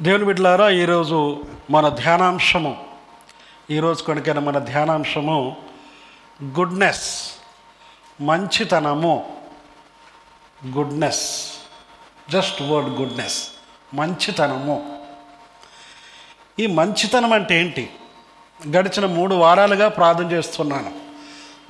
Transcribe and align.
దేవుని 0.00 0.24
బిడ్డలారా 0.24 0.70
ఈరోజు 0.70 1.42
మన 1.70 1.88
ధ్యానాంశము 1.88 2.76
ఈరోజు 3.70 4.02
కొనికైన 4.02 4.38
మన 4.38 4.58
ధ్యానాంశము 4.58 5.56
గుడ్నెస్ 6.44 7.32
మంచితనము 8.20 9.36
గుడ్నెస్ 10.66 11.52
జస్ట్ 12.30 12.62
వర్డ్ 12.62 12.88
గుడ్నెస్ 12.88 13.48
మంచితనము. 13.94 15.02
ఈ 16.58 16.66
మంచితనం 16.66 17.32
అంటే 17.32 17.60
ఏంటి? 17.60 17.90
గడిచిన 18.76 19.06
మూడు 19.06 19.34
వారాలుగా 19.34 19.88
ప్రార్థన 19.88 20.32
చేస్తున్నాను. 20.32 20.92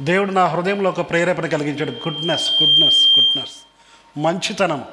దేవుడు 0.01 0.31
నా 0.31 0.47
హృదయంలో 0.47 0.91
ఒక 0.91 1.11
ప్రేరేపణ 1.11 1.47
కలిగించాడు. 1.47 1.91
గుడ్నెస్ 1.91 2.51
గుడ్నెస్ 2.63 3.19
గుడ్నెస్ 3.19 3.67
మంచితనం 4.19 4.85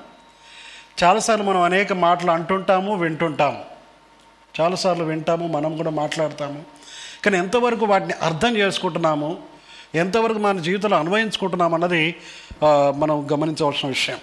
చాలాసార్లు 1.03 1.45
మనం 1.45 1.61
అనేక 1.61 1.93
మాటలు 1.93 2.31
అంటుంటాము 2.31 2.95
వింటుంటాము. 3.01 3.61
చాలాసార్లు 4.59 5.03
వింటాము 5.03 5.47
మనం 5.47 5.77
కూడా 5.77 5.89
మాట్లాడతాము. 5.89 6.61
కానీ 7.23 7.37
ఎంతవరకు 7.37 7.85
వాటిని 7.85 8.13
అర్థం 8.21 8.57
చేసుకుంటున్నాము 8.57 9.37
ఎంతవరకు 9.95 10.39
మన 10.39 10.59
జీవితంలో 10.59 10.97
అన్వయించుకుంటున్నాం 10.97 11.73
అన్నది 11.73 12.15
మనం 12.97 13.27
గమనించవలసిన 13.33 13.87
విషయం. 13.89 14.17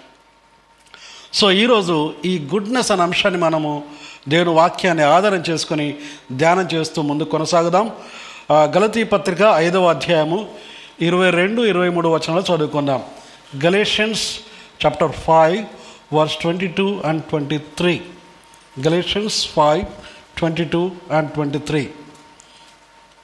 సో 1.33 1.51
ఈరోజు 1.51 2.13
ఈ 2.25 2.33
గుడ్నెస్ 2.53 2.91
అనే 2.91 3.01
అంశాన్ని 3.01 3.39
మనము 3.41 3.71
దేవుని 4.27 4.49
వాక్యాన్ని 4.49 5.03
ఆధారం 5.03 5.43
చేసుకొని 5.49 5.87
ధ్యానం 6.31 6.67
చేస్తూ 6.73 7.01
ముందు 7.01 7.23
కొనసాగుదాం. 7.23 7.91
గలతీ 8.51 9.03
పత్రిక 9.03 9.41
ఐదవ 9.41 9.89
అధ్యాయము 9.89 10.39
ఇరవై 11.01 11.29
రెండు 11.29 11.61
ఇరవై 11.61 11.89
మూడు 11.89 12.09
వచనాలు 12.09 12.43
చదువుకుందాం. 12.51 13.01
Galatians 13.65 14.23
chapter 14.85 15.11
five 15.11 15.65
verse 16.13 16.35
twenty 16.35 16.67
two 16.67 16.99
and 17.05 17.23
twenty 17.23 17.57
three. 17.57 18.01
Galatians 18.87 19.47
five 19.47 19.85
twenty 20.37 20.63
two 20.63 20.91
and 21.11 21.31
twenty 21.31 21.57
three. 21.57 21.89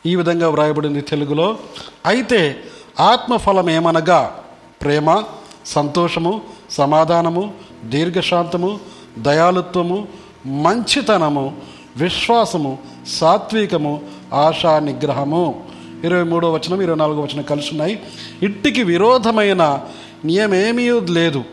ఈ 0.06 0.16
విధంగా 0.16 0.50
వ్రాయబడింది 0.50 1.02
తెలుగులో. 1.02 1.58
అయితే 2.06 2.64
ఆత్మఫలం 3.00 3.70
ఏమనగా? 3.70 4.40
ప్రేమ 4.82 5.24
సంతోషము 5.66 6.42
సమాధానము 6.70 7.54
దీర్ఘశాంతము 7.84 8.80
దయాలుత్వము 9.18 10.08
మంచితనము 10.46 11.58
విశ్వాసము 11.98 12.78
సాత్వికము 13.08 14.02
ఆశా 14.34 14.80
నిగ్రహము 14.80 15.64
ఇరవై 16.04 16.24
మూడో 16.24 16.52
వచనం 16.52 16.82
ఇరవై 16.82 16.96
నాలుగో 16.96 17.22
వచనం 17.22 17.44
కలిసి 17.44 17.70
ఉన్నాయి. 17.72 18.00
ఇట్టికి 18.42 18.84
విరోధమైన 18.84 19.80
నియమేమీ 20.26 21.00
లేదు. 21.00 21.44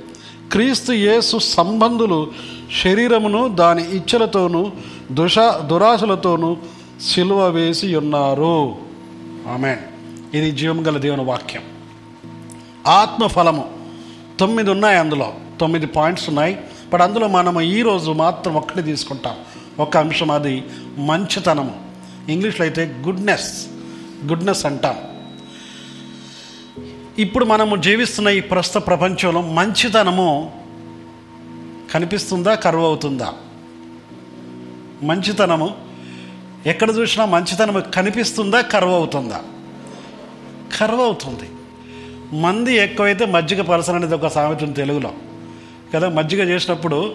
క్రీస్తు 0.52 0.92
యేసు 0.92 1.38
సంబంధులు 1.38 2.32
శరీరమును 2.84 3.48
దాని 3.48 3.96
ఇచ్చలతోనూ 3.96 4.70
దుష 5.12 5.38
దురాశలతోనూ 5.38 6.56
సిలువ 7.00 7.48
వేసి 7.48 7.96
ఉన్నారు. 7.96 8.76
ఆమె 9.48 9.76
ఇది 10.34 10.50
జీవం 10.50 10.86
గల 10.86 10.98
దేవుని 10.98 11.24
వాక్యం. 11.24 11.62
ఆత్మఫలము. 12.86 13.70
తొమ్మిది 14.40 14.70
ఉన్నాయి 14.70 14.98
అందులో. 14.98 15.32
తొమ్మిది 15.60 15.86
పాయింట్స్ 15.86 16.28
ఉన్నాయి. 16.28 16.56
బట్ 16.92 17.02
అందులో 17.02 17.28
మనము 17.28 17.60
ఈరోజు 17.60 18.10
మాత్రం 18.10 18.54
ఒక్కటి 18.54 18.82
తీసుకుంటాం. 18.82 19.34
ఒక 19.78 19.96
అంశం 19.96 20.30
అది 20.30 20.64
మంచితనము. 20.98 21.74
ఇంగ్లీష్లో 22.28 22.66
అయితే 22.66 22.96
గుడ్నెస్. 23.06 23.66
గుడ్నెస్ 24.26 24.66
అంటాం. 24.66 24.96
ఇప్పుడు 27.18 27.44
మనము 27.44 27.76
జీవిస్తున్న 27.76 28.28
ఈ 28.28 28.40
ప్రస్తుత 28.40 28.86
ప్రపంచంలో 28.86 29.42
మంచితనము 29.42 30.52
కనిపిస్తుందా 31.92 32.54
కరువు 32.54 32.84
అవుతుందా 32.84 33.32
మంచితనము 35.02 35.74
ఎక్కడ 36.66 36.96
చూసినా 36.98 37.24
మంచితనము 37.24 37.80
కనిపిస్తుందా 37.80 38.60
కరువు 38.60 38.92
అవుతుందా 38.92 39.42
కరువు 40.78 41.02
అవుతుంది 41.02 41.50
మంది 42.40 42.74
ఎక్కువైతే 42.76 43.26
మజ్జిగ 43.26 43.62
పలసన 43.62 43.94
అనేది 43.94 44.14
ఒక 44.14 44.26
సామెత 44.26 44.76
తెలుగులో. 44.76 45.12
కదా 45.94 46.08
మజ్జిగ 46.08 46.40
చేసినప్పుడు 46.40 47.14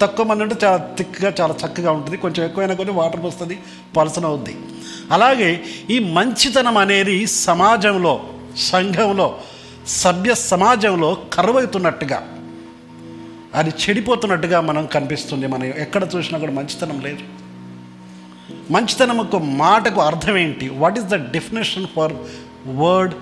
తక్కువ 0.00 0.26
మంది 0.26 0.42
ఉంటే 0.42 0.56
చాలా 0.64 0.94
థిక్గా 0.98 1.34
చాలా 1.40 1.54
చక్కగా 1.66 1.92
ఉంటుంది. 1.92 2.16
కొంచెం 2.16 2.44
ఎక్కువైనా 2.44 2.74
కొంచెం 2.74 2.96
వాటర్ 2.96 3.20
వస్తుంది 3.20 3.58
పలసన 3.96 4.24
అవుద్ది. 4.24 4.56
అలాగే 5.12 5.64
ఈ 5.90 5.98
మంచితనం 5.98 6.76
అనేది 6.76 7.26
సమాజంలో 7.26 8.20
సంఘంలో 8.56 9.40
సభ్య 9.86 10.34
సమాజంలో 10.34 11.22
కరువైతున్నట్టుగా 11.32 12.36
అది 13.54 13.70
చెడిపోతున్నట్టుగా 13.70 14.60
మనం 14.60 14.86
కనిపిస్తుంది. 14.86 15.46
మనం 15.46 15.64
ఎక్కడ 15.64 16.08
చూసినా 16.16 16.38
కూడా 16.38 16.52
మంచితనం 16.52 17.00
లేదు. 17.00 17.18
మంచితనం 18.72 19.18
ఒక 19.18 19.36
మాటకు 19.36 20.00
అర్థం 20.00 20.36
ఏంటి? 20.36 20.68
What 20.68 20.98
is 20.98 21.06
the 21.06 21.14
definition 21.14 21.86
for 21.96 22.12
word 22.66 23.14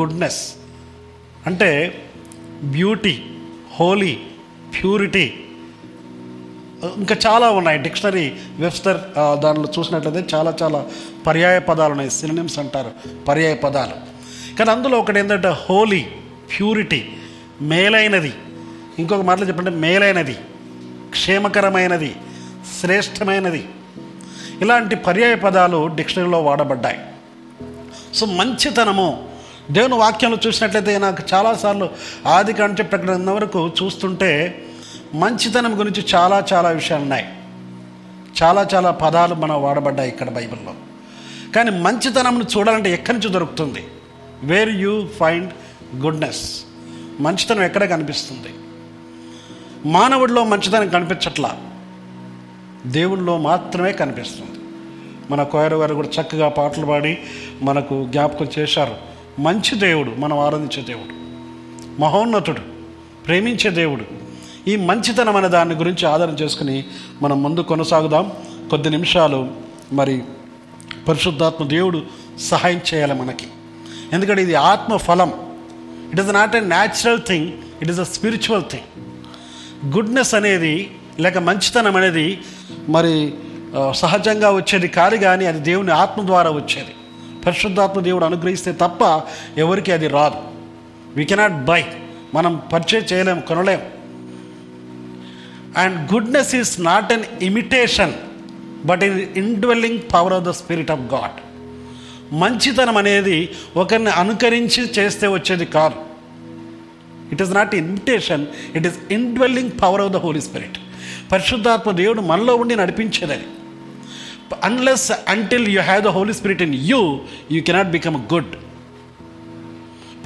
goodness 0.00 0.54
అంటే 1.46 2.02
బ్యూటీ 2.64 3.22
హోలీ 3.76 4.18
ప్యూరిటీ 4.74 5.34
ఇంకా 6.96 7.16
చాలా 7.26 7.50
ఉన్నాయి. 7.50 7.78
డిక్షనరీ 7.78 8.32
వెబ్స్టర్ 8.58 9.00
దానిలో 9.40 9.68
చూసినట్లయితే 9.78 10.36
చాలా 10.36 10.54
చాలా 10.62 10.86
పర్యాయ 11.26 11.58
పదాలు 11.58 11.90
ఉన్నాయి. 11.90 12.10
సినిమ్స్ 12.10 12.58
అంటారు. 12.58 12.90
పర్యాయ 13.24 13.54
పదాలు. 13.54 14.05
కానీ 14.58 14.70
అందులో 14.70 14.98
ఒకటి 14.98 15.18
ఏంటంటే 15.18 15.48
హోలీ 15.48 16.06
ప్యూరిటీ 16.58 17.08
మేలైనది. 17.60 18.32
ఇంకొక 18.98 19.20
మాటలో 19.20 19.46
చెప్పంటే 19.46 19.70
మేలైనది 19.70 20.36
క్షేమకరమైనది 21.10 22.16
శ్రేష్టమైనది. 22.80 23.68
ఇలాంటి 24.60 24.96
పర్యాయ 24.96 25.34
పదాలు 25.34 25.86
డిక్షనరీలో 25.86 26.42
వాడబడ్డాయి. 26.42 26.98
సో 28.14 28.26
మంచితనము 28.26 29.28
దేవుని 29.70 29.94
వాక్యంలో 29.94 30.38
చూసినట్లయితే 30.46 30.98
నాకు 30.98 31.22
చాలాసార్లు 31.34 31.90
ఆది 32.26 32.52
కాంచె 32.52 32.84
ప్రకటన 32.84 33.30
వరకు 33.30 33.70
చూస్తుంటే 33.82 34.62
మంచితనం 35.14 35.78
గురించి 35.78 36.04
చాలా 36.14 36.44
చాలా 36.52 36.68
విషయాలు 36.68 37.02
ఉన్నాయి 37.02 37.26
చాలా 38.42 38.68
చాలా 38.74 38.90
పదాలు 38.90 39.34
మనం 39.34 39.62
వాడబడ్డాయి 39.62 40.08
ఇక్కడ 40.10 40.30
బైబిల్లో. 40.30 40.74
కానీ 41.56 41.70
మంచితనంను 41.70 42.44
చూడాలంటే 42.58 42.92
ఎక్కడి 42.92 43.18
నుంచి 43.18 43.30
దొరుకుతుంది? 43.32 43.84
Where 44.42 44.70
you 44.70 45.06
find 45.06 45.52
goodness? 45.96 46.64
మంచితనం 47.20 47.62
ఎక్కడ 47.62 47.84
కనిపిస్తుంది? 47.84 48.48
మానవుడిలో 49.92 50.44
మంచితనం 50.44 50.88
కనిపించట్లా? 50.88 51.56
దేవుళ్ళలో 52.86 53.38
మాత్రమే 53.38 53.92
కనిపిస్తుంది. 53.92 54.60
మన 55.30 55.42
కోయరు 55.42 55.76
గారు 55.76 55.94
కూడా 55.94 56.08
చక్కగా 56.08 56.48
పాటలు 56.48 56.86
పాడి 56.86 57.18
మనకు 57.62 58.06
జ్ఞాపకం 58.10 58.48
చేశారు. 58.58 58.94
మంచి 59.40 59.78
దేవుడు 59.78 60.10
మనం 60.10 60.38
ఆరాధించే 60.38 60.82
దేవుడు. 60.82 61.26
మహోన్నతుడు 62.00 62.60
ప్రేమించే 63.26 63.70
దేవుడు. 63.70 64.04
ఈ 64.68 64.76
మంచితనం 64.76 65.36
అనే 65.36 65.48
దాని 65.48 65.74
గురించి 65.74 66.06
ఆధారం 66.06 66.34
చేసుకుని 66.34 66.84
మనం 67.22 67.42
ముందు 67.42 67.60
కొనసాగుదాం. 67.60 68.32
కొద్ది 68.70 68.90
నిమిషాలు 68.90 69.50
మరి 69.92 70.22
పరిశుద్ధాత్మ 71.08 71.66
దేవుడు 71.66 72.02
సహాయం 72.40 72.80
చేయాలి 72.94 73.14
మనకి. 73.14 73.46
ఎందుకంటే 74.12 74.42
ఇది 74.42 74.54
ఆత్మ 74.54 74.96
ఫలం 74.96 75.32
it 76.12 76.20
is 76.20 76.32
not 76.34 76.56
a 76.56 76.60
natural 76.60 77.20
thing 77.26 77.48
it 77.82 77.90
is 77.90 78.00
a 78.00 78.02
spiritual 78.02 78.64
thing 78.70 78.88
goodness 79.96 80.34
అనేది 80.34 80.90
లేక 81.20 81.38
మంచితనం 81.38 81.96
అనేది 81.96 82.38
మరి 82.88 83.34
సహజంగా 83.90 84.50
వచ్చేది 84.50 84.88
కాదు 84.88 85.16
కానీ 85.16 85.46
అది 85.46 85.58
దేవుని 85.58 85.92
ఆత్మ 85.92 86.26
ద్వారా 86.26 86.50
వచ్చేది. 86.50 86.92
పరిశుద్ధాత్మ 87.46 88.00
దేవుడు 88.00 88.24
అనుగ్రహిస్తే 88.24 88.72
తప్ప 88.72 89.22
ఎవరికి 89.58 89.92
అది 89.92 90.08
రాదు. 90.08 90.40
వీ 91.16 91.24
కెనాట్ 91.24 91.64
బై 91.64 91.84
మనం 92.34 92.62
పర్చేజ్ 92.72 93.12
చేయలేం 93.12 93.40
కొనలేం 93.40 93.82
and 95.76 96.12
goodness 96.14 96.54
is 96.54 96.80
not 96.80 97.12
an 97.12 97.24
imitation 97.42 98.12
but 98.84 99.02
in 99.02 99.20
indwelling 99.36 99.98
power 100.14 100.32
of 100.32 100.44
the 100.44 100.50
spirit 100.50 100.90
of 100.90 101.00
God 101.00 101.45
మంచితనం 102.32 102.96
అనేది 102.96 103.48
ఒకరిని 103.76 104.10
అనుకరించి 104.10 104.90
చేస్తే 104.98 105.26
వచ్చేది 105.26 105.64
కాదు. 105.64 105.94
It 107.32 107.42
is 107.42 107.50
not 107.50 107.74
invitation 107.74 108.46
it 108.74 108.86
is 108.86 109.12
indwelling 109.12 109.70
power 109.82 110.00
of 110.00 110.12
the 110.12 110.16
holy 110.16 110.40
spirit 110.40 110.78
పరిశుద్ధాత్మ 111.32 111.90
దేవుడు 111.90 112.20
మనలో 112.20 112.56
ఉండి 112.56 112.76
నడిపించేదని 112.76 113.42
unless 114.64 115.12
until 115.28 115.68
you 115.68 115.82
have 115.82 116.02
the 116.02 116.06
holy 116.06 116.32
spirit 116.32 116.62
in 116.62 116.74
you 116.74 117.20
you 117.52 117.62
cannot 117.62 117.88
become 117.88 118.16
good 118.16 118.56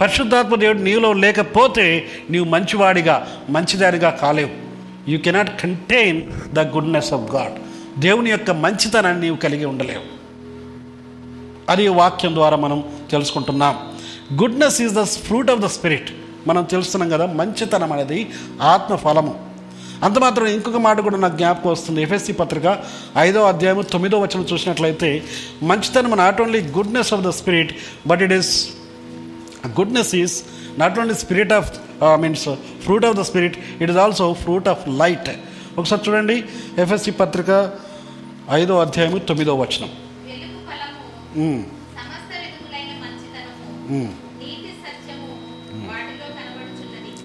పరిశుద్ధాత్మ 0.01 0.55
దేవుడు 0.55 0.79
నీలో 0.79 1.13
లేకపోతే 1.13 2.07
నీవు 2.31 2.45
మంచివాడిగా 2.45 3.45
మంచిదారిగా 3.49 4.11
కాలేవు. 4.11 4.51
You 5.11 5.19
cannot 5.19 5.63
contain 5.63 6.23
the 6.53 6.61
goodness 6.61 7.13
of 7.13 7.35
God 7.35 7.53
దేవుని 8.01 8.31
యొక్క 8.31 8.51
మంచితనాన్ని 8.51 9.23
నీవు 9.23 9.37
కలిగి 9.37 9.65
ఉండలేవు. 9.65 10.20
అది 11.73 11.85
వాక్యం 12.01 12.33
ద్వారా 12.39 12.57
మనం 12.65 12.79
తెలుసుకుంటున్నాం. 13.13 13.75
Goodness 14.41 14.81
is 14.87 14.95
the 15.01 15.05
fruit 15.27 15.53
of 15.55 15.63
the 15.67 15.71
spirit 15.77 16.11
మనం 16.49 16.63
తెలుస్తున్నాం 16.73 17.09
కదా 17.15 17.27
మంచితనం 17.41 17.91
అనేది 17.95 18.19
ఆత్మ 18.73 18.95
ఫలము 19.05 19.33
అంత 20.07 20.17
మాత్రం 20.25 20.47
ఇంకొక 20.57 20.79
మాట 20.85 20.99
కూడా 21.07 21.19
నాకు 21.23 21.37
జ్ఞాపకం 21.41 21.71
వస్తుంది. 21.75 22.01
ఎఫ్ఎస్సి 22.07 22.33
పత్రిక 22.41 22.67
ఐదో 23.25 23.41
అధ్యాయం 23.49 23.81
తొమ్మిదో 23.95 24.21
వచనం 24.23 24.47
చూసినట్లయితే 24.53 25.11
మంచితనం 25.71 26.15
not 26.23 26.41
only 26.45 26.61
goodness 26.77 27.13
of 27.17 27.25
the 27.27 27.33
spirit 27.41 27.73
but 28.11 28.23
it 28.27 28.35
is 28.39 28.53
goodness 29.79 30.13
is 30.23 30.37
not 30.83 30.99
only 31.01 31.17
spirit 31.25 31.53
of 31.59 31.71
means 32.25 32.49
fruit 32.85 33.07
of 33.09 33.17
the 33.21 33.25
spirit 33.31 33.59
it 33.83 33.91
is 33.91 34.01
also 34.05 34.27
fruit 34.45 34.69
of 34.73 34.85
light 35.03 35.31
ఒకసారి 35.79 36.03
చూడండి 36.07 36.37
ఎఫ్ఎస్సి 36.83 37.13
పత్రిక 37.23 37.51
ఐదో 38.61 38.77
అధ్యాయము 38.85 39.19
తొమ్మిదో 39.31 39.55
వచనం. 39.63 39.91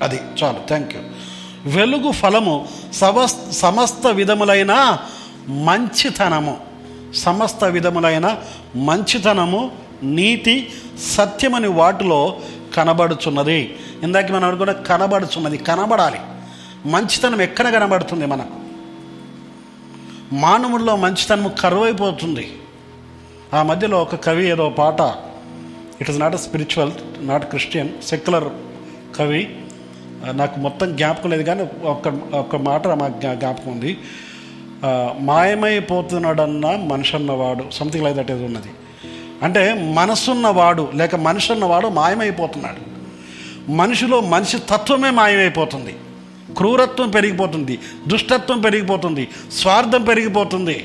అది 0.02 0.19
చాలు 0.44 0.68
థ్యాంక్ 0.68 0.96
యూ 0.96 1.02
వెలుగు 1.69 2.12
ఫలము 2.12 2.68
సమస్ 2.94 3.52
సమస్త 3.52 4.07
విధములైన 4.07 5.00
మంచితనము. 5.48 6.57
సమస్త 7.16 7.63
విధములైన 7.63 8.42
మంచితనము 8.75 9.72
నీతి 10.04 10.74
సత్యమని 11.01 11.68
వాటిలో 11.68 12.40
కనబడుచున్నది. 12.75 13.78
ఇందాక 14.04 14.31
మనం 14.31 14.44
అనుకున్న 14.44 14.72
కనబడుచున్నది 14.72 15.58
కనబడాలి. 15.58 16.19
మంచితనం 16.86 17.42
ఎక్కడ 17.42 17.69
కనబడుతుంది 17.69 18.25
మనకు? 18.25 18.56
మానవుల్లో 20.36 20.96
మంచితనము 20.96 21.50
కరువైపోతుంది. 21.50 22.54
ఆ 23.53 23.63
మధ్యలో 23.63 24.01
ఒక 24.01 24.15
కవి 24.15 24.47
ఏదో 24.50 24.69
పాట 24.69 25.01
it 26.01 26.09
is 26.09 26.19
not 26.19 26.33
a 26.33 26.38
spiritual 26.38 26.92
not 27.27 27.45
Christian 27.45 27.89
secular 28.07 28.47
కవి. 29.18 29.50
నాకు 30.31 30.59
మొత్తం 30.59 30.95
జ్ఞాపకం 30.95 31.30
లేదు 31.30 31.44
కానీ 31.44 31.63
ఒక్క 31.83 32.07
ఒక్క 32.36 32.56
మాట 32.56 32.88
మాకు 32.88 33.13
జ్ఞాపకం 33.21 33.71
ఉంది. 33.71 33.97
మాయమైపోతున్నాడన్న 35.19 36.75
మనిషి 36.75 37.15
అన్నవాడు 37.15 37.63
సంథింగ్ 37.71 38.06
లైక్ 38.06 38.18
దట్ 38.18 38.31
ఏదో 38.31 38.45
ఉన్నది. 38.45 38.71
అంటే 39.44 39.94
మనసున్నవాడు 39.94 40.89
లేక 40.95 41.15
మనిషి 41.15 41.53
అన్నవాడు 41.53 41.88
మాయమైపోతున్నాడు. 41.88 42.81
మనిషిలో 43.71 44.21
మనిషి 44.21 44.57
తత్వమే 44.57 45.09
మాయమైపోతుంది. 45.09 45.94
క్రూరత్వం 46.57 47.09
పెరిగిపోతుంది 47.09 47.80
దుష్టత్వం 48.07 48.62
పెరిగిపోతుంది 48.62 49.27
స్వార్థం 49.53 50.03
పెరిగిపోతుంది. 50.03 50.77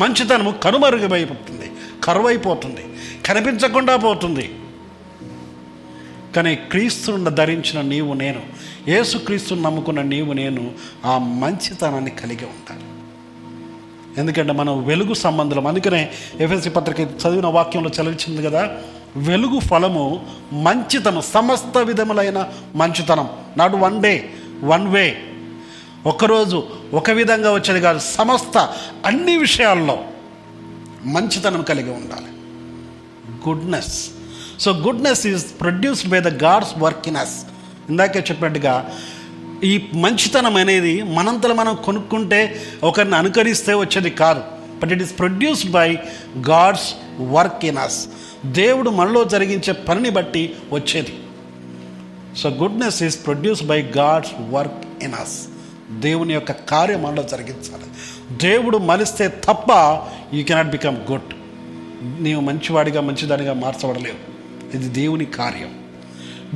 మంచితనము 0.00 0.50
కనుమరుగైపోతుంది 0.50 1.72
కరువైపోతుంది 2.04 2.84
కనిపించకుండా 3.26 3.96
పోతుంది. 3.96 4.46
కానీ 6.36 6.54
క్రీస్తుని 6.54 7.30
ధరించిన 7.30 7.80
నీవు 7.80 8.12
నేను 8.14 8.40
యేసుక్రీస్తుని 8.88 9.62
నమ్ముకున్న 9.62 10.02
నీవు 10.02 10.32
నేను 10.32 10.62
ఆ 11.04 11.18
మంచితనాన్ని 11.18 12.10
కలిగి 12.10 12.44
ఉంటాను. 12.44 12.86
ఎందుకంటే 14.20 14.52
మనం 14.52 14.84
వెలుగు 14.84 15.14
సంబంధం 15.14 15.66
అందుకనే 15.66 16.02
ఎఫ్ఎస్సి 16.40 16.70
పత్రిక 16.70 17.00
చదివిన 17.00 17.46
వాక్యంలో 17.46 17.90
చదివించింది 17.90 18.42
కదా 18.42 18.62
వెలుగు 19.16 19.60
ఫలము 19.60 20.26
మంచితనం 20.52 21.22
సమస్త 21.34 21.78
విధములైన 21.78 22.38
మంచితనం. 22.74 23.28
Not 23.56 23.74
one 23.74 24.02
day 24.02 24.12
one 24.64 24.86
way 24.88 25.04
ఒకరోజు 26.06 26.62
ఒక 26.94 27.10
విధంగా 27.10 27.52
వచ్చేది 27.52 27.80
కాదు. 27.80 27.98
సమస్త 27.98 28.74
అన్ని 29.06 29.36
విషయాల్లో 29.36 29.98
మంచితనం 31.04 31.62
కలిగి 31.62 31.90
ఉండాలి. 31.90 32.30
Goodness 33.48 34.10
so 34.60 34.72
goodness 34.72 35.26
is 35.26 35.44
produced 35.60 36.10
by 36.10 36.20
the 36.20 36.28
God's 36.42 36.70
work 36.78 37.08
in 37.08 37.16
us 37.16 37.44
ఇందాకే 37.90 38.18
చెప్పినట్టుగా 38.18 38.74
ఈ 39.64 39.88
మంచితనం 39.94 40.56
అనేది 40.56 41.02
మనంతలో 41.02 41.54
మనం 41.54 41.74
కొనుక్కుంటే 41.84 42.62
ఒకరిని 42.82 43.16
అనుకరిస్తే 43.16 43.74
వచ్చేది 43.74 44.10
కాదు. 44.10 44.42
But 44.82 44.92
it 44.92 45.02
is 45.02 45.18
produced 45.18 45.70
by 45.70 45.98
God's 46.50 46.94
work 47.20 47.64
in 47.64 47.78
us 47.78 48.06
దేవుడు 48.46 48.90
మనలో 48.90 49.24
జరిగించే 49.24 49.72
పనిని 49.72 50.10
బట్టి 50.10 50.54
వచ్చేది. 50.72 51.14
So 52.36 52.48
goodness 52.48 53.02
is 53.02 53.26
produced 53.26 53.68
by 53.68 53.82
God's 53.82 54.30
work 54.50 55.04
in 55.04 55.14
us 55.14 55.36
దేవుని 56.00 56.34
యొక్క 56.34 56.52
కార్యం 56.52 57.02
మనలో 57.02 57.22
జరిగించాలి. 57.22 57.84
దేవుడు 58.36 58.78
మలిస్తే 58.78 59.28
తప్ప 59.28 59.66
యూ 60.34 60.44
కెనాట్ 60.44 60.68
బికమ్ 60.68 60.96
గుడ్ 61.10 61.34
నీవు 62.22 62.40
మంచివాడిగా 62.40 63.00
మంచిదానిగా 63.00 63.52
మార్చబడలేవు. 63.52 64.34
ఇది 64.76 64.88
దేవుని 64.88 65.24
కార్యం. 65.24 65.84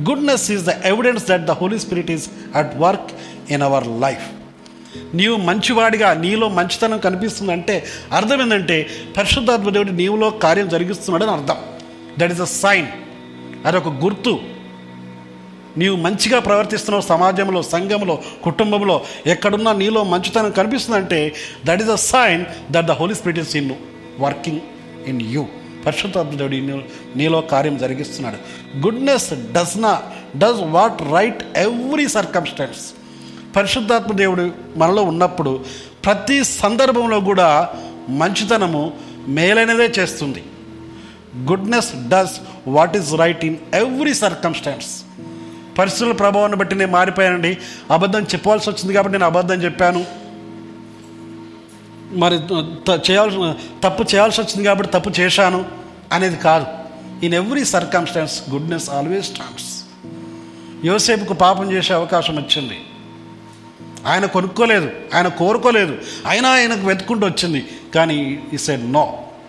Goodness 0.09 0.51
is 0.51 0.65
the 0.65 0.69
evidence 0.85 1.27
that 1.29 1.45
the 1.45 1.51
Holy 1.51 1.79
Spirit 1.79 2.11
is 2.11 2.29
at 2.55 2.77
work 2.77 3.11
in 3.51 3.61
our 3.61 3.87
life 3.87 4.29
నీవు 5.15 5.37
మంచివాడిగా 5.37 6.13
నీలో 6.13 6.49
మంచితనం 6.49 6.97
కనిపిస్తుందంటే 6.97 7.85
అర్థం 8.11 8.41
ఏంటంటే 8.41 8.87
పరిశుద్ధాత్మ 9.17 9.69
దేవుడు 9.69 9.91
నీవులో 9.91 10.29
కార్యం 10.29 10.69
జరిగిస్తున్నాడని 10.69 11.31
అర్థం. 11.31 11.55
దట్ 12.19 12.31
ఈస్ 12.31 12.41
అ 12.41 12.45
సైన్ 12.45 12.87
అదొక 13.65 13.87
గుర్తు. 13.87 14.39
నీవు 15.77 15.95
మంచిగా 15.95 16.39
ప్రవర్తిస్తున్నావు 16.39 17.01
సమాజంలో 17.01 17.61
సంఘంలో 17.61 18.21
కుటుంబంలో. 18.43 19.01
ఎక్కడున్నా 19.25 19.73
నీలో 19.73 20.03
మంచితనం 20.03 20.51
కనిపిస్తుందంటే 20.51 21.35
that 21.65 21.81
is 21.81 21.89
a 21.89 21.95
sign 21.95 22.45
that 22.71 22.85
the 22.85 22.91
Holy 22.91 23.15
Spirit 23.15 23.39
is 23.39 23.55
in 23.55 23.71
working 24.19 24.59
in 25.07 25.21
you 25.21 25.45
పరిశుద్ధాత్ముడు 25.85 26.45
నీలో 27.17 27.41
కార్యం 27.41 27.77
జరిగిస్తున్నాడు. 27.77 28.35
Goodness 28.77 29.33
does 29.51 29.77
no 29.77 30.01
does 30.37 30.61
what 30.61 31.01
right 31.01 31.43
every 31.57 32.07
circumstance 32.07 32.93
పరిశుద్ధాత్మ 33.55 34.13
దేవుడు 34.13 34.51
మనలో 34.77 35.03
ఉన్నప్పుడు 35.03 35.63
ప్రతి 36.05 36.43
సందర్భంలో 36.43 37.19
కూడా 37.19 37.75
మంచితనము 38.09 38.93
మేలైనదే 39.27 39.93
చేస్తుంది. 39.99 40.43
Goodness 41.37 42.09
does 42.09 42.39
what 42.67 42.97
is 42.97 43.13
right 43.13 43.45
in 43.45 43.57
every 43.73 44.13
circumstance 44.13 44.98
పరిస్థితుల 45.79 46.11
ప్రభావాన్ని 46.11 46.57
బట్టి 46.57 46.75
నేను 46.75 46.91
మారిపోయానండి. 46.91 47.57
అబద్ధం 47.91 48.23
చెప్పాల్సి 48.23 48.69
వచ్చింది 48.69 48.93
కాబట్టి 48.93 49.13
నేను 49.13 49.25
అబద్ధం 49.25 49.55
చెప్పాను. 49.55 50.05
మరి 52.11 52.35
చేయాల్సి 53.11 53.53
తప్పు 53.83 54.03
చేయాల్సి 54.03 54.41
వచ్చింది 54.41 54.63
కాబట్టి 54.67 54.93
తప్పు 54.93 55.09
చేశాను 55.19 55.65
అనేది 56.11 56.37
కాదు. 56.37 56.65
In 57.23 57.33
every 57.33 57.65
circumstance 57.65 58.49
goodness 58.49 58.89
always 58.89 59.25
stands 59.25 59.67
యోసేపుకు 60.85 61.33
పాపం 61.33 61.71
చేసే 61.71 61.93
అవకాశం 61.93 62.35
వచ్చింది. 62.35 62.77
ఆయన 64.07 64.25
కొనుక్కోలేదు 64.25 64.89
ఆయన 65.15 65.27
కోరుకోలేదు. 65.27 65.97
అయినా 66.27 66.49
ఆయనకు 66.49 66.87
వెతుకుంటూ 66.87 67.27
వచ్చింది. 67.27 67.61
కానీ 67.95 68.17
ఈ 68.53 68.57
said 68.57 68.85
no 68.93 69.05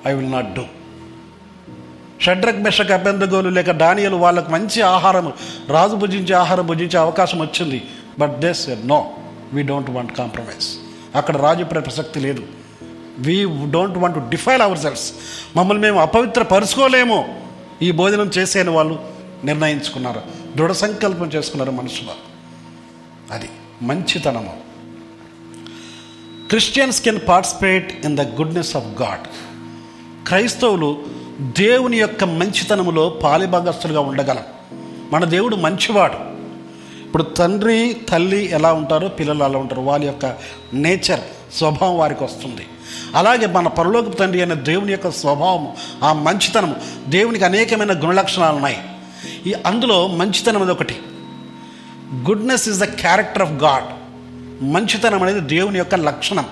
I 0.06 0.12
will 0.12 0.32
not 0.32 0.54
do 0.54 0.64
Shadrach 2.20 2.58
Meshach 2.58 2.90
అభ్యంతగోలు 2.90 3.48
లేక 3.48 3.70
డానియలు 3.70 4.16
వాళ్ళకు 4.16 4.50
మంచి 4.50 4.82
ఆహారం 4.82 5.32
రాజు 5.68 5.94
భుజించే 5.94 6.34
ఆహారం 6.34 6.66
భుజించే 6.66 6.98
అవకాశం 6.98 7.40
వచ్చింది. 7.40 7.82
But 8.18 8.40
they 8.40 8.54
said 8.54 8.88
no 8.88 9.12
we 9.52 9.62
don't 9.62 9.90
want 9.90 10.16
compromise 10.16 10.76
అక్కడ 11.16 11.36
రాజు 11.36 11.64
ప్ర- 11.64 11.80
ప్రసక్తి 11.80 12.20
లేదు. 12.20 12.42
We 13.18 13.44
don't 13.70 13.98
want 13.98 14.16
to 14.16 14.30
defile 14.30 14.62
ourselves 14.78 15.12
మమ్మల్ని 15.56 15.82
మేము 15.82 16.00
అపవిత్ర 16.00 16.42
పరుచుకోలేము. 16.42 17.40
ఈ 17.82 17.90
భోజనం 17.90 18.30
చేసేని 18.38 18.70
వాళ్ళు 18.70 19.00
నిర్ణయించుకున్నారు. 19.44 20.22
దృఢ 20.56 20.72
సంకల్పం 20.72 21.26
చేసుకున్నారు 21.26 21.70
మనుషులు 21.70 22.10
అది 23.32 23.48
మంచితనము. 23.82 24.56
Christians 26.48 27.02
can 27.02 27.20
participate 27.28 28.06
in 28.06 28.16
the 28.16 28.20
goodness 28.20 28.76
of 28.76 29.02
God 29.02 29.26
క్రైస్తవులు 30.28 31.19
దేవుని 31.40 31.99
యొక్క 31.99 32.25
మంచితనములో 32.25 33.09
పాలిభాగస్తులుగా 33.09 34.00
ఉండగలం. 34.00 34.42
మన 35.12 35.25
దేవుడు 35.25 35.56
మంచివాడు. 35.56 36.14
ఇప్పుడు 37.06 37.23
తండ్రి 37.23 37.97
తల్లి 38.09 38.50
ఎలా 38.50 38.73
ఉంటారో 38.73 39.09
పిల్లలు 39.09 39.44
అలా 39.44 39.59
ఉంటారు. 39.59 39.80
వాళ్ళ 39.80 40.04
యొక్క 40.04 40.37
నేచర్ 40.75 41.20
స్వభావం 41.54 41.99
వారికి 41.99 42.25
వస్తుంది. 42.25 42.66
అలాగే 43.14 43.47
మన 43.47 43.68
పరలోక 43.68 44.18
తండ్రి 44.18 44.40
అయిన 44.40 44.54
దేవుని 44.54 44.92
యొక్క 44.92 45.11
స్వభావం 45.11 45.68
ఆ 46.02 46.12
మంచితనం 46.12 46.76
దేవునికి 47.09 47.44
అనేకమైన 47.44 47.92
గుణలక్షణాలు 47.92 48.56
ఉన్నాయి. 48.56 48.76
ఈ 49.47 49.54
అందులో 49.66 50.06
మంచితనం 50.06 50.56
అనేది 50.56 50.70
ఒకటి. 50.70 50.97
Goodness 52.14 52.68
is 52.68 52.80
the 52.80 52.85
character 52.85 53.42
of 53.42 53.52
God. 53.52 53.85
మంచితనం 54.64 55.23
అనేది 55.23 55.40
దేవుని 55.40 55.78
యొక్క 55.78 55.94
లక్షణం. 55.94 56.44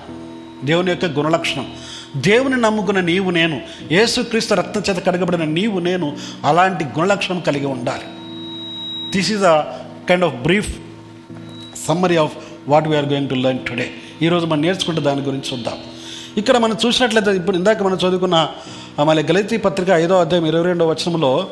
దేవుని 0.63 0.91
యొక్క 0.91 1.05
గుణలక్షణం. 1.05 1.73
దేవుని 2.17 2.61
నమ్ముకున్న 2.61 2.99
నీవు 2.99 3.29
నేను 3.29 3.61
యేసుక్రీస్తు 3.91 4.53
రక్తం 4.53 4.83
చేత 4.89 5.05
కడగబడిన 5.05 5.43
నీవు 5.43 5.79
నేను 5.79 6.17
అలాంటి 6.45 6.83
గుణలక్షణం 6.83 7.39
కలిగి 7.39 7.65
ఉండాలి. 7.65 8.03
This 9.11 9.31
is 9.31 9.43
a 9.43 9.61
kind 10.09 10.25
of 10.25 10.33
brief 10.33 10.77
summary 11.87 12.17
of 12.17 12.31
what 12.67 12.87
we are 12.87 13.05
going 13.05 13.29
to 13.29 13.35
learn 13.35 13.65
today 13.65 13.91
ఈరోజు 14.21 14.45
మనం 14.45 14.61
నేర్చుకుంటే 14.61 15.01
దాని 15.01 15.21
గురించి 15.21 15.53
చూద్దాం. 15.53 15.73
ఇక్కడ 16.37 16.57
మనం 16.57 16.77
చూసినట్లయితే 16.85 17.35
ఇప్పుడు 17.35 17.57
ఇందాక 17.57 17.83
మనం 17.83 17.95
చదువుకున్న 17.95 18.49
మళ్ళీ 19.03 19.23
గలితీ 19.23 19.57
పత్రిక 19.57 19.89
ఐదో 19.89 20.19
అధ్యాయం 20.19 20.45
ఇరవై 20.45 20.63
రెండో 20.63 20.87
వచనంలో 20.87 21.47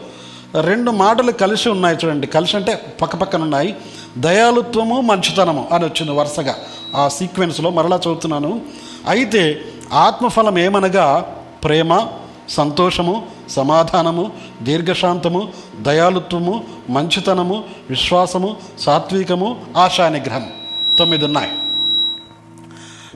రెండు 0.62 0.92
మాటలు 0.92 1.32
కలిసి 1.32 1.70
ఉన్నాయి 1.70 1.98
చూడండి. 2.06 2.28
కలిసి 2.28 2.58
అంటే 2.58 2.96
పక్క 3.02 3.16
పక్కన 3.16 3.42
ఉన్నాయి. 3.42 3.76
దయాలుత్వము 4.18 5.02
మంచితనము 5.02 5.68
అని 5.72 5.86
వచ్చింది 5.86 6.12
వరుసగా. 6.12 6.56
ఆ 6.96 7.08
సీక్వెన్స్లో 7.08 7.70
మరలా 7.70 7.96
చదువుతున్నాను. 7.96 8.62
అయితే 9.08 9.62
ఆత్మఫలం 9.94 10.58
ఏమనగా 10.60 11.20
ప్రేమ 11.64 12.08
సంతోషము 12.50 13.28
సమాధానము 13.50 14.32
దీర్ఘశాంతము 14.62 15.52
దయాలుత్వము 15.82 16.64
మంచితనము 16.90 17.64
విశ్వాసము 17.90 18.58
సాత్వికము 18.80 19.66
ఆశానిగ్రహం. 19.78 20.52
తొమ్మిది 21.00 21.26
ఉన్నాయి 21.26 21.52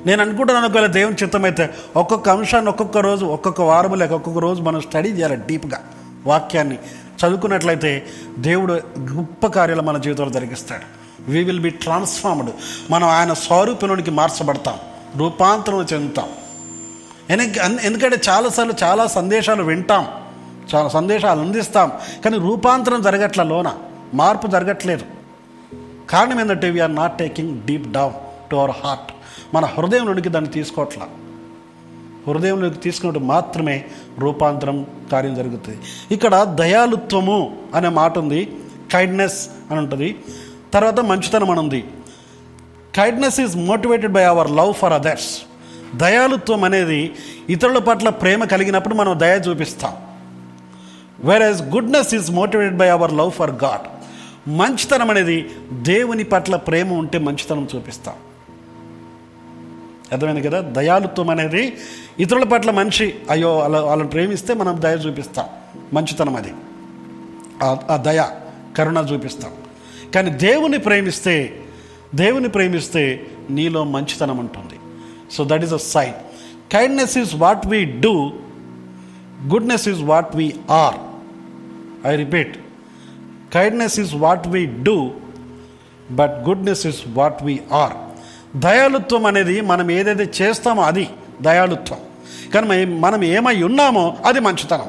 నేను 0.05 0.21
అనుకుంటున్నాను 0.21 0.67
ఒకవేళ 0.67 0.85
దేవుని 0.85 1.15
చిత్తమైతే 1.23 1.69
ఒక్కొక్క 1.95 2.29
అంశాన్ని 2.29 2.69
ఒక్కొక్క 2.69 2.97
రోజు 2.97 3.25
ఒక్కొక్క 3.25 3.61
వారం 3.61 3.93
లేక 3.93 4.11
ఒక్కొక్క 4.11 4.39
రోజు 4.39 4.61
మనం 4.61 4.81
స్టడీ 4.81 5.09
చేయాలి 5.09 5.35
డీప్గా 5.35 5.81
వాక్యాన్ని 6.25 6.75
చదువుకున్నట్లయితే 7.25 8.07
దేవుడు 8.37 8.73
గొప్ప 8.99 9.47
కార్యాలు 9.47 9.81
మన 9.81 9.97
జీవితంలో 9.97 10.29
జరిగిస్తాడు. 10.29 10.83
వీ 11.31 11.43
విల్ 11.43 11.59
బి 11.59 11.69
ట్రాన్స్ఫార్మ్డ్ 11.69 12.49
మనం 12.91 13.07
ఆయన 13.07 13.33
స్వరూపంలోనికి 13.33 14.11
మార్చబడతాం. 14.11 14.75
రూపాంతరం 15.17 15.87
చెందుతాం. 15.93 16.29
ఎందుక- 17.31 17.79
ఎందుకంటే 17.79 18.21
చాలాసార్లు 18.29 18.73
చాలా 18.83 19.07
సందేశాలు 19.07 19.63
వింటాం. 19.63 20.07
చాలా 20.75 20.89
సందేశాలు 20.89 21.39
అందిస్తాం. 21.39 21.91
కానీ 22.25 22.37
రూపాంతరం 22.37 23.01
జరగట్ల 23.01 23.43
లోన. 23.43 23.73
మార్పు 24.13 24.47
జరగట్లేదు. 24.47 25.05
కారణం 26.09 26.39
ఏంటంటే 26.39 26.69
we are 26.69 26.95
not 26.95 27.17
taking 27.17 27.61
deep 27.61 27.91
down 27.91 28.13
to 28.51 28.55
our 28.55 28.71
heart 28.83 29.13
మన 29.53 29.65
హృదయంలోనికి 29.65 30.29
దాన్ని 30.29 30.51
తీసుకోవట్లా 30.51 31.07
హృదయంలోకి 32.27 32.75
తీసుకున్నట్టు 32.75 33.19
మాత్రమే 33.19 33.85
రూపాంతరం 34.19 34.85
కార్యం 35.11 35.35
జరుగుతుంది. 35.35 35.79
ఇక్కడ 36.11 36.43
దయాలుత్వము 36.43 37.57
అనే 37.75 37.89
మాట 37.89 38.17
ఉంది. 38.17 38.55
కైండ్నెస్ 38.91 39.49
అని 39.71 39.79
ఉంటుంది. 39.79 40.19
తర్వాత 40.73 40.99
మంచితనం 40.99 41.49
అని 41.49 41.59
ఉంది. 41.59 41.83
Kindness 42.95 43.39
is 43.39 43.57
motivated 43.57 44.11
by 44.11 44.23
our 44.23 44.51
love 44.51 44.73
for 44.73 44.93
others 44.93 45.41
దయాలుత్వం 45.95 46.63
అనేది 46.63 47.13
ఇతరుల 47.49 47.77
పట్ల 47.77 48.09
ప్రేమ 48.09 48.43
కలిగినప్పుడు 48.43 48.95
మనం 48.95 49.19
దయ 49.19 49.41
చూపిస్తాం. 49.49 49.93
Whereas 51.41 51.61
goodness 51.61 52.13
is 52.13 52.31
motivated 52.31 52.77
by 52.77 52.89
our 52.89 53.13
love 53.13 53.31
for 53.31 53.51
God 53.51 53.87
మంచితనం 54.49 55.09
అనేది 55.09 55.49
దేవుని 55.71 56.23
పట్ల 56.23 56.55
ప్రేమ 56.55 56.93
ఉంటే 56.93 57.17
మంచితనం 57.17 57.67
చూపిస్తాం. 57.75 58.15
అర్థమైంది 60.11 60.41
కదా? 60.41 60.59
దయాలుత్వం 60.59 61.29
అనేది 61.29 61.77
ఇతరుల 62.19 62.43
పట్ల 62.43 62.71
మనిషి 62.71 63.15
అయ్యో 63.29 63.59
అలా 63.59 63.81
వాళ్ళని 63.81 64.09
ప్రేమిస్తే 64.09 64.53
మనం 64.53 64.77
దయ 64.79 64.93
చూపిస్తాం. 64.93 65.45
మంచితనం 65.93 66.35
అది. 66.35 66.53
ఆ- 67.63 67.97
దయ 67.97 68.23
కరుణ 68.77 69.07
చూపిస్తాం. 69.13 69.51
కానీ 70.15 70.31
దేవుని 70.31 70.77
ప్రేమిస్తే 70.77 71.59
దేవుని 72.15 72.49
ప్రేమిస్తే 72.49 73.27
నీలో 73.49 73.83
మంచితనం 73.83 74.37
ఉంటుంది. 74.37 74.80
So 75.31 75.43
that 75.47 75.63
is 75.63 75.73
a 75.73 75.77
sign 75.77 76.13
kindness 76.71 77.17
is 77.17 77.35
what 77.35 77.67
we 77.67 77.85
do 77.85 78.31
goodness 79.47 79.89
is 79.89 80.03
what 80.03 80.35
we 80.35 80.53
are 80.69 80.95
I 82.07 82.15
repeat 82.15 82.57
kindness 83.53 83.99
is 83.99 84.15
what 84.15 84.47
we 84.47 84.65
do 84.65 85.11
but 86.11 86.31
goodness 86.31 86.87
is 86.87 87.01
what 87.07 87.43
we 87.43 87.59
are 87.71 87.93
దయాలుత్వం 88.57 89.25
అనేది 89.25 89.61
మనం 89.61 89.91
ఏదైతే 89.91 90.43
చేస్తామో 90.43 90.81
అది 90.81 91.09
దయాలుత్వం 91.41 91.99
కానీ 92.53 92.85
మనం- 92.85 93.23
ఏమై 93.23 93.63
ఉన్నామో 93.63 94.17
అది 94.25 94.39
మంచితనం. 94.39 94.85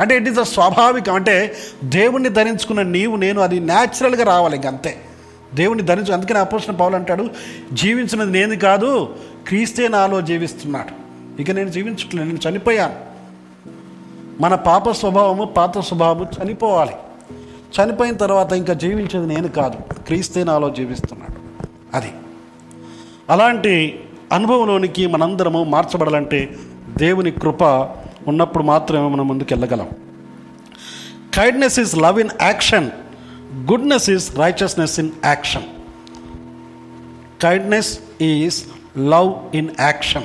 అంటే 0.00 0.16
ఇట్ 0.16 0.28
ఈస్ 0.28 0.38
అ 0.38 0.42
స్వాభావికం. 0.42 1.14
అంటే 1.14 1.56
దేవుణ్ణి 1.84 2.28
ధరించుకున్న 2.28 2.82
నీవు 2.82 3.16
నేను 3.16 3.40
అది 3.40 3.60
న్యాచురల్గా 3.60 4.24
రావాలి 4.24 4.56
ఇంక 4.56 4.66
అంతే. 4.66 4.96
దేవుణ్ణి 5.54 5.84
ధరించు 5.84 6.12
అందుకని 6.12 6.38
అపోసిన 6.38 6.72
పౌలు 6.72 6.96
అంటాడు 6.96 7.30
జీవించినది 7.72 8.30
నేను 8.30 8.56
కాదు 8.56 9.16
క్రీస్తే 9.46 9.88
నాలో 9.88 10.20
జీవిస్తున్నాడు. 10.20 11.06
ఇక 11.42 11.50
నేను 11.50 11.68
జీవించట్లేదు 11.68 12.28
నేను 12.28 12.48
చనిపోయాను. 12.48 12.94
మన 14.42 14.54
పాప 14.54 14.90
స్వభావము 14.90 15.44
పాత 15.44 15.78
స్వభావము 15.78 16.24
చనిపోవాలి. 16.24 16.92
చనిపోయిన 17.80 18.16
తర్వాత 18.16 18.52
ఇంకా 18.52 18.72
జీవించేది 18.72 19.34
నేను 19.34 19.48
కాదు 19.48 19.76
క్రీస్తే 20.02 20.44
నాలో 20.44 20.70
జీవిస్తున్నాడు. 20.70 21.66
అది. 21.96 22.12
అలాంటి 23.30 24.04
అనుభవంలోనికి 24.32 25.06
మనందరము 25.06 25.64
మార్చబడాలంటే 25.64 26.56
దేవుని 26.98 27.30
కృప 27.30 27.62
ఉన్నప్పుడు 28.28 28.64
మాత్రమే 28.64 29.08
మనం 29.08 29.28
ముందుకు 29.28 29.54
వెళ్ళగలం. 29.54 29.88
Kindness 31.34 31.80
is 31.80 31.98
love 31.98 32.20
in 32.20 32.30
action 32.42 32.90
goodness 33.54 34.10
is 34.10 34.36
righteousness 34.36 35.00
in 35.00 35.10
action 35.24 35.62
kindness 37.42 37.98
is 38.20 38.64
love 38.98 39.56
in 39.56 39.68
action. 39.80 40.24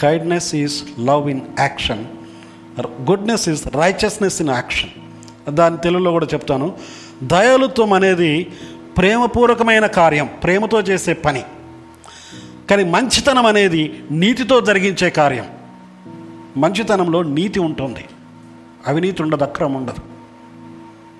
Kindness 0.00 0.54
is 0.54 0.84
love 1.00 1.30
in 1.30 1.40
action 1.58 2.04
goodness 3.10 3.48
is 3.48 3.66
righteousness 3.66 4.40
in 4.40 4.50
action 4.50 4.90
దాని 5.54 5.78
తెలుగులో 5.78 6.10
కూడా 6.10 6.26
చెప్తాను. 6.26 6.74
దయాలుత్వం 7.22 7.92
అనేది 7.92 8.44
ప్రేమపూర్వకమైన 8.98 9.86
కార్యం 9.86 10.28
ప్రేమతో 10.42 10.80
చేసే 10.80 11.12
పని. 11.12 11.44
కానీ 12.70 12.84
మంచితనం 12.84 13.46
అనేది 13.46 14.02
నీతితో 14.10 14.60
జరిగించే 14.60 15.10
కార్యం. 15.10 15.46
మంచితనంలో 16.56 17.22
నీతి 17.22 17.60
ఉంటుంది. 17.60 18.04
అవినీతి 18.86 19.22
ఉండదు 19.22 19.42
అక్రమం 19.42 19.74
ఉండదు. 19.74 20.00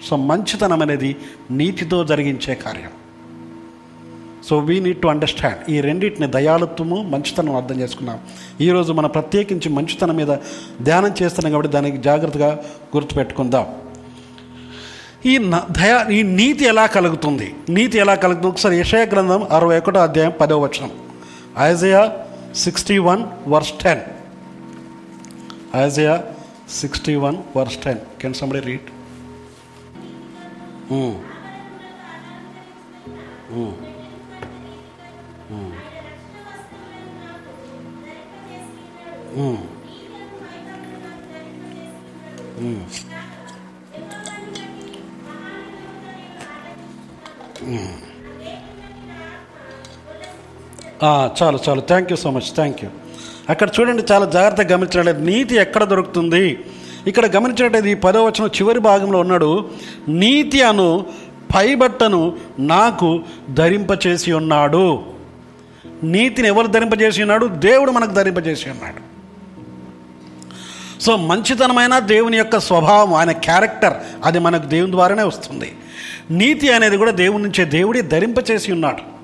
సో 0.05 0.17
మంచితనం 0.17 0.83
అనేది 0.83 1.17
నీతితో 1.50 2.05
జరిగించే 2.05 2.55
కార్యం. 2.55 2.98
So 4.49 4.59
we 4.69 4.76
need 4.81 5.00
to 5.02 5.09
understand 5.09 5.71
ఈ 5.71 5.81
రెండింటిని 5.87 6.28
దయాలత్వము 6.37 6.99
మంచితనం 7.12 7.57
అర్థం 7.57 7.76
చేసుకున్నాం. 7.81 8.19
ఈరోజు 8.67 8.93
మనం 8.93 9.11
ప్రత్యేకించి 9.11 9.69
మంచితనం 9.69 10.17
మీద 10.17 10.33
ధ్యానం 10.87 11.12
చేస్తున్నాం 11.23 11.52
కాబట్టి 11.52 11.73
దానికి 11.73 11.99
జాగ్రత్తగా 12.09 12.50
గుర్తుపెట్టుకుందాం. 12.97 13.67
ఈ 15.26 15.38
దయా 15.78 15.99
ఈ 16.17 16.23
నీతి 16.23 16.64
ఎలా 16.64 16.87
కలుగుతుంది? 16.87 17.55
నీతి 17.76 17.99
ఎలా 17.99 18.14
కలుగుతుంది? 18.14 18.50
ఒకసారి 18.52 18.76
యశయ 18.78 19.05
గ్రంథం 19.12 19.43
అరవై 19.57 19.78
ఒకటో 19.78 20.00
అధ్యాయం 20.00 20.33
పదవ 20.40 20.59
వచనం. 20.64 20.93
Isaiah 21.67 22.02
sixty 22.57 22.99
one 23.09 23.25
verse 23.49 23.73
ten. 23.83 24.05
Isaiah 25.85 26.14
sixty 26.81 27.14
one 27.25 27.37
verse 27.57 27.78
ten. 27.85 28.00
Can 28.23 28.38
somebody 28.40 28.62
read 28.69 28.88
చాలు 51.38 51.58
చాలు. 51.68 51.80
Thank 51.80 52.11
you 52.12 52.16
so 52.16 52.30
much 52.30 52.49
thank 52.54 52.85
you 52.85 52.90
అక్కడ 53.50 53.68
చూడండి 53.80 54.02
చాలా 54.12 54.26
జాగ్రత్తగా 54.26 54.75
గమనించినట్లయితే 54.75 55.20
నీతి 55.20 55.54
ఎక్కడ 55.56 55.85
దొరుకుతుంది? 55.85 56.64
ఇక్కడ 57.06 57.26
గమనించినట్లయితే 57.37 57.90
ఈ 57.90 57.94
పదవచనం 57.94 58.47
చివరి 58.47 58.80
భాగంలో 58.80 59.20
ఉన్నాడు. 59.20 59.70
నీతి 60.08 60.62
అను 60.62 61.06
పైబట్టను 61.54 62.23
నాకు 62.58 63.25
ధరింపచేసి 63.50 64.32
ఉన్నాడు. 64.32 65.04
నీతిని 66.04 66.49
ఎవరు 66.49 66.66
ధరింపజేసి 66.66 67.23
ఉన్నాడు? 67.23 67.47
దేవుడు 67.47 67.90
మనకు 67.90 68.11
ధరింపజేసి 68.11 68.70
ఉన్నాడు. 68.70 69.08
సో 71.00 71.17
మంచితనమైన 71.17 71.99
దేవుని 71.99 72.37
యొక్క 72.37 72.59
స్వభావం 72.59 73.14
ఆయన 73.14 73.33
క్యారెక్టర్ 73.33 73.93
అది 74.25 74.38
మనకు 74.38 74.67
దేవుని 74.67 74.93
ద్వారానే 74.93 75.23
వస్తుంది. 75.23 75.73
నీతి 76.31 76.73
అనేది 76.73 76.97
కూడా 76.97 77.11
దేవుని 77.11 77.43
నుంచే 77.43 77.64
దేవుడే 77.64 78.02
ధరింపచేసి 78.02 78.73
ఉన్నాడు. 78.73 79.19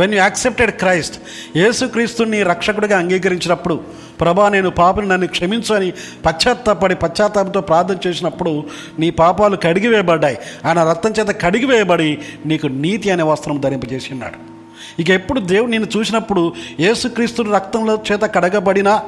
వెన్ 0.00 0.14
యూ 0.14 0.18
యాక్సెప్టెడ్ 0.20 0.70
క్రైస్ట్ 0.70 1.18
యేసుక్రీస్తుని 1.56 2.42
రక్షకుడిగా 2.42 2.98
అంగీకరించినప్పుడు 2.98 3.80
ప్రభా 4.20 4.48
నేను 4.48 4.70
పాపని 4.70 5.08
నన్ను 5.08 5.26
క్షమించు 5.26 5.74
అని 5.74 5.92
పశ్చాత్తాపడి 6.26 6.94
పశ్చాత్తాపంతో 6.94 7.60
ప్రార్థన 7.60 7.96
చేసినప్పుడు 8.06 8.64
నీ 8.98 9.10
పాపాలు 9.10 9.56
కడిగివేయబడ్డాయి 9.56 10.38
ఆయన 10.64 10.90
రక్తం 10.90 11.10
చేత 11.10 11.42
కడిగివేయబడి 11.42 12.18
నీకు 12.46 12.66
నీతి 12.66 13.10
అనే 13.10 13.22
వస్త్రం 13.22 13.60
ధరింపజేసి 13.60 14.08
ఉన్నాడు. 14.12 14.56
ఇక 15.02 15.10
ఎప్పుడు 15.10 15.40
దేవుడు 15.40 15.70
నేను 15.70 15.86
చూసినప్పుడు 15.96 16.52
యేసుక్రీస్తుని 16.80 17.52
రక్తంలో 17.52 17.98
చేత 18.12 18.20
కడగబడిన 18.22 19.00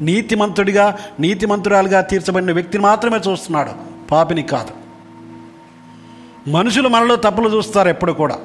నీతిమంతుడిగా 0.00 0.98
నీతిమంతురాలుగా 1.20 2.00
తీర్చబడిన 2.00 2.52
వ్యక్తిని 2.52 2.84
మాత్రమే 2.84 3.30
చూస్తున్నాడు. 3.30 3.70
పాపిని 4.10 4.42
కాదు. 4.42 4.70
మనుషులు 6.50 6.88
మనలో 6.88 7.16
తప్పులు 7.16 7.48
చూస్తారు 7.48 7.88
ఎప్పుడు 7.88 8.12
కూడా. 8.12 8.38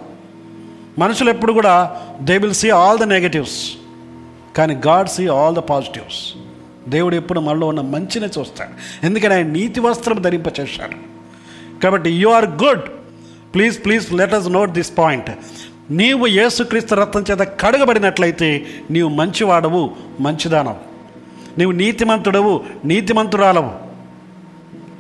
మనుషులు 1.00 1.30
ఎప్పుడు 1.30 1.54
కూడా 1.54 2.02
they 2.22 2.38
will 2.38 2.54
see 2.54 2.70
all 2.70 3.00
the 3.00 3.04
negatives 3.04 3.72
కానీ 4.58 4.76
God 4.88 5.10
see 5.10 5.28
all 5.28 5.56
the 5.56 5.58
positives 5.58 6.34
దేవుడు 6.90 7.16
ఎప్పుడు 7.16 7.40
మనలో 7.40 7.68
ఉన్న 7.68 7.82
మంచినే 7.82 8.28
చూస్తాడు. 8.40 9.06
ఎందుకని 9.06 9.34
ఆయన 9.34 9.48
నీతి 9.48 9.80
వస్త్రం 9.80 10.22
ధరింపచేశాడు. 10.22 10.96
కాబట్టి 11.82 12.12
you 12.12 12.30
are 12.30 12.46
good 12.46 12.82
please 13.56 13.86
please 13.86 14.14
let 14.14 14.34
us 14.34 14.48
note 14.48 14.72
this 14.72 14.98
point 14.98 15.32
నీవు 15.92 16.28
యేసుక్రీస్తు 16.28 16.96
రత్నం 16.96 17.26
చేత 17.32 17.40
కడగబడినట్లయితే 17.40 18.66
నీవు 18.92 19.10
మంచివాడవు 19.10 19.92
మంచిదానవు. 20.20 20.89
నీవు 21.60 21.72
నీతిమంతుడవు 21.72 22.64
నీతిమంతురాలవు. 22.86 23.72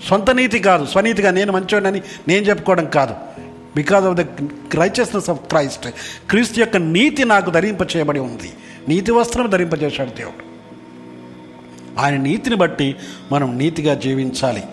సొంత 0.09 0.29
నీతి 0.31 0.59
కాదు 0.59 0.85
స్వనీతిగా 0.85 1.31
నేను 1.31 1.53
మంచివాడని 1.53 2.01
నేను 2.27 2.45
చెప్పుకోవడం 2.45 2.85
కాదు. 2.85 3.15
Because 3.75 4.05
of 4.05 4.17
the 4.17 4.21
righteousness 4.75 5.29
of 5.29 5.39
Christ 5.39 5.87
క్రీస్తు 6.29 6.59
యొక్క 6.59 6.77
నీతి 6.77 7.25
నాకు 7.25 7.51
ధరింప 7.51 7.81
చేయబడి 7.95 8.19
ఉంది. 8.19 8.53
నీతి 8.89 9.11
వస్త్రం 9.11 9.49
ధరింపజేశాడు 9.49 10.09
దేవుడు. 10.09 10.43
ఆయన 11.99 12.15
నీతిని 12.21 12.55
బట్టి 12.55 12.95
మనం 13.31 13.57
నీతిగా 13.57 13.93
జీవించాలి. 13.93 14.63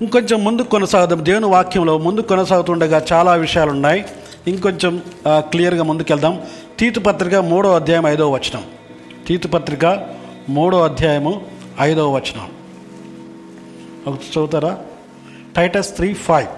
ఇంకొంచెం 0.00 0.44
ముందు 0.44 0.62
కొనసాగుదాం. 0.62 1.24
దేవుని 1.24 1.46
వాక్యంలో 1.46 1.98
ముందు 1.98 2.20
కొనసాగుతుండగా 2.20 3.06
చాలా 3.12 3.34
విషయాలు 3.34 3.70
ఉన్నాయి 3.70 4.04
ఇంకొంచెం 4.48 5.02
క్లియర్గా 5.28 5.82
ముందుకెళ్దాం. 5.82 6.42
తీతు 6.78 7.00
పత్రిక 7.00 7.34
మూడో 7.34 7.74
అధ్యాయం 7.74 8.06
ఐదో 8.06 8.30
వచనం. 8.30 8.62
తీతు 9.26 9.48
పత్రిక 9.48 9.84
మూడో 10.48 10.84
అధ్యాయము 10.84 11.32
ఐదో 11.80 12.12
వచనం. 12.12 12.48
ఒకటి 14.06 14.26
చదువుతారా? 14.30 14.72
Titus 15.56 15.96
three 15.96 16.14
five. 16.14 16.48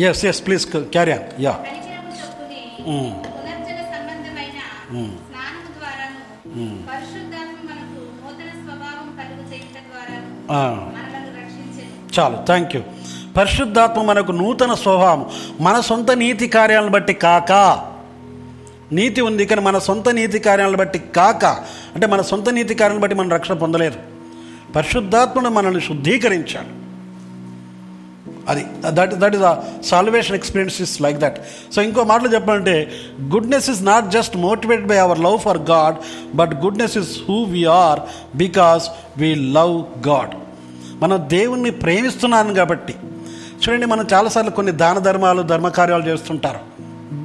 Yes 0.00 0.24
yes 0.24 0.46
please 0.46 0.66
carry 0.76 1.12
on 1.12 1.42
ya 1.42 1.52
కనికరము 10.48 11.03
చాలు. 12.18 12.38
థ్యాంక్ 12.46 12.76
యూ 12.76 12.82
పరిశుద్ధాత్మ 13.36 14.02
మనకు 14.02 14.32
నూతన 14.32 14.74
స్వభావం. 14.74 15.26
మన 15.60 15.80
సొంత 15.80 16.10
నీతి 16.10 16.48
కార్యాలను 16.48 16.90
బట్టి 16.90 17.14
కాక. 17.14 17.52
నీతి 18.92 19.20
ఉంది 19.20 19.46
కానీ 19.46 19.60
మన 19.60 19.78
సొంత 19.78 20.08
నీతి 20.08 20.38
కార్యాలను 20.38 20.76
బట్టి 20.76 20.98
కాక. 20.98 21.44
అంటే 21.94 22.06
మన 22.06 22.20
సొంత 22.20 22.48
నీతి 22.50 22.74
కార్యాలను 22.74 23.02
బట్టి 23.02 23.16
మనం 23.16 23.30
రక్షణ 23.30 23.54
పొందలేదు 23.54 23.96
పరిశుద్ధాత్మను 24.76 25.50
మనల్ని 25.50 25.80
శుద్ధీకరించాడు. 25.80 26.84
అది 28.48 28.66
that 28.88 29.14
that 29.14 29.34
is 29.34 29.42
a 29.42 29.62
salvation 29.84 30.36
experience 30.36 30.82
is 30.82 31.02
like 31.02 31.18
that 31.18 31.38
so 31.74 31.82
ఇంకో 31.82 32.04
మాటలు 32.04 32.34
చెప్పాలంటే 32.34 32.90
goodness 33.20 33.70
is 33.70 33.82
not 33.82 34.10
just 34.10 34.36
motivated 34.36 34.88
by 34.88 34.96
our 34.96 35.18
love 35.18 35.38
for 35.38 35.58
God 35.58 35.96
but 36.36 36.54
goodness 36.54 36.96
is 36.98 37.18
who 37.28 37.44
we 37.44 37.64
are 37.64 38.00
because 38.36 38.88
we 39.16 39.34
love 39.34 40.08
God 40.08 40.34
మనం 41.04 41.16
దేవుణ్ణి 41.34 41.70
ప్రేమిస్తున్నాను 41.84 42.54
కాబట్టి. 42.54 42.94
చూడండి 43.62 43.86
మనం 43.86 44.04
చాలాసార్లు 44.12 44.52
కొన్ని 44.58 44.72
దాన 44.82 44.98
ధర్మాలు 44.98 45.42
ధర్మకార్యాలు 45.52 46.06
చేస్తుంటారు. 46.10 46.60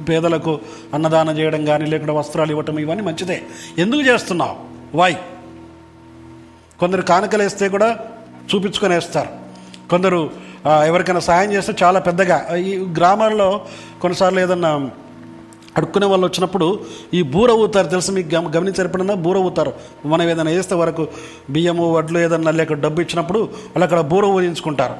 పేదలకు 0.08 0.52
అన్నదానం 0.94 1.34
చేయడం 1.38 1.64
కానీ 1.64 1.86
లేకుండా 1.92 2.12
వస్త్రాలు 2.12 2.50
ఇవ్వటం 2.50 2.78
ఇవన్నీ 2.78 3.04
మంచిదే. 3.04 3.38
ఎందుకు 3.78 4.02
చేస్తున్నావు? 4.02 4.56
వై 4.98 5.12
కొందరు 6.80 7.02
కానుకలు 7.10 7.42
వేస్తే 7.42 7.68
కూడా 7.68 7.88
చూపించుకొని 8.50 8.94
వేస్తారు. 8.94 9.28
కొందరు 9.90 10.20
ఎవరికైనా 10.86 11.20
సహాయం 11.20 11.50
చేస్తే 11.52 11.72
చాలా 11.82 12.00
పెద్దగా. 12.08 12.56
ఈ 12.56 12.72
గ్రామాల్లో 12.98 13.48
కొన్నిసార్లు 14.00 14.40
ఏదన్నా 14.40 14.72
అడుక్కునే 15.76 16.06
వాళ్ళు 16.06 16.26
వచ్చినప్పుడు 16.26 16.80
ఈ 17.14 17.22
బూర 17.22 17.50
ఊతారు 17.50 17.86
తెలుసు 17.86 18.12
మీకు 18.12 18.34
గమ 18.34 18.48
గమనించారు 18.56 18.84
ఎప్పుడన్నా? 18.84 19.14
బూర 19.14 19.38
ఊతారు. 19.38 19.72
మనం 20.06 20.28
ఏదైనా 20.30 20.50
వేస్తే 20.50 20.74
వరకు 20.74 21.08
బియ్యము 21.50 21.92
వడ్లు 21.92 22.18
ఏదన్నా 22.18 22.50
లేక 22.50 22.72
డబ్బు 22.72 23.00
ఇచ్చినప్పుడు 23.00 23.38
వాళ్ళు 23.40 23.84
అక్కడ 23.84 24.00
బూర 24.00 24.24
ఊదించుకుంటారు 24.24 24.96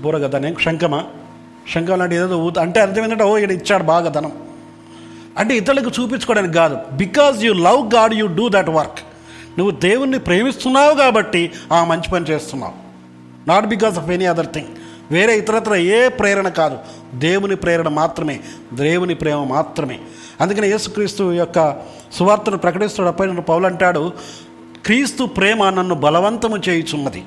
బూర 0.00 0.18
కదా 0.18 0.38
నేను 0.38 0.56
శంఖమా? 0.64 1.04
శంఖం 1.74 1.98
లాంటి 1.98 2.16
ఏదో 2.16 2.36
ఊత 2.38 2.58
అంటే 2.58 2.80
అర్థం 2.80 3.04
ఏంటంటే 3.04 3.24
ఓ 3.24 3.36
ఇక్కడ 3.36 3.52
ఇచ్చాడు 3.52 3.82
బాగా 3.82 4.08
ధనం. 4.08 4.32
అంటే 5.38 5.56
ఇతరులకు 5.56 6.02
చూపించుకోవడానికి 6.02 6.54
కాదు. 6.54 6.76
Because 6.92 7.44
you 7.44 7.52
love 7.52 7.94
God 7.94 8.14
you 8.14 8.26
do 8.26 8.48
that 8.48 8.68
work 8.68 8.98
నువ్వు 9.58 9.70
దేవుణ్ణి 9.70 10.18
ప్రేమిస్తున్నావు 10.18 10.94
కాబట్టి 10.94 11.52
ఆ 11.72 11.84
మంచి 11.84 12.10
పని 12.12 12.24
చేస్తున్నావు. 12.24 12.72
Not 13.48 13.66
because 13.66 13.98
of 13.98 14.10
any 14.10 14.26
other 14.26 14.46
thing 14.46 14.66
వేరే 15.10 15.38
ఇతరత్ర 15.38 15.74
ఏ 15.74 16.08
ప్రేరణ 16.08 16.48
కాదు. 16.48 16.78
దేవుని 17.14 17.56
ప్రేరణ 17.56 17.88
మాత్రమే. 17.88 18.40
దేవుని 18.74 19.14
ప్రేమ 19.14 19.44
మాత్రమే. 19.44 19.98
అందుకని 20.40 20.68
యేసుక్రీస్తు 20.68 21.32
యొక్క 21.32 21.76
సువార్తను 22.12 22.58
ప్రకటిస్తున్న 22.58 23.10
పైన 23.10 23.40
పౌలు 23.40 23.66
అంటాడు 23.66 24.12
క్రీస్తు 24.84 25.24
ప్రేమ 25.24 25.70
నన్ను 25.70 25.94
బలవంతము 25.94 26.56
చేయుచున్నది. 26.68 27.24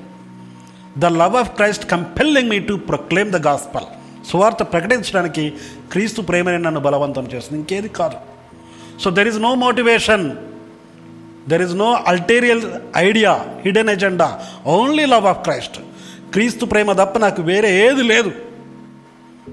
The 0.98 1.04
love 1.04 1.36
of 1.36 1.50
Christ 1.50 1.90
compelling 1.90 2.50
me 2.50 2.58
to 2.58 2.74
proclaim 2.74 3.32
the 3.32 3.46
gospel. 3.46 3.84
సువార్త 4.30 4.56
ప్రకటించడానికి 4.56 5.52
క్రీస్తు 5.92 6.22
ప్రేమని 6.22 6.58
నన్ను 6.58 6.80
బలవంతం 6.80 7.28
చేస్తుంది. 7.34 7.58
ఇంకేది 7.58 7.88
కాదు. 7.88 8.14
So 9.00 9.10
there 9.10 9.28
is 9.28 9.38
no 9.38 9.54
motivation 9.54 10.36
there 11.48 11.62
is 11.62 11.74
no 11.74 12.00
ulterior 12.06 12.62
idea 12.96 13.46
hidden 13.64 13.88
agenda 13.88 14.40
only 14.66 15.06
love 15.06 15.26
of 15.26 15.38
Christ 15.38 15.80
క్రీస్తు 16.32 16.66
ప్రేమ 16.66 16.92
తప్ప 16.92 17.18
నాకు 17.18 17.42
వేరే 17.42 17.86
ఏది 17.86 18.02
లేదు. 18.02 18.32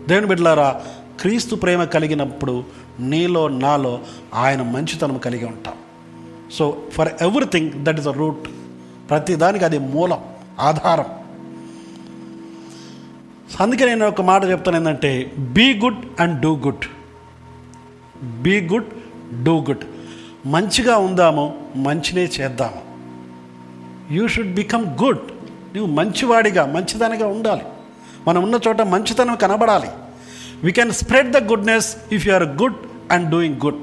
దేవుని 0.08 0.28
బిడ్డలారా 0.28 0.82
క్రీస్తు 1.22 1.56
ప్రేమ 1.56 1.84
కలిగినప్పుడు 1.84 2.64
నీలో 3.00 3.48
నాలో 3.48 4.00
ఆయన 4.34 4.62
మంచితనం 4.62 5.18
కలిగి 5.18 5.46
ఉంటాం. 5.46 5.74
So 6.52 6.84
for 6.92 7.10
everything 7.22 7.72
that 7.72 8.00
is 8.00 8.08
a 8.08 8.12
root 8.12 8.50
ప్రతిదానికి 9.10 9.66
అది 9.66 9.80
మూలం 9.80 10.20
ఆధారం. 10.60 11.06
అందుకే 13.60 13.86
నేను 13.86 14.08
ఒక 14.08 14.22
మాట 14.22 14.46
చెప్తాను 14.46 14.78
ఏంటంటే 14.78 15.32
be 15.38 15.80
good 15.80 16.22
and 16.22 16.42
do 16.42 16.56
good 16.56 16.86
be 18.24 18.62
good 18.62 18.90
do 19.44 19.60
good 19.60 19.86
మంచిగా 20.46 20.98
ఉందాము 20.98 21.62
మంచినే 21.76 22.24
చేద్దాము. 22.24 22.82
యూ 24.14 24.28
షుడ్ 24.28 24.54
బికమ్ 24.54 24.86
గుడ్ 24.86 25.39
నువ్వు 25.76 25.90
మంచివాడిగా 25.94 26.66
మంచిదానిగా 26.66 27.28
ఉండాలి. 27.28 27.66
మనం 28.28 28.44
ఉన్న 28.44 28.60
చోట 28.68 28.82
మంచితనం 28.94 29.36
కనబడాలి. 29.36 29.90
We 30.64 30.72
can 30.72 30.92
spread 30.92 31.32
the 31.32 31.38
goodness 31.52 31.90
if 32.12 32.28
you 32.28 32.34
are 32.34 32.48
good 32.62 32.80
and 33.12 33.30
doing 33.32 33.60
good 33.66 33.82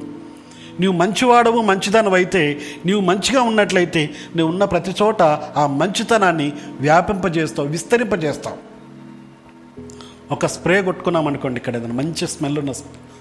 నువ్వు 0.81 0.96
మంచివాడవు 0.99 1.61
మంచిదనం 1.62 2.14
అయితే 2.14 2.61
నీవు 2.87 3.01
మంచిగా 3.01 3.42
ఉన్నట్లయితే 3.42 4.03
నువ్వు 4.37 4.53
ఉన్న 4.53 4.64
ప్రతి 4.64 4.92
చోట 5.03 5.22
ఆ 5.61 5.66
మంచితనాన్ని 5.66 6.53
వ్యాపింపజేస్తావు 6.81 7.68
విస్తరింపజేస్తావు. 7.68 8.59
ఒక 10.33 10.46
స్ప్రే 10.46 10.83
కొట్టుకున్నాం 10.83 11.27
అనుకోండి 11.27 11.59
ఇక్కడ 11.59 11.77
ఏదైనా 11.77 11.94
మంచి 11.94 12.27
స్మెల్ 12.29 12.59
ఉన్న 12.59 12.72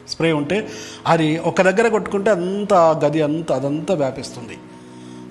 స్ప్రే 0.09 0.31
ఉంటే 0.31 0.67
అది 1.07 1.37
ఒక 1.37 1.61
దగ్గర 1.61 1.87
కొట్టుకుంటే 1.87 2.31
అంత 2.31 2.73
ఆ 2.73 2.91
గది 3.03 3.21
అంతా 3.21 3.55
అదంతా 3.55 3.93
వ్యాపిస్తుంది. 3.93 4.57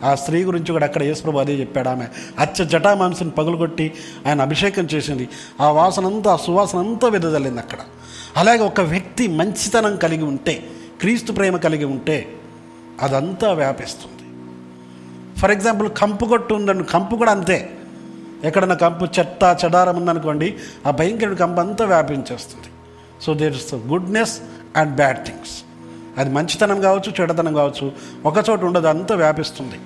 ఆ 0.05 0.15
స్త్రీ 0.15 0.45
గురించి 0.45 0.73
కూడా 0.73 0.87
అక్కడ 0.87 1.03
యేసుప్రభు 1.03 1.39
అదే 1.39 1.55
చెప్పాడు. 1.55 1.89
ఆమె 1.89 2.07
అచ్చ 2.39 2.65
జటామాంసిని 2.65 3.31
పగులుకొట్టి 3.31 3.93
ఆయన 4.27 4.43
అభిషేకం 4.43 4.83
చేసింది. 4.83 5.29
ఆ 5.61 5.71
వాసన 5.71 6.07
అంతా 6.07 6.33
ఆ 6.33 6.37
సువాసన 6.37 6.79
అంతా 6.79 7.09
వెదజల్లింది 7.09 7.59
అక్కడ. 7.59 7.79
అలాగే 8.37 8.59
ఒక 8.59 8.81
వ్యక్తి 8.81 9.29
మంచితనం 9.29 9.97
కలిగి 9.97 10.23
ఉంటే 10.23 10.65
క్రీస్తు 11.01 11.33
ప్రేమ 11.33 11.57
కలిగి 11.57 11.85
ఉంటే 11.85 12.37
అదంతా 13.03 13.53
వ్యాపిస్తుంది. 13.53 14.15
ఫర్ 15.41 15.51
ఎగ్జాంపుల్ 15.51 15.91
కంపు 15.91 16.25
కొట్టు 16.25 16.55
ఉందండి 16.55 16.85
కంపు 16.85 17.17
కూడా 17.17 17.31
అంతే. 17.31 17.71
ఎక్కడన్నా 18.45 18.75
కంపు 18.75 19.05
చెత్త 19.19 19.59
చెడారం 19.65 19.97
ఉందనుకోండి 19.97 20.55
ఆ 20.87 20.91
భయంకరుడి 20.91 21.37
కంపు 21.37 21.61
అంతా 21.61 21.85
వ్యాపించేస్తుంది. 21.85 22.67
So 23.23 23.35
there 23.35 23.57
is 23.57 23.75
goodness 23.75 24.41
and 24.77 24.97
bad 24.97 25.27
things 25.27 25.65
అది 26.19 26.31
మంచితనం 26.31 26.81
కావచ్చు 26.81 27.13
చెడతనం 27.21 27.55
కావచ్చు 27.55 27.93
ఒక 28.25 28.45
చోట 28.51 28.65
ఉండదు 28.65 28.87
అంతా 28.87 29.15
వ్యాపిస్తుంది. 29.15 29.79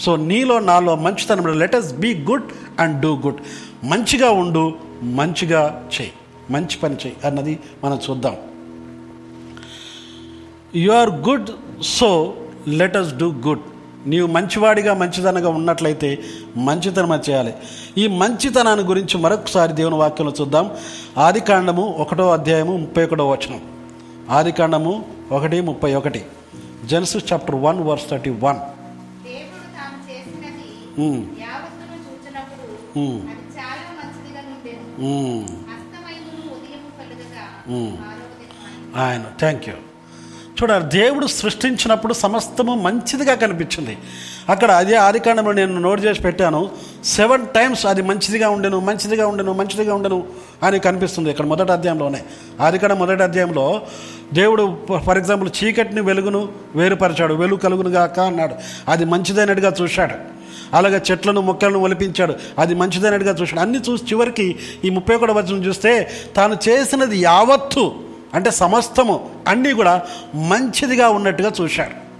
సో 0.00 0.16
నీలో 0.16 0.58
నాలో 0.58 0.96
మంచితనం 0.96 1.58
let 1.58 1.74
us 1.74 1.92
be 1.94 2.14
good 2.14 2.42
and 2.80 3.00
do 3.00 3.16
good 3.16 3.40
మంచిగా 3.84 4.30
ఉండు 4.30 4.74
మంచిగా 5.02 5.88
చేయి. 6.00 6.12
మంచి 6.50 6.76
పని 6.82 6.94
చెయ్యి 6.94 7.16
అన్నది 7.24 7.58
మనం 7.84 8.00
చూద్దాం. 8.10 8.36
You 10.74 10.92
are 10.92 11.10
good 11.10 11.50
so 11.82 12.34
let 12.68 12.96
us 12.96 13.14
do 13.14 13.32
good 13.32 13.60
నీవు 14.06 14.26
మంచివాడిగా 14.26 14.94
మంచితనంగా 14.94 15.48
ఉన్నట్లయితే 15.48 16.18
మంచితనం 16.56 17.22
చేయాలి. 17.30 17.54
ఈ 17.98 18.06
మంచితనాన్ని 18.06 18.86
గురించి 18.86 19.18
మరొకసారి 19.18 19.72
దేవుని 19.72 19.96
వాక్యంలో 19.96 20.34
చూద్దాం. 20.40 20.70
ఆది 21.18 21.40
కాండము 21.40 21.96
ఒకటో 21.98 22.30
అధ్యాయము 22.30 22.76
ముప్పై 22.76 23.04
ఒకటో 23.04 23.30
వచనం. 23.30 23.60
ఆది 24.30 24.52
కాండము 24.52 25.04
ఒకటి 25.32 25.60
ముప్పై 25.60 25.94
ఒకటి. 25.94 26.24
Genesis 26.84 27.32
chapter 27.32 27.54
one 27.54 27.80
verse 27.82 28.10
thirty 28.10 28.30
one 28.30 28.56
ఆయన 38.96 39.22
థ్యాంక్ 39.38 39.68
యూ 39.68 39.74
చూడాలి 40.62 40.84
దేవుడు 40.84 41.26
సృష్టించినప్పుడు 41.26 42.12
సమస్తము 42.12 42.74
మంచిదిగా 42.74 43.34
కనిపించింది. 43.34 43.98
అక్కడ 44.48 44.70
అదే 44.70 44.94
ఆదికాండంలో 44.94 45.52
నేను 45.52 45.80
నోట్ 45.80 46.04
చేసి 46.04 46.22
పెట్టాను 46.22 46.70
సెవెన్ 47.04 47.46
టైమ్స్ 47.46 47.86
అది 47.86 48.02
మంచిదిగా 48.02 48.50
ఉండెను 48.50 48.80
మంచిదిగా 48.80 49.26
ఉండెను 49.26 49.52
మంచిదిగా 49.52 49.94
ఉండెను 49.94 50.26
అని 50.62 50.78
కనిపిస్తుంది 50.78 51.30
ఇక్కడ 51.30 51.46
మొదటి 51.46 51.72
అధ్యాయంలోనే. 51.72 52.22
ఆదికాండం 52.60 52.98
మొదటి 52.98 53.22
అధ్యాయంలో 53.22 53.82
దేవుడు 54.32 54.86
ఫర్ 55.06 55.18
ఎగ్జాంపుల్ 55.18 55.50
చీకటిని 55.64 56.00
వెలుగును 56.00 56.52
వేరుపరిచాడు 56.76 57.34
వెలుగు 57.34 57.60
కలుగును 57.60 57.90
గాక 57.90 58.20
అన్నాడు. 58.20 58.54
అది 58.88 59.04
మంచిదైనట్టుగా 59.04 59.74
చూశాడు. 59.82 60.39
అలాగే 60.74 61.02
చెట్లను 61.10 61.40
మొక్కలను 61.40 61.78
ఒలిపించాడు. 61.78 62.34
అది 62.58 62.74
మంచిదనేట్టుగా 62.74 63.34
చూశాడు. 63.34 63.60
అన్ని 63.60 63.78
చూసి 63.78 64.04
చివరికి 64.04 64.58
ఈ 64.84 64.90
ముప్పై 64.90 65.14
ఒకటి 65.14 65.32
వచనం 65.32 65.64
చూస్తే 65.64 66.10
తాను 66.36 66.58
చేసినది 66.68 67.18
యావత్తు 67.18 67.94
అంటే 68.34 68.50
సమస్తము 68.50 69.30
అన్నీ 69.48 69.72
కూడా 69.72 70.02
మంచిదిగా 70.34 71.08
ఉన్నట్టుగా 71.08 71.52
చూశాడు. 71.60 72.10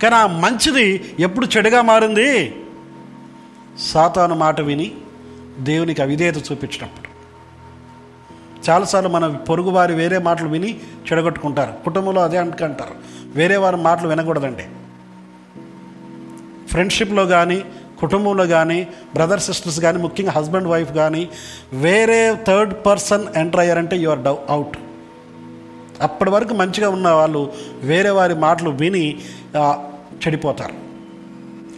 కానీ 0.00 0.14
ఆ 0.14 0.26
మంచిది 0.26 1.14
ఎప్పుడు 1.20 1.46
చెడుగా 1.56 1.82
మారింది? 1.82 2.54
సాతాను 3.78 4.34
మాట 4.34 4.60
విని 4.60 4.92
దేవునికి 5.58 6.02
అవిధేయత 6.02 6.38
చూపించినప్పుడు. 6.38 7.08
చాలాసార్లు 8.70 9.08
మన 9.08 9.26
పొరుగువారి 9.26 9.94
వేరే 9.94 10.18
మాటలు 10.18 10.48
విని 10.48 10.80
చెడగొట్టుకుంటారు. 11.12 11.84
కుటుంబంలో 11.84 12.22
అదే 12.22 12.38
అంటారు. 12.38 12.94
వేరే 13.26 13.56
వారి 13.56 13.76
మాటలు 13.76 14.08
వినకూడదండి. 14.08 14.62
ఫ్రెండ్షిప్లో 16.68 17.26
కానీ 17.26 17.64
కుటుంబంలో 18.00 18.46
కానీ 18.46 18.88
బ్రదర్ 19.14 19.40
సిస్టర్స్ 19.40 19.80
కానీ 19.80 19.98
ముఖ్యంగా 19.98 20.30
హస్బెండ్ 20.30 20.68
వైఫ్ 20.68 20.92
కానీ 20.92 21.28
వేరే 21.72 22.36
థర్డ్ 22.46 22.74
పర్సన్ 22.86 23.26
ఎంటర్ 23.36 23.60
అయ్యారంటే 23.60 23.96
యు 23.96 24.10
ఆర్ 24.10 24.18
డౌ 24.18 24.36
అవుట్. 24.48 24.78
అప్పటి 26.02 26.30
వరకు 26.30 26.54
మంచిగా 26.54 26.90
ఉన్న 26.90 27.08
వాళ్ళు 27.08 27.52
వేరే 27.82 28.10
వారి 28.10 28.34
మాటలు 28.34 28.70
విని 28.70 29.18
చెడిపోతారు. 30.26 30.74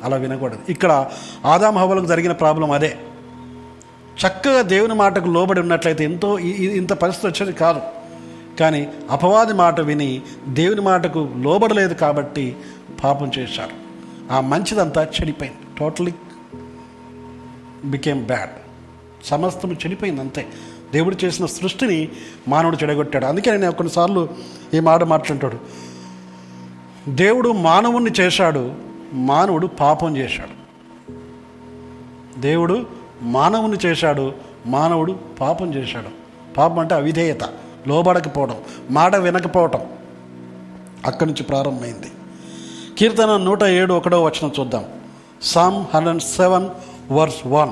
అలా 0.05 0.17
వినకూడదు. 0.17 0.59
ఇక్కడ 0.69 1.07
ఆదాం 1.45 1.79
హవలకు 1.79 2.07
జరిగిన 2.07 2.33
ప్రాబ్లం 2.33 2.71
అదే. 2.71 2.97
చక్కగా 4.27 4.63
దేవుని 4.63 4.95
మాటకు 4.95 5.29
లోబడి 5.29 5.61
ఉన్నట్లయితే 5.61 6.05
ఎంతో 6.05 6.39
ఈ- 6.39 6.77
ఇంత 6.77 6.93
పరిస్థితి 6.93 7.27
వచ్చేది 7.27 7.59
కాదు. 7.59 7.81
కానీ 8.61 8.89
అపవాది 9.11 9.53
మాట 9.53 9.81
విని 9.81 10.23
దేవుని 10.49 10.81
మాటకు 10.81 11.29
లోబడలేదు 11.37 11.95
కాబట్టి 11.95 12.57
పాపం 13.05 13.31
చేశారు. 13.39 13.80
ఆ 14.31 14.41
మంచిదంతా 14.41 15.05
చెడిపోయింది. 15.05 15.59
టోటలీ 15.79 16.15
బికేమ్ 17.85 18.27
బ్యాడ్ 18.27 18.51
సమస్తం 19.25 19.73
చెడిపోయింది 19.73 20.21
అంతే. 20.21 20.47
దేవుడు 20.93 21.17
చేసిన 21.25 21.47
సృష్టిని 21.47 22.09
మానవుడు 22.49 22.77
చెడగొట్టాడు. 22.77 23.27
అందుకే 23.27 23.51
నేను 23.51 23.73
కొన్నిసార్లు 23.73 24.29
ఈ 24.75 24.81
మాట 24.81 25.03
మాట్లాంటాడు 25.03 25.59
దేవుడు 27.09 27.49
మానవుణ్ణి 27.49 28.11
చేశాడు 28.21 28.75
మానవుడు 29.13 29.67
పాపం 29.67 30.17
చేశాడు. 30.17 30.61
దేవుడు 32.41 32.87
మానవుని 33.23 33.79
చేశాడు 33.87 34.33
మానవుడు 34.67 35.13
పాపం 35.41 35.75
చేశాడు. 35.75 36.09
పాపం 36.55 36.79
అంటే 36.79 36.95
అవిధేయత 36.95 37.45
లోబడకపోవడం 37.89 38.57
మాట 38.91 39.17
వినకపోవటం 39.17 39.81
అక్కడి 41.07 41.31
నుంచి 41.31 41.43
ప్రారంభమైంది. 41.43 42.13
కీర్తన 43.01 43.35
నూట 43.45 43.63
ఏడు 43.81 43.93
ఒకటో 43.99 44.17
వచనం 44.25 44.51
చూద్దాం. 44.57 44.83
Psalm 45.43 45.77
hundred 45.93 46.09
and 46.09 46.25
seven 46.37 46.67
verse 47.17 47.39
one 47.53 47.71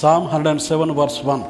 Psalm 0.00 0.26
hundred 0.32 0.50
and 0.52 0.62
seven 0.68 0.92
verse 0.98 1.18
one 1.28 1.42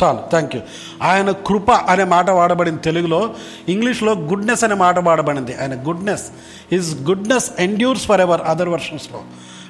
చాలు. 0.00 0.20
థ్యాంక్ 0.30 0.56
యూ 0.56 0.62
ఆయన 1.02 1.30
కృప 1.48 1.70
అనే 1.92 2.04
మాట 2.14 2.30
వాడబడింది 2.30 2.82
తెలుగులో 2.88 3.20
ఇంగ్లీష్లో 3.68 4.14
గుడ్నెస్ 4.30 4.64
అనే 4.64 4.78
మాట 4.84 4.98
వాడబడింది. 5.08 5.52
ఆయన 5.60 5.74
goodness 5.88 6.26
his 6.72 6.90
goodness 7.10 7.50
endures 7.66 8.06
forever 8.20 8.42
other 8.52 8.72
వర్షన్స్లో 8.76 9.22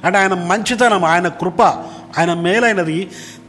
అంటే 0.05 0.17
ఆయన 0.19 0.35
మంచితనం 0.51 1.03
ఆయన 1.05 1.29
కృప 1.41 1.63
ఆయన 2.19 2.33
మేలైనది 2.47 2.99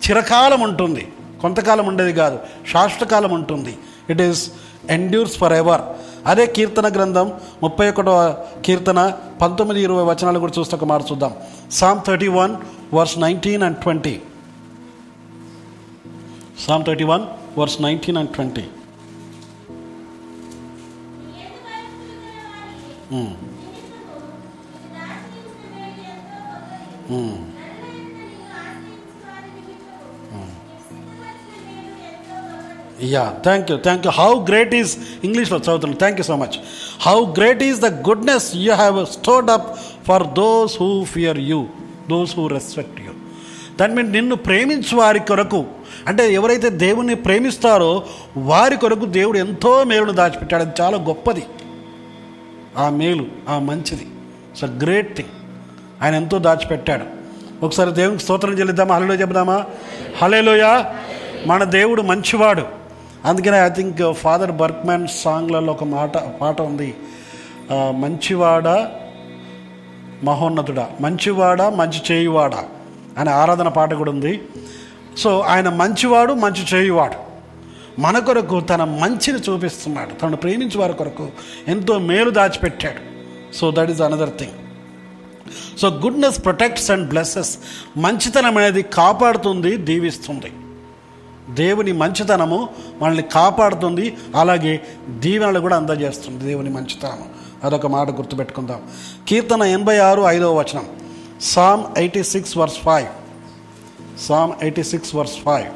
చిరకాలం 0.04 0.62
ఉంటుంది 0.62 1.04
కొంతకాలం 1.41 1.86
ఉండేది 1.88 2.13
కాదు 2.13 2.38
శాశ్వతకాలం 2.71 3.32
ఉంటుంది 3.39 3.74
it 4.10 4.21
is 4.21 4.41
endures 4.89 5.38
for 5.38 5.54
ever 5.54 5.84
అదే 6.28 6.45
కీర్తన 6.47 6.88
గ్రంథం 6.88 7.28
ముప్పై 7.63 7.86
ఒకటో 7.88 8.15
కీర్తన 8.65 9.00
పంతొమ్మిది 9.41 9.80
ఇరవై 9.82 10.04
వచనాలు 10.12 10.39
కూడా 10.39 10.54
చూస్తే 10.58 10.76
ఒక 10.76 10.88
మాట 10.91 11.02
చూద్దాం 11.12 11.34
Psalm 11.80 12.02
thirty 12.08 12.30
one 12.39 12.54
verse 12.93 13.15
nineteen 13.19 13.63
and 13.63 13.80
twenty 13.80 14.15
Psalm 16.56 16.84
31, 16.84 17.28
verse 17.56 17.80
19 17.80 18.17
and 18.17 18.32
20. 18.32 18.69
Mm. 23.10 23.36
Mm. 27.10 27.51
Ya 33.04 33.34
thank 33.44 33.72
you 33.72 33.78
thank 33.78 34.06
you 34.06 34.12
how 34.12 34.46
great 34.46 34.76
is 34.76 34.98
ఇంగ్లీష్లో 35.24 35.58
చదువుతున్నాను 35.58 35.98
thank 35.98 36.20
you 36.20 36.24
so 36.24 36.36
much 36.36 36.58
how 37.02 37.26
great 37.26 37.64
is 37.64 37.80
the 37.80 37.86
goodness 37.86 38.56
you 38.56 38.74
have 38.74 39.06
stored 39.06 39.52
up 39.52 39.80
for 40.08 40.28
those 40.28 40.78
who 40.80 41.04
fear 41.04 41.40
you 41.40 41.68
those 42.10 42.36
who 42.36 42.48
respect 42.48 43.02
you 43.02 43.12
దాని 43.80 43.96
మీద 43.96 44.06
నిన్ను 44.06 44.36
ప్రేమించు 44.36 44.98
వారి 44.98 45.20
కొరకు 45.20 45.66
అంటే 46.08 46.34
ఎవరైతే 46.34 46.70
దేవుణ్ణి 46.70 47.16
ప్రేమిస్తారో 47.16 48.04
వారి 48.38 48.78
కొరకు 48.78 49.06
దేవుడు 49.06 49.38
ఎంతో 49.38 49.84
మేలును 49.84 50.12
దాచిపెట్టాడు. 50.12 50.62
అది 50.62 50.82
చాలా 50.82 50.98
గొప్పది. 50.98 51.44
ఆ 52.78 52.90
మేలు 52.90 53.26
ఆ 53.50 53.60
మంచిది. 53.60 54.04
ఇట్స్ 54.04 54.64
అ 54.64 54.68
గ్రేట్ 54.68 55.18
థింగ్ 55.18 55.30
ఆయన 56.04 56.16
ఎంతో 56.16 56.40
దాచిపెట్టాడు. 56.40 57.04
ఒకసారి 57.66 57.92
దేవునికి 57.92 58.24
స్తోత్రం 58.24 58.60
చెల్లిద్దామా? 58.60 58.96
హలో 58.96 59.14
చెబుదామా? 59.14 59.66
హలేలోయా 60.22 60.96
మన 61.48 61.64
దేవుడు 61.64 62.02
మంచివాడు. 62.02 62.81
అందుకనే 63.30 63.58
ఐ 63.66 63.70
థింక్ 63.78 64.02
ఫాదర్ 64.22 64.54
బర్క్మ్యాన్ 64.62 65.08
సాంగ్లలో 65.24 65.72
ఒక 65.74 65.86
మాట 65.96 66.18
పాట 66.42 66.58
ఉంది. 66.70 66.90
మంచివాడ 67.72 67.88
మంచివాడా 68.04 68.76
మహోన్నతుడా 70.28 70.86
మంచివాడా 71.02 71.66
మంచి 71.80 72.00
చేయువాడ 72.10 72.56
అనే 73.20 73.32
ఆరాధన 73.42 73.70
పాట 73.78 73.92
కూడా 74.00 74.12
ఉంది. 74.16 74.34
సో 75.22 75.30
ఆయన 75.54 75.68
మంచివాడు 75.82 76.34
మంచి 76.44 76.64
చేయువాడు. 76.74 77.18
మన 78.02 78.18
కొరకు 78.28 78.58
తన 78.72 78.84
మంచిని 79.02 79.40
చూపిస్తున్నాడు. 79.48 80.12
తను 80.20 80.38
ప్రేమించే 80.44 80.78
వారి 80.82 80.96
కొరకు 81.02 81.26
ఎంతో 81.74 81.94
మేలు 82.10 82.32
దాచిపెట్టాడు. 82.40 83.02
So 83.58 83.66
that 83.78 83.92
is 83.94 84.02
another 84.08 84.34
thing 84.40 84.58
so 85.80 85.88
goodness 86.04 86.40
protects 86.46 86.90
and 86.94 87.08
blesses 87.10 87.54
మంచితనం 88.06 88.56
అనేది 88.58 88.82
కాపాడుతుంది 89.00 89.72
దీవిస్తుంది. 89.90 90.52
దేవుని 91.54 91.92
మంచితనము 91.92 92.70
మనల్ని 93.02 93.24
కాపాడుతుంది. 93.24 94.18
అలాగే 94.36 94.84
దీవెనలు 95.10 95.60
కూడా 95.60 95.78
అందజేస్తుంది 95.78 96.46
దేవుని 96.46 96.70
మంచితనము. 96.70 97.26
అదొక 97.64 97.86
మాట 97.86 98.10
గుర్తుపెట్టుకుందాం. 98.10 98.82
కీర్తన 99.28 99.62
ఎనభై 99.62 99.98
ఆరు 99.98 100.22
ఐదవ 100.22 100.60
వచనం. 100.60 100.88
Psalm 101.42 101.84
eighty 101.98 102.24
six 102.24 102.58
verse 102.58 102.78
five. 102.78 103.08
Psalm 104.20 104.54
eighty 104.62 104.84
six 104.84 105.16
verse 105.16 105.38
five. 105.46 105.68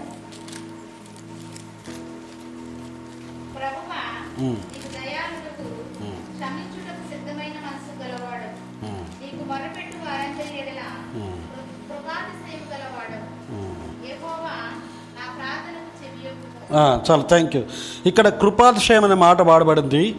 చాలా 16.77 17.21
థ్యాంక్ 17.21 17.55
యూ 17.55 17.63
ఇక్కడ 18.05 18.27
కృపాతిశయం 18.29 19.03
అనే 19.03 19.13
మాట 19.13 19.41
వాడబడింది. 19.41 20.15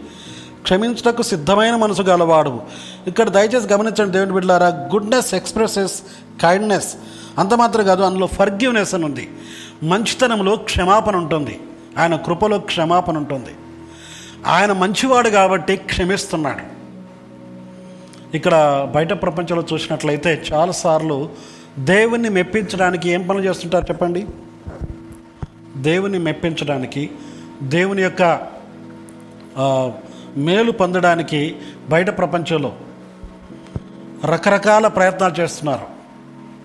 క్షమించటకు 0.62 1.22
సిద్ధమైన 1.22 1.76
మనసు 1.76 2.02
గలవాడు. 2.02 2.60
ఇక్కడ 3.06 3.28
దయచేసి 3.28 3.72
గమనించండి 3.72 4.12
దేవుని 4.12 4.32
బిడ్డారా 4.32 4.66
గుడ్నెస్ 4.66 5.34
ఎక్స్ప్రెసెస్ 5.34 6.02
కైండ్నెస్ 6.42 6.96
అంత 7.38 7.54
మాత్రం 7.54 7.84
కాదు 7.84 8.02
అందులో 8.02 8.26
ఫర్గివ్నెస్ 8.26 8.94
అని 8.94 9.04
ఉంది. 9.04 9.30
మంచితనంలో 9.82 10.56
క్షమాపణ 10.56 11.16
ఉంటుంది. 11.16 11.60
ఆయన 11.98 12.16
కృపలో 12.16 12.58
క్షమాపణ 12.58 13.16
ఉంటుంది. 13.16 13.54
ఆయన 14.46 14.72
మంచివాడు 14.72 15.28
కాబట్టి 15.28 15.76
క్షమిస్తున్నాడు. 15.76 16.76
ఇక్కడ 18.36 18.54
బయట 18.94 19.12
ప్రపంచంలో 19.12 19.64
చూసినట్లయితే 19.72 20.42
చాలాసార్లు 20.52 21.28
దేవుణ్ణి 21.78 22.28
మెప్పించడానికి 22.28 23.10
ఏం 23.10 23.26
పనులు 23.26 23.44
చేస్తుంటారు 23.44 23.84
చెప్పండి? 23.88 24.26
దేవుని 25.76 26.18
మెప్పించడానికి 26.18 27.10
దేవుని 27.62 28.02
యొక్క 28.02 28.40
మేలు 30.36 30.72
పొందడానికి 30.72 31.56
బయట 31.88 32.18
ప్రపంచంలో 32.18 32.72
రకరకాల 34.24 34.86
ప్రయత్నాలు 34.86 35.34
చేస్తున్నారు. 35.40 35.96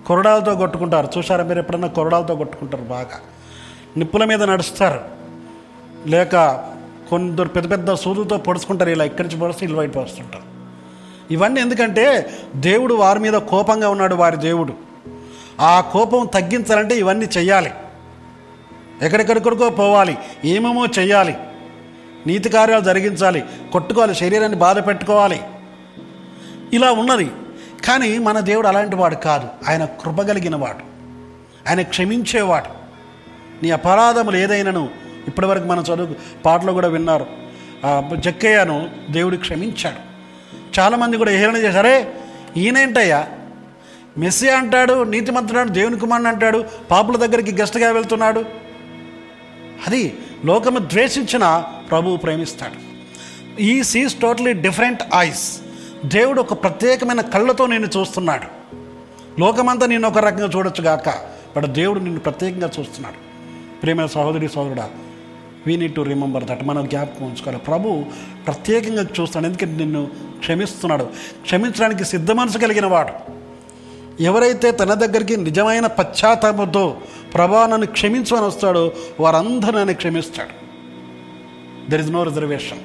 కొరడాలతో 0.06 0.54
కొట్టుకుంటారు. 0.54 1.08
చూసారా 1.18 1.44
మీరు 1.44 1.58
ఎప్పుడన్నా 1.58 1.88
కొరడాలతో 1.88 2.36
కొట్టుకుంటారు 2.36 2.82
బాగా? 2.82 3.20
నిప్పుల 3.96 4.24
మీద 4.24 4.42
నడుస్తారు. 4.42 5.00
లేక 6.06 6.64
కొందరు 7.10 7.48
పెద్ద 7.48 7.70
పెద్ద 7.70 7.94
సూదుతో 7.94 8.36
పొడుచుకుంటారు. 8.36 8.90
ఇలా 8.90 9.04
ఇక్కడి 9.04 9.28
నుంచి 9.28 9.40
పొడుస్తూ 9.40 9.64
ఇల్లు 9.64 9.78
బయట 9.78 9.98
వస్తుంటారు. 9.98 10.42
ఇవన్నీ 11.30 11.60
ఎందుకంటే 11.60 12.30
దేవుడు 12.56 12.94
వారి 12.94 13.18
మీద 13.18 13.32
కోపంగా 13.32 13.88
ఉన్నాడు 13.88 14.14
వారి 14.14 14.36
దేవుడు. 14.36 14.72
ఆ 15.60 15.80
కోపం 15.80 16.26
తగ్గించాలంటే 16.34 16.98
ఇవన్నీ 16.98 17.26
చేయాలి 17.38 17.70
ఎక్కడెక్కడికో 19.02 19.70
పోవాలి 19.70 20.18
ఏమేమో 20.44 20.86
చేయాలి 20.86 21.36
నీతి 22.26 22.48
కార్యాలు 22.48 22.84
జరిగించాలి 22.84 23.44
కొట్టుకోవాలి 23.72 24.14
శరీరాన్ని 24.14 24.58
బాధ 24.58 24.86
పెట్టుకోవాలి. 24.86 25.40
ఇలా 26.72 26.92
ఉన్నది. 26.92 27.30
కానీ 27.84 28.18
మన 28.18 28.40
దేవుడు 28.40 28.68
అలాంటి 28.68 28.96
వాడు 28.96 29.14
కాదు. 29.14 29.48
ఆయన 29.68 29.84
కృపగలిగిన 29.84 30.56
వాడు. 30.56 30.92
ఆయన 31.68 31.82
క్షమించేవాడు. 31.82 32.82
నీ 33.62 33.70
అపరాధములు 33.70 34.36
ఏదైనాను 34.36 34.90
ఇప్పటివరకు 35.28 35.64
మన 35.64 35.78
చదువు 35.78 36.42
పాటలో 36.44 36.72
కూడా 36.72 36.88
విన్నారు. 36.88 37.26
జక్కయ్యను 38.14 38.90
దేవుడు 39.10 39.36
క్షమించాడు. 39.36 40.12
చాలామంది 40.80 41.16
కూడా 41.16 41.30
హేళన 41.30 41.56
చేశారే 41.56 42.14
ఈయనేంటయ్యా? 42.56 43.26
మెస్సీ 44.18 44.48
అంటాడు 44.48 45.02
నీతిమంతుడు 45.02 45.68
దేవుని 45.68 45.98
కుమారుని 45.98 46.28
అంటాడు 46.28 46.64
పాపుల 46.90 47.16
దగ్గరికి 47.16 47.52
గెస్ట్గా 47.52 47.92
వెళ్తున్నాడు. 47.92 48.44
అది 49.86 50.18
లోకము 50.44 50.78
ద్వేషించిన 50.78 51.64
ప్రభువు 51.90 52.16
ప్రేమిస్తాడు. 52.16 52.92
ఈ 53.60 53.82
సీస్ 53.82 54.14
టోటలీ 54.14 54.52
డిఫరెంట్ 54.52 55.02
ఐస్. 55.16 55.60
దేవుడు 56.04 56.40
ఒక 56.40 56.62
ప్రత్యేకమైన 56.62 57.20
కళ్ళతో 57.20 57.66
నేను 57.66 57.86
చూస్తున్నాడు. 57.86 58.76
లోకమంతా 59.40 59.86
నేను 59.86 60.08
ఒక 60.08 60.18
రకంగా 60.18 60.50
చూడొచ్చు 60.56 60.84
గాక 60.84 61.08
బట్ 61.56 61.66
దేవుడు 61.66 62.00
నిన్ను 62.00 62.20
ప్రత్యేకంగా 62.20 62.70
చూస్తున్నాడు. 62.80 63.14
ప్రేమ 63.80 64.06
సహోదరి 64.06 64.48
సోదరుడా 64.48 64.90
we 65.66 65.76
need 65.76 65.94
to 65.94 66.00
remember 66.00 66.44
that 66.44 66.64
మనం 66.64 66.88
జ్ఞాపకం 66.88 67.26
ఉంచుకోవాలి. 67.26 67.58
ప్రభు 67.58 68.04
ప్రత్యేకంగా 68.46 69.02
చూస్తున్నాడు. 69.02 69.46
ఎందుకంటే 69.46 69.76
నిన్ను 69.76 70.08
క్షమిస్తున్నాడు. 70.38 71.04
క్షమించడానికి 71.42 72.04
సిద్ధ 72.04 72.30
మనసు 72.30 72.58
కలిగిన 72.58 72.86
వాడు. 72.86 73.41
ఎవరైతే 74.20 74.70
తన 74.70 74.94
దగ్గరికి 74.94 75.36
నిజమైన 75.36 75.86
పశ్చాత్తాపంతో 75.86 76.96
ప్రభా 77.34 77.66
నన్ను 77.66 77.86
క్షమించమని 77.86 78.46
వస్తాడో 78.46 78.92
వారందరూ 79.20 79.78
నన్ను 79.78 79.94
క్షమిస్తాడు. 79.94 80.62
దెర్ 81.90 82.00
ఇస్ 82.00 82.10
నో 82.10 82.22
రిజర్వేషన్ 82.22 82.78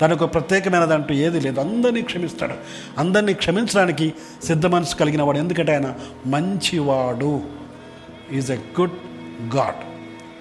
తనకు 0.00 0.26
ప్రత్యేకమైనది 0.26 0.94
అంటూ 0.94 1.14
ఏది 1.14 1.40
లేదు. 1.40 1.60
అందరినీ 1.60 2.02
క్షమిస్తాడు. 2.02 2.54
అందరినీ 2.98 3.34
క్షమించడానికి 3.34 4.12
సిద్ధ 4.44 4.66
మనసు 4.66 4.96
కలిగిన 4.96 5.22
వాడు. 5.22 5.38
ఎందుకంటే 5.38 5.72
ఆయన 5.72 5.94
మంచివాడు. 6.26 7.40
Is 8.32 8.50
a 8.50 8.54
good 8.54 8.92
God 9.56 9.84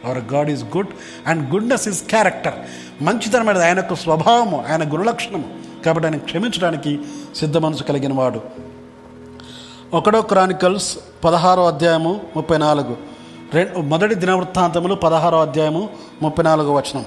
our 0.05 0.33
God 0.33 0.49
is 0.49 0.63
good 0.63 0.87
and 1.27 1.53
goodness 1.53 1.87
is 1.87 2.03
character 2.03 2.53
మంచితనమైనది 3.03 3.65
ఆయన 3.65 3.77
యొక్క 3.77 3.93
స్వభావము 3.93 4.65
ఆయన 4.69 4.93
గుణలక్షణము. 4.93 5.61
కాబట్టి 5.85 6.07
ఆయన 6.07 6.17
క్షమించడానికి 6.17 6.99
సిద్ధ 7.35 7.57
మనసు 7.57 7.83
కలిగిన 7.83 8.13
వాడు. 8.13 8.70
ఒకడో 9.97 10.19
క్రానికల్స్ 10.31 10.89
పదహారో 11.23 11.63
అధ్యాయము 11.69 12.11
ముప్పై 12.35 12.57
నాలుగు. 12.63 12.93
రెండు 13.55 13.79
మొదటి 13.93 14.15
దినవృత్తాంతములు 14.21 14.95
పదహారో 15.01 15.39
అధ్యాయము 15.45 15.81
ముప్పై 16.21 16.43
నాలుగో 16.47 16.71
వచనం. 16.77 17.03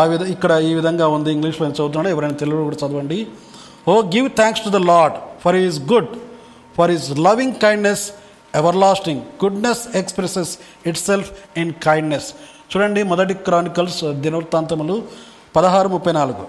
ఆ 0.00 0.02
విధ 0.10 0.22
ఇక్కడ 0.34 0.52
ఈ 0.68 0.70
విధంగా 0.78 1.06
ఉంది 1.14 1.30
ఇంగ్లీష్లో 1.36 1.62
నేను 1.66 1.76
చదువుతున్నాడు 1.78 2.10
ఎవరైనా 2.14 2.36
తెలుగులో 2.42 2.62
కూడా 2.68 2.78
చదవండి. 2.82 3.18
O 3.90 3.94
give 4.14 4.28
thanks 4.40 4.62
to 4.66 4.72
the 4.76 4.80
Lord 4.92 5.16
for 5.44 5.58
is 5.64 5.80
good 5.92 6.12
for 6.76 6.92
is 6.96 7.08
loving 7.28 7.58
kindness 7.64 8.04
everlasting 8.84 9.24
goodness 9.42 9.82
expresses 10.02 10.52
itself 11.08 11.32
in 11.64 11.74
kindness 11.88 12.30
చూడండి 12.70 13.02
మొదటి 13.14 13.36
క్రానికల్స్ 13.48 14.00
దినవృత్తాంతములు 14.24 14.98
పదహారు 15.58 15.88
ముప్పై 15.96 16.12
నాలుగు. 16.20 16.46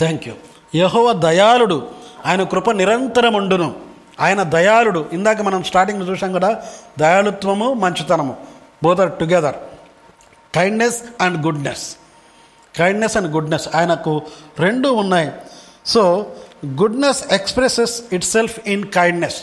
థ్యాంక్ 0.00 0.24
యూ 0.28 0.34
యహోవ 0.74 1.12
దయాళుడు. 1.26 1.78
ఆయన 2.26 2.42
కృప 2.52 2.70
నిరంతరం 2.80 3.34
ఉండును 3.34 3.68
ఆయన 4.20 4.40
దయాళుడు. 4.56 5.00
ఇందాక 5.16 5.40
మనం 5.48 5.60
స్టార్టింగ్లో 5.70 6.04
చూసాం 6.10 6.30
కదా 6.38 6.50
దయాళుత్వము 6.98 7.68
మంచితనము. 7.84 8.34
Both 8.84 9.00
are 9.04 9.12
together 9.20 9.58
kindness 10.56 10.98
and 11.20 11.38
goodness 11.46 11.86
kindness 12.78 13.16
and 13.16 13.30
goodness 13.36 13.66
ఆయనకు 13.76 14.14
రెండు 14.64 14.88
ఉన్నాయి. 15.02 15.30
So 15.86 16.02
goodness 16.80 17.22
expresses 17.38 17.94
itself 18.34 18.56
in 18.74 18.84
kindness 18.98 19.40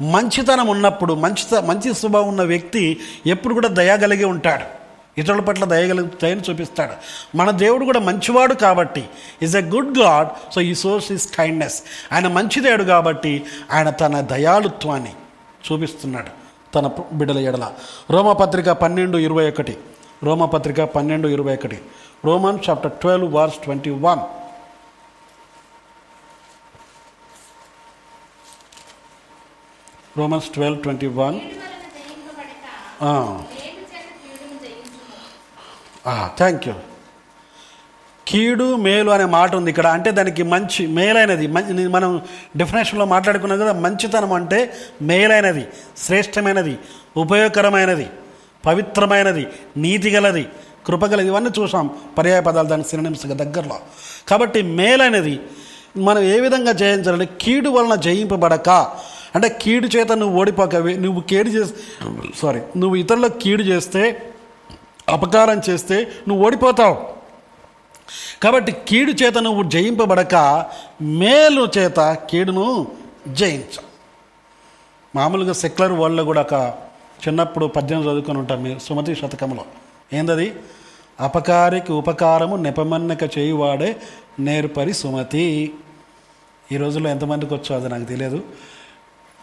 మంచితనం 0.00 0.66
ఉన్నప్పుడు 0.66 1.14
మంచి 1.14 1.60
మంచి 1.60 1.94
స్వభావం 1.94 2.28
ఉన్న 2.28 2.42
వ్యక్తి 2.42 3.00
ఎప్పుడు 3.26 3.54
కూడా 3.54 3.68
దయ 3.68 3.98
కలిగి 3.98 4.24
ఉంటాడు. 4.24 4.84
ఇతరుల 5.20 5.40
పట్ల 5.40 5.64
దయగలి 5.64 6.02
దయను 6.02 6.42
చూపిస్తాడు. 6.50 6.92
మన 7.36 7.50
దేవుడు 7.50 7.84
కూడా 7.84 8.00
మంచివాడు 8.00 8.54
కాబట్టి 8.54 9.04
is 9.42 9.56
a 9.56 9.60
good 9.60 9.98
God 9.98 10.28
so 10.54 10.60
ఈ 10.60 10.74
సోర్స్ 10.74 11.12
ఈస్ 11.12 11.36
కైండ్నెస్ 11.36 11.82
ఆయన 12.12 12.28
మంచిదేడు 12.28 12.84
కాబట్టి 12.84 13.44
ఆయన 13.72 13.90
తన 13.90 14.20
దయాళుత్వాన్ని 14.20 15.12
చూపిస్తున్నాడు 15.72 16.28
తన 16.74 16.90
బిడ్డల 17.12 17.38
ఎడల. 17.38 17.72
రోమపత్రిక 18.10 18.70
పన్నెండు 18.70 19.18
ఇరవై 19.18 19.48
ఒకటి. 19.48 19.76
రోమపత్రిక 20.22 20.80
పన్నెండు 20.80 21.28
ఇరవై 21.28 21.54
ఒకటి. 21.54 21.78
Roman 22.24 22.58
chapter 22.70 22.92
twelve 22.92 23.34
verse 23.34 23.56
twenty 23.56 23.90
one. 23.90 24.43
Romans 30.18 30.48
twelve 30.54 30.80
twenty 30.82 31.08
one 31.20 31.36
thank 36.40 36.66
you 36.68 36.74
కీడు 38.28 38.66
మేలు 38.84 39.10
అనే 39.14 39.24
మాట 39.24 39.50
ఉంది 39.56 39.70
ఇక్కడ. 39.70 39.86
అంటే 39.96 40.10
దానికి 40.18 40.42
మంచి 40.52 40.82
మేలైనది. 40.98 41.46
మనం 41.96 42.10
డెఫినేషన్లో 42.60 43.06
మాట్లాడుకున్నాం 43.14 43.58
కదా 43.62 43.72
మంచితనం 43.86 44.32
అంటే 44.38 44.58
మేలైనది 45.10 45.64
శ్రేష్టమైనది 46.04 46.74
ఉపయోగకరమైనది 47.22 48.06
పవిత్రమైనది 48.66 49.44
నీతిగలది 49.76 50.44
కృపగలది. 50.86 51.28
ఇవన్నీ 51.32 51.50
చూసాం 51.58 51.86
పర్యాయ 52.18 52.40
పదాలు 52.48 52.68
దానికి 52.72 52.88
సినిమస్గా 52.88 53.34
దగ్గరలో. 53.42 53.78
కాబట్టి 54.28 54.62
మేలైనది 54.80 55.36
మనం 56.06 56.22
ఏ 56.34 56.36
విధంగా 56.44 56.72
జయించాలంటే 56.82 57.28
కీడు 57.40 57.70
వలన 57.70 57.94
జయింపబడక 58.06 58.70
అంటే 59.34 59.58
కీడు 59.60 59.86
చేత 59.86 60.12
నువ్వు 60.12 60.40
ఓడిపోకవి 60.40 60.92
నువ్వు 60.96 61.20
కీడు 61.20 61.48
చేస్తే 61.48 61.80
సారీ 62.36 62.60
నువ్వు 62.76 62.96
ఇతరులకు 62.96 63.38
కీడు 63.38 63.62
చేస్తే 63.62 64.02
అపకారం 65.08 65.60
చేస్తే 65.70 65.96
నువ్వు 66.28 66.44
ఓడిపోతావు. 66.44 66.96
కాబట్టి 68.42 68.72
కీడు 68.88 69.12
చేత 69.12 69.38
నువ్వు 69.38 69.62
జయింపబడక 69.62 70.66
మేలు 71.02 71.68
చేత 71.78 72.00
కీడును 72.30 72.86
జయించు. 73.28 73.82
మామూలుగా 75.16 75.52
సెక్యులర్ 75.52 75.92
వరల్డ్లో 75.92 76.24
కూడా 76.24 76.40
ఒక 76.40 76.54
చిన్నప్పుడు 77.24 77.66
పద్యం 77.66 78.00
చదువుకొని 78.02 78.38
ఉంటాం 78.38 78.62
మీరు 78.62 78.78
సుమతి 78.78 79.14
శతకంలో. 79.14 79.64
ఏందది? 80.12 80.54
అపకారికి 81.20 81.92
ఉపకారము 81.92 82.56
నెపమన్నక 82.56 83.38
చేయువాడే 83.38 83.96
నేర్పరి 84.40 84.92
సుమతి. 84.92 85.72
ఈ 86.72 86.76
రోజుల్లో 86.76 87.10
ఎంతమందికి 87.10 87.54
వచ్చో 87.54 87.76
అది 87.76 87.88
నాకు 87.88 88.04
తెలియదు. 88.04 88.40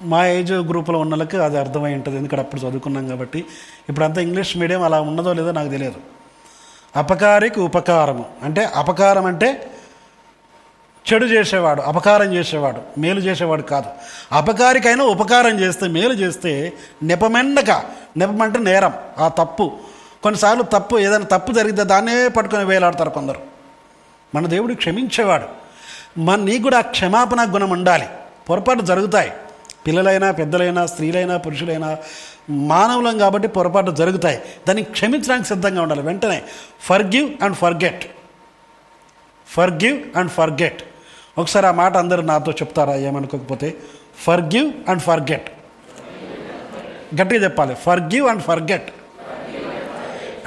మా 0.03 0.27
ఏజ్ 0.27 0.51
గ్రూప్లో 0.51 0.99
ఉన్న 0.99 1.13
వాళ్ళకి 1.13 1.37
అది 1.37 1.59
అర్థమై 1.59 1.93
ఉంటుంది. 1.93 2.17
ఎందుకంటే 2.17 2.41
అప్పుడు 2.41 2.61
చదువుకున్నాం 2.61 3.07
కాబట్టి. 3.07 3.45
ఇప్పుడంతా 3.89 4.21
ఇంగ్లీష్ 4.21 4.57
మీడియం 4.57 4.83
అలా 4.83 5.01
ఉన్నదో 5.01 5.33
లేదో 5.33 5.51
నాకు 5.51 5.69
తెలియదు. 5.69 5.95
అపకారికి 6.95 7.59
ఉపకారము. 7.59 8.25
అంటే 8.43 8.65
అపకారం 8.75 9.25
అంటే 9.25 9.71
చెడు 11.13 11.25
చేసేవాడు 11.25 11.81
అపకారం 11.81 12.33
చేసేవాడు 12.33 12.99
మేలు 12.99 13.19
చేసేవాడు 13.19 13.61
కాదు. 13.61 13.85
అపకారికైనా 14.31 15.03
ఉపకారం 15.03 15.59
చేస్తే 15.59 15.87
మేలు 15.87 16.13
చేస్తే 16.13 16.73
నెపమెండక 17.03 17.83
నిపమంటే 18.17 18.59
నేరం 18.59 18.93
ఆ 19.19 19.27
తప్పు. 19.27 19.71
కొన్నిసార్లు 20.23 20.63
తప్పు 20.63 20.99
ఏదైనా 20.99 21.25
తప్పు 21.25 21.51
జరిగితే 21.51 21.83
దాన్నే 21.83 22.27
పట్టుకొని 22.27 22.65
వేలాడతారు 22.65 23.09
కొందరు. 23.09 23.39
మన 24.35 24.45
దేవుడు 24.45 24.73
క్షమించేవాడు. 24.73 25.45
మన 26.19 26.39
నీకు 26.39 26.63
కూడా 26.63 26.77
ఆ 26.77 26.81
క్షమాపణ 26.81 27.53
గుణం 27.53 27.69
ఉండాలి. 27.69 28.05
పొరపాటు 28.49 28.81
జరుగుతాయి. 28.81 29.31
పిల్లలైనా 29.87 30.31
పెద్దలైనా 30.31 30.85
స్త్రీలైనా 30.85 31.37
పురుషులైనా 31.37 31.97
మానవులం 32.49 33.17
కాబట్టి 33.17 33.47
పొరపాటు 33.47 33.91
జరుగుతాయి. 33.91 34.37
దాన్ని 34.37 34.83
క్షమించడానికి 34.83 35.47
సిద్ధంగా 35.47 35.81
ఉండాలి. 35.81 36.01
వెంటనే 36.01 36.41
forgive 36.81 37.43
and 37.43 37.55
forget. 37.55 38.05
Forgive 39.47 40.17
and 40.17 40.31
forget. 40.31 40.83
ఒకసారి 41.37 41.67
ఆ 41.67 41.71
మాట 41.71 41.97
అందరూ 41.97 42.21
నాతో 42.21 42.51
చెప్తారా? 42.51 42.95
ఏమనుకోకపోతే 42.95 43.73
ఫర్గివ్ 44.23 44.89
అండ్ 44.89 45.01
ఫర్గెట్. 45.01 45.51
గట్టిగా 47.21 47.43
చెప్పాలి. 47.43 47.75
Forgive 47.99 48.27
and 48.27 48.43
forget. 48.43 48.91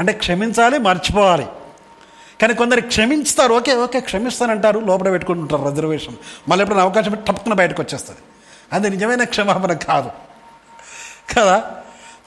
అంటే 0.00 0.12
క్షమించాలి 0.12 0.78
మర్చిపోవాలి. 0.78 1.46
కానీ 2.42 2.54
కొందరు 2.54 2.80
క్షమించుతారు. 2.80 3.54
Okay 3.54 3.74
okay 3.74 4.00
క్షమిస్తానంటారు. 4.00 4.80
లోపల 4.80 5.10
పెట్టుకుంటుంటారు 5.10 5.68
రిజర్వేషన్. 5.68 6.14
మళ్ళీ 6.48 6.62
ఎప్పుడైనా 6.62 6.84
అవకాశం 6.84 7.10
పెట్టి 7.10 7.54
బయటకు 7.54 7.82
వచ్చేస్తుంది. 7.82 8.20
అది 8.72 8.90
నిజమైన 8.90 9.24
క్షమాపణ 9.24 9.72
కాదు. 9.72 10.10
కదా? 11.38 11.62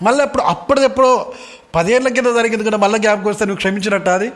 మళ్ళీ 0.02 0.23
ఎప్పుడు 0.23 0.43
అప్పటిదెప్పుడో 0.43 1.34
పదేళ్ళ 1.76 2.08
కింద 2.08 2.26
జరిగింది 2.26 2.63
కూడా 2.63 2.78
మళ్ళీ 2.78 3.00
జ్ఞాపకం 3.00 3.26
వస్తే 3.26 3.45
నువ్వు 3.45 3.58
క్షమించినట్టు 3.58 4.10
అది? 4.10 4.30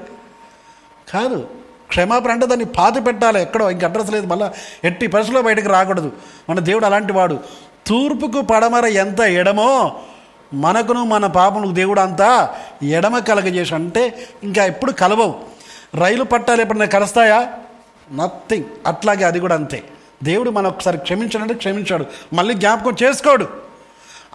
కాదు. 1.14 1.50
క్షమాపణ 1.88 2.32
అంటే 2.32 2.46
దాన్ని 2.46 2.66
పాతి 2.66 3.02
పెట్టాలి 3.02 3.42
ఎక్కడో 3.42 3.72
ఇంక 3.72 3.84
అడ్రస్ 3.84 4.12
లేదు. 4.12 4.26
మళ్ళీ 4.26 4.46
ఎట్టి 4.84 5.08
పరిస్థితిలో 5.08 5.42
బయటకు 5.42 5.70
రాకూడదు. 5.70 6.12
మన 6.50 6.60
దేవుడు 6.60 6.86
అలాంటి 6.86 7.14
వాడు. 7.14 7.40
తూర్పుకు 7.88 8.42
పడమర 8.42 8.86
ఎంత 8.86 9.20
ఎడమో 9.20 10.02
మనకును 10.54 11.06
మన 11.06 11.26
పాపములకు 11.26 11.72
దేవుడు 11.72 12.00
అంతా 12.00 12.56
ఎడమ 12.84 13.20
కలగజేసి 13.20 13.76
అంటే 13.76 14.28
ఇంకా 14.44 14.66
ఎప్పుడు 14.66 14.92
కలవవు. 14.92 15.40
రైలు 15.96 16.24
పట్టాలు 16.24 16.62
ఎప్పుడైనా 16.62 16.86
కలుస్తాయా? 16.86 17.54
నథింగ్ 18.12 18.66
అట్లాగే 18.88 19.24
అది 19.24 19.40
కూడా 19.40 19.56
అంతే. 19.56 19.84
దేవుడు 20.24 20.50
మనం 20.50 20.68
ఒకసారి 20.68 20.98
క్షమించాడంటే 20.98 21.54
క్షమించాడు. 21.54 22.06
మళ్ళీ 22.34 22.54
జ్ఞాపకం 22.54 22.96
చేసుకోడు. 23.04 23.48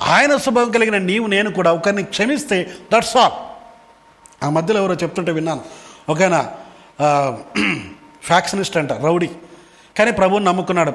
ఆయన 0.03 0.37
స్వభావం 0.37 0.70
కలిగిన 0.70 0.99
నీవు 0.99 1.27
నేను 1.27 1.53
కూడా 1.53 1.72
ఒకరిని 1.72 2.03
క్షమిస్తే 2.03 2.70
దట్స్ 2.94 3.16
ఆల్ 3.16 3.33
ఆ 4.44 4.51
మధ్యలో 4.51 4.81
ఎవరో 4.81 4.94
చెప్తుంటే 4.94 5.33
విన్నాను. 5.33 5.61
ఒకనా? 6.09 6.51
ఫ్యాక్షనిస్ట్ 8.22 8.77
అంట 8.77 8.92
రౌడీ. 8.92 9.31
కానీ 9.99 10.11
ప్రభువుని 10.11 10.44
నమ్ముకున్నాడు. 10.44 10.90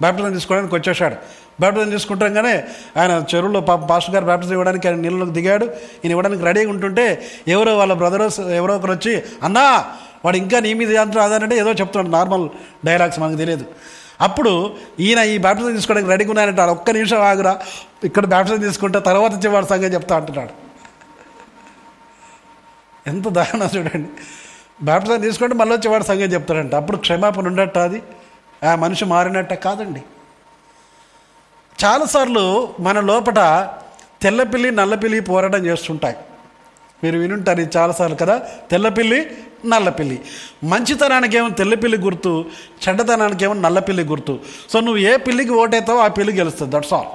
బ్యాప్టిజం 0.00 0.32
తీసుకోవడానికి 0.32 0.74
వచ్చేసాడు 0.74 1.14
బ్యాప్టిజం 1.60 1.90
తీసుకుంటాగానే 1.90 2.64
ఆయన 2.96 3.24
చెరువులో 3.34 3.60
పా 3.60 3.76
పాస్టర్ 3.76 4.14
గారు 4.14 4.24
బ్యాప్టిజం 4.24 4.52
ఇవ్వడానికి 4.52 4.88
ఆయన 4.88 4.96
నీళ్ళలోకి 4.96 5.32
దిగాడు. 5.32 5.64
ఈయన 5.64 6.10
ఇవ్వడానికి 6.10 6.44
రెడీగా 6.44 6.70
ఉంటుంటే 6.70 7.26
ఎవరో 7.48 7.78
వాళ్ళ 7.78 7.92
బ్రదర్స్ 7.92 8.40
ఎవరో 8.40 8.76
ఒకరు 8.76 8.92
వచ్చి 8.92 9.22
అన్నా 9.42 9.92
వాడు 10.24 10.36
ఇంకా 10.36 10.60
నీ 10.60 10.74
మీద 10.74 10.96
అంతా 10.96 11.36
ఏదో 11.54 11.72
చెప్తున్నాడు. 11.72 12.08
నార్మల్ 12.08 12.48
డైలాగ్స్ 12.84 13.18
మనకు 13.18 13.36
తెలియదు. 13.36 13.64
అప్పుడు 14.20 14.76
ఈయన 15.00 15.18
ఈ 15.18 15.38
బ్యాప్టిజం 15.38 15.74
తీసుకోవడానికి 15.74 16.10
రెడీగా 16.10 16.30
ఉన్నాయంటే 16.30 16.62
ఒక్క 16.62 16.90
నిమిషం 16.90 17.20
ఆగురా. 17.20 17.60
ఇక్కడ 18.04 18.26
బ్యాప్టిజం 18.26 18.60
తీసుకుంటే 18.60 19.00
తర్వాత 19.00 19.34
వచ్చేవాడు 19.34 19.66
సంగతి 19.66 19.94
చెప్తా 19.94 20.16
అంటున్నాడు. 20.16 20.50
ఎంత 23.06 23.28
దారుణం 23.28 23.68
చూడండి. 23.76 24.08
బ్యాప్టిజం 24.82 25.20
తీసుకుంటే 25.20 25.54
మళ్ళీ 25.54 25.76
వచ్చేవాడు 25.76 26.04
సంగతి 26.04 26.34
చెప్తాడంట. 26.34 26.74
అప్పుడు 26.74 26.96
క్షమాపణ 26.96 27.46
ఉండట 27.46 27.78
అది. 27.78 28.02
ఆ 28.64 28.74
మనిషి 28.74 29.04
మారినట్ట 29.04 29.52
కాదండి. 29.52 30.02
చాలాసార్లు 31.84 32.74
మన 32.80 33.00
లోపట 33.00 33.38
తెల్లపిల్లి 34.22 34.70
నల్లపిల్లి 34.70 35.20
పోరాటం 35.20 35.66
చేస్తుంటాయి. 35.66 36.16
మీరు 37.04 37.18
వినుంటారు 37.18 37.60
ఇది 37.60 37.70
చాలాసార్లు 37.76 38.16
కదా? 38.16 38.42
తెల్లపిల్లి 38.70 39.36
నల్లపిల్లి. 39.66 40.20
మంచితనానికి 40.64 41.36
ఏమో 41.36 41.48
తెల్లపిల్లి 41.48 41.98
గుర్తు 41.98 42.44
చెడ్డతనానికేమో 42.88 43.54
నల్లపిల్లి 43.54 44.04
గుర్తు. 44.04 44.38
సో 44.70 44.80
నువ్వు 44.80 44.96
ఏ 44.96 45.16
పిల్లికి 45.16 45.50
ఓటేస్తావో 45.50 45.98
ఆ 45.98 46.08
పిల్లి 46.08 46.36
గెలుస్తుంది. 46.36 46.76
దట్స్ 46.76 46.94
ఆల్ 46.94 47.06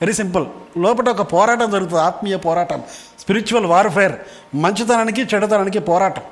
వెరీ 0.00 0.12
సింపుల్ 0.12 0.46
లోపల 0.78 1.08
ఒక 1.08 1.32
పోరాటం 1.32 1.70
జరుగుతుంది. 1.70 2.02
ఆత్మీయ 2.02 2.36
పోరాటం. 2.36 2.82
స్పిరిచువల్ 3.20 3.66
వార్ఫేర్ 3.66 4.12
మంచితనానికి 4.54 5.22
చెడుతనానికి 5.22 5.78
పోరాటం. 5.78 6.22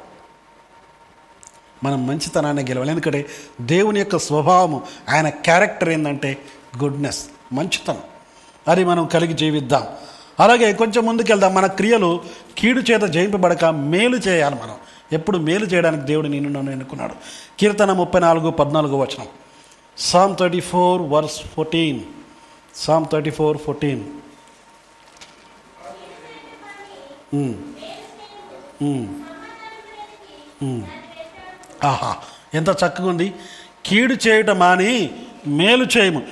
మనం 1.85 2.07
మంచితనాన్ని 2.07 2.63
గెలవాలి. 2.63 2.91
ఎందుకంటే 2.91 3.27
దేవుని 3.61 3.99
యొక్క 3.99 4.17
స్వభావము 4.17 4.83
ఆయన 5.09 5.29
క్యారెక్టర్ 5.29 5.89
ఏంటంటే 5.89 6.39
గుడ్నెస్ 6.83 7.27
మంచితనం. 7.53 8.03
అది 8.69 8.85
మనం 8.85 9.07
కలిగి 9.07 9.33
జీవిద్దాం. 9.33 9.87
అలాగే 10.41 10.73
కొంచెం 10.73 11.03
ముందుకెళ్దాం. 11.07 11.55
మన 11.55 11.67
క్రియలు 11.67 12.21
కీడు 12.59 12.81
చేత 12.81 13.03
జయింపబడక 13.03 13.65
మేలు 13.65 14.17
చేయాలి 14.17 14.57
మనం. 14.63 14.77
ఎప్పుడు 15.13 15.39
మేలు 15.39 15.65
చేయడానికి 15.65 16.05
దేవుడు 16.05 16.29
నిన్ను 16.29 16.51
నన్ను 16.51 16.71
ఎన్నుకున్నాడు. 16.71 17.15
కీర్తన 17.59 17.93
ముప్పై 17.93 18.21
నాలుగు 18.21 18.51
పద్నాలుగు 18.51 18.97
వచనం. 18.97 19.27
Psalm 19.99 20.37
thirty 20.37 20.61
four 20.61 21.03
verse 21.03 21.41
fourteen 21.55 22.01
Psalm 22.75 23.07
thirty 23.13 23.31
four 23.31 23.59
fourteen 23.59 24.05
ఆహా 31.85 32.17
ఎంత 32.55 32.71
చక్కగా 32.71 33.09
ఉంది. 33.09 33.35
కీడు 33.87 34.15
చేయటం 34.27 34.63
అని 34.63 35.11
మేలు 35.47 35.87
చేయము. 35.97 36.23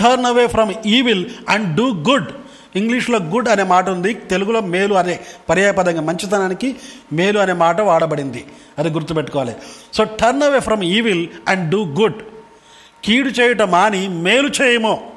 Turn 0.00 0.26
away 0.26 0.46
from 0.46 0.74
evil 0.86 1.24
and 1.48 1.76
do 1.76 1.86
good 2.10 2.30
ఇంగ్లీష్లో 2.76 3.18
గుడ్ 3.18 3.48
అనే 3.48 3.62
మాట 3.62 3.88
ఉంది 3.88 4.14
తెలుగులో 4.14 4.60
మేలు 4.60 4.94
అనే 4.94 5.20
పర్యాయపదంగా 5.48 6.00
మంచితనానికి 6.00 6.76
మేలు 7.12 7.38
అనే 7.38 7.52
మాట 7.52 7.80
వాడబడింది. 7.80 8.44
అది 8.78 8.88
గుర్తుపెట్టుకోవాలి. 8.88 9.56
So 9.94 10.04
turn 10.04 10.42
away 10.42 10.60
from 10.60 10.82
evil 10.82 11.28
and 11.48 11.70
do 11.70 11.84
good 11.84 12.22
కీడు 13.04 13.28
చేయటం 13.28 13.70
మాని 13.70 14.08
మేలు 14.08 14.50
చేయము. 14.62 15.10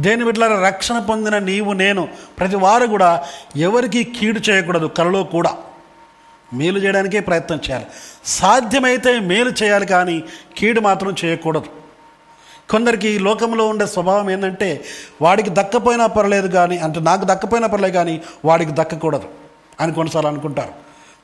దేని 0.00 0.24
బిడ్డల 0.24 0.64
రక్షణ 0.64 0.98
పొందిన 0.98 1.38
నీవు 1.38 1.72
నేను 1.72 2.08
ప్రతి 2.38 2.56
వారు 2.56 2.86
కూడా 2.86 3.22
ఎవరికి 3.56 4.04
కీడు 4.04 4.50
చేయకూడదు 4.50 4.86
కలలో 4.86 5.24
కూడా. 5.24 5.56
మేలు 6.54 6.78
చేయడానికే 6.78 7.20
ప్రయత్నం 7.20 7.56
చేయాలి. 7.56 7.86
సాధ్యమైతే 8.24 9.20
మేలు 9.20 9.52
చేయాలి 9.62 9.86
కానీ 9.86 10.22
కీడు 10.56 10.80
మాత్రం 10.80 11.14
చేయకూడదు. 11.24 11.81
కొందరికి 12.72 13.08
ఈ 13.08 13.18
లోకంలో 13.18 13.68
ఉండే 13.68 13.86
స్వభావం 13.86 14.30
ఏంటంటే 14.30 14.84
వాడికి 15.22 15.50
దక్కపోయినా 15.52 16.06
పర్లేదు 16.06 16.48
కానీ 16.48 16.78
అంటే 16.78 17.00
నాకు 17.00 17.24
దక్కపోయినా 17.24 17.68
పర్లేదు 17.68 17.94
కానీ 17.94 18.22
వాడికి 18.44 18.70
దక్కకూడదు 18.74 19.28
అని 19.80 19.92
కొన్నిసార్లు 19.92 20.30
అనుకుంటారు. 20.30 20.72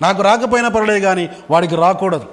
నాకు 0.02 0.22
రాకపోయినా 0.22 0.68
పర్లేదు 0.68 1.04
కానీ 1.04 1.28
వాడికి 1.50 1.76
రాకూడదు. 1.76 2.26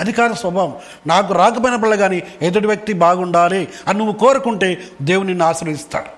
అది 0.00 0.12
కాదు 0.12 0.34
స్వభావం. 0.34 0.74
నాకు 1.06 1.34
రాకపోయినా 1.34 1.76
పర్లేదు 1.76 2.00
కానీ 2.00 2.22
ఎదుటి 2.42 2.66
వ్యక్తి 2.66 2.92
బాగుండాలి 2.92 3.68
అని 3.86 3.98
నువ్వు 3.98 4.14
కోరుకుంటే 4.14 4.78
దేవుని 5.02 5.26
నిన్ను 5.26 5.44
ఆశ్రయిస్తాడు 5.44 6.10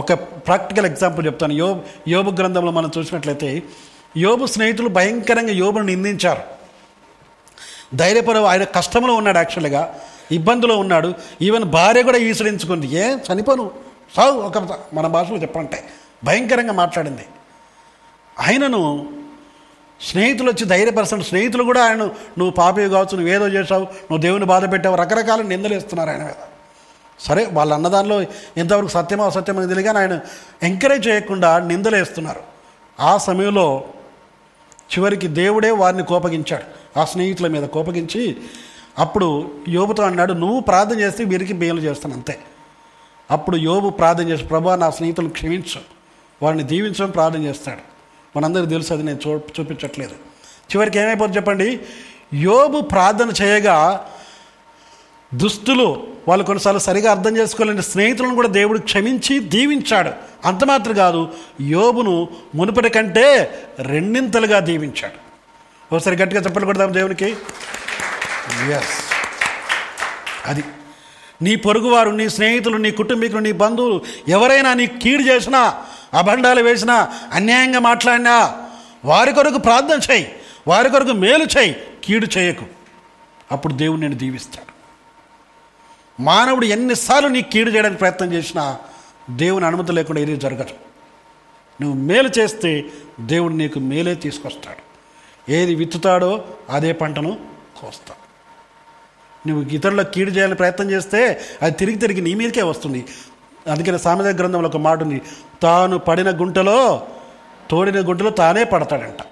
ఒక 0.00 0.12
ప్రాక్టికల్ 0.12 0.86
ఎగ్జాంపుల్ 0.86 1.26
చెప్తాను. 1.26 1.52
యోబు 1.52 1.80
యోబు 2.08 2.30
గ్రంథంలో 2.30 2.72
మనం 2.72 2.90
చూసినట్లయితే 2.98 3.62
యోబు 4.16 4.46
స్నేహితులు 4.46 4.88
భయంకరంగా 4.88 5.52
యోబును 5.52 5.84
నిందించారు. 5.84 6.42
ధైర్యపరం 7.96 8.44
ఆయన 8.44 8.64
కష్టంలో 8.64 9.14
ఉన్నాడు 9.14 9.36
యాక్చువల్గా. 9.36 9.94
ఇబ్బందిలో 10.32 10.78
ఉన్నాడు. 10.78 11.14
ఈవెన్ 11.42 11.64
భార్య 11.64 12.02
కూడా 12.02 12.18
ఈసడించుకుంది. 12.18 12.86
ఏ 12.86 13.16
చనిపోను. 13.16 13.70
సావు 14.16 14.40
ఒక 14.40 14.58
మన 14.94 15.06
భాషలో 15.06 15.36
చెప్పంటే 15.36 15.84
భయంకరంగా 16.24 16.72
మాట్లాడింది. 16.72 17.26
ఆయనను 18.40 19.06
స్నేహితులు 20.00 20.50
వచ్చి 20.50 20.64
ధైర్యపరచండి. 20.64 21.24
స్నేహితులు 21.24 21.62
కూడా 21.62 21.84
ఆయన 21.84 21.96
నువ్వు 21.96 22.50
పాపి 22.50 22.88
కావచ్చు 22.88 23.16
నువ్వు 23.16 23.34
ఏదో 23.34 23.48
చేసావు 23.48 23.82
నువ్వు 23.82 24.18
దేవుని 24.18 24.44
బాధ 24.44 24.72
పెట్టావు. 24.72 24.96
రకరకాల 24.96 25.42
నిందలు 25.42 25.74
ఇస్తున్నారు 25.74 26.10
ఆయన 26.10 26.22
మీద. 26.22 26.34
సరే 27.20 27.48
వాళ్ళ 27.52 27.74
అన్నదానిలో 27.74 28.22
ఎంతవరకు 28.56 28.88
సత్యమో 28.88 29.26
అసత్యమో 29.26 29.60
తెలియదు 29.60 29.82
కానీ 29.82 29.98
ఆయన 29.98 30.20
ఎంకరేజ్ 30.62 31.08
చేయకుండా 31.08 31.58
నిందలు 31.58 31.96
వేస్తున్నారు. 31.96 32.40
ఆ 33.00 33.16
సమయంలో 33.16 33.84
చివరికి 34.74 35.26
దేవుడే 35.26 35.70
వారిని 35.70 36.02
కోపగించాడు. 36.02 36.98
ఆ 37.00 37.04
స్నేహితుల 37.04 37.46
మీద 37.46 37.62
కోపగించి 37.62 38.36
అప్పుడు 38.98 39.50
యోబుతో 39.68 40.02
అన్నాడు 40.02 40.32
నువ్వు 40.32 40.60
ప్రార్థన 40.60 41.00
చేస్తే 41.00 41.24
వీరికి 41.24 41.52
మేలు 41.52 41.80
చేస్తాను 41.80 42.14
అంతే. 42.14 42.38
అప్పుడు 43.30 43.56
యోబు 43.56 43.90
ప్రార్థన 43.90 44.28
చేసి 44.28 44.44
ప్రభా 44.44 44.76
నా 44.76 44.90
స్నేహితులను 44.90 45.30
క్షమించు. 45.30 45.80
వారిని 46.42 46.62
దీవించడం 46.62 47.10
ప్రార్థన 47.10 47.42
చేస్తాడు. 47.42 47.80
మనందరికీ 48.36 48.70
తెలుసు 48.70 48.92
అది 48.94 49.02
నేను 49.02 49.18
చూ 49.26 49.40
చూపించట్లేదు. 49.60 50.12
చివరికి 50.72 50.98
ఏమైపోతుంది 50.98 51.36
చెప్పండి? 51.36 51.80
యోబు 52.34 52.80
ప్రార్థన 52.80 53.30
చేయగా 53.42 54.08
దుస్తులు 55.34 56.06
వాళ్ళు 56.28 56.44
కొన్నిసార్లు 56.44 56.80
సరిగా 56.80 57.10
అర్థం 57.10 57.36
చేసుకోలేని 57.36 57.82
స్నేహితులను 57.82 58.34
కూడా 58.34 58.48
దేవుడు 58.48 58.78
క్షమించి 58.78 59.38
దీవించాడు. 59.38 60.10
అంత 60.44 60.64
మాత్రం 60.64 60.94
కాదు 60.94 61.28
యోబును 61.60 62.28
మునుపటి 62.54 62.88
కంటే 62.88 63.58
రెండింతలుగా 63.78 64.60
దీవించాడు. 64.60 65.24
ఒకసారి 65.94 66.16
గట్టిగా 66.16 66.42
చెప్పలు 66.42 66.66
కొడదాం 66.66 66.94
దేవునికి. 66.94 67.36
ఎస్ 68.52 69.04
అది 70.46 70.64
నీ 71.42 71.56
పొరుగువారు 71.56 72.10
నీ 72.10 72.28
స్నేహితులు 72.28 72.76
నీ 72.76 72.90
కుటుంబీకులు 72.90 73.38
నీ 73.38 73.52
బంధువులు 73.52 74.02
ఎవరైనా 74.28 74.74
నీ 74.74 74.86
కీడు 74.86 75.22
చేసినా 75.22 75.84
అభండాలు 76.14 76.62
వేసినా 76.62 77.20
అన్యాయంగా 77.32 77.78
మాట్లాడినా 77.78 78.60
వారి 79.04 79.32
కొరకు 79.32 79.58
ప్రార్థన 79.58 80.00
చేయి 80.12 80.32
వారి 80.68 80.90
కొరకు 80.90 81.12
మేలు 81.12 81.44
చేయి 81.44 81.76
కీడు 82.04 82.38
చేయకు. 82.38 82.64
అప్పుడు 83.52 83.74
దేవుడు 83.74 84.00
నేను 84.00 84.14
దీవిస్తాడు. 84.14 84.74
మానవుడు 86.22 86.66
ఎన్నిసార్లు 86.66 87.28
నీ 87.28 87.42
కీడు 87.42 87.70
చేయడానికి 87.70 87.98
ప్రయత్నం 87.98 88.32
చేసినా 88.32 88.78
దేవుని 89.30 89.66
అనుమతి 89.66 89.92
లేకుండా 89.92 90.20
ఏది 90.20 90.36
జరగదు. 90.36 90.74
నువ్వు 91.82 92.00
మేలు 92.00 92.30
చేస్తే 92.38 92.84
దేవుడు 93.20 93.52
నీకు 93.52 93.78
మేలే 93.78 94.14
తీసుకొస్తాడు. 94.14 94.94
ఏది 95.52 95.74
విత్తుతాడో 95.74 96.44
అదే 96.70 96.92
పంటను 96.92 97.38
కోస్తాడు. 97.80 98.23
నువ్వు 99.46 99.70
ఇతరులకు 99.70 100.10
కీడు 100.12 100.30
చేయాలని 100.30 100.54
ప్రయత్నం 100.54 100.90
చేస్తే 100.90 101.40
అది 101.62 101.74
తిరిగి 101.74 101.98
తిరిగి 101.98 102.20
నీ 102.20 102.34
మీదకే 102.34 102.62
వస్తుంది. 102.62 103.04
అందుకని 103.70 103.98
సామెత 103.98 104.26
గ్రంథంలో 104.26 104.68
ఒక 104.68 104.76
మాట 104.76 105.02
ఉంది. 105.02 105.22
తాను 105.62 105.98
పడిన 105.98 106.40
గుంటలో 106.40 107.06
తోడిన 107.70 108.08
గుంటలో 108.08 108.30
తానే 108.30 108.64
పడతాడంట. 108.64 109.22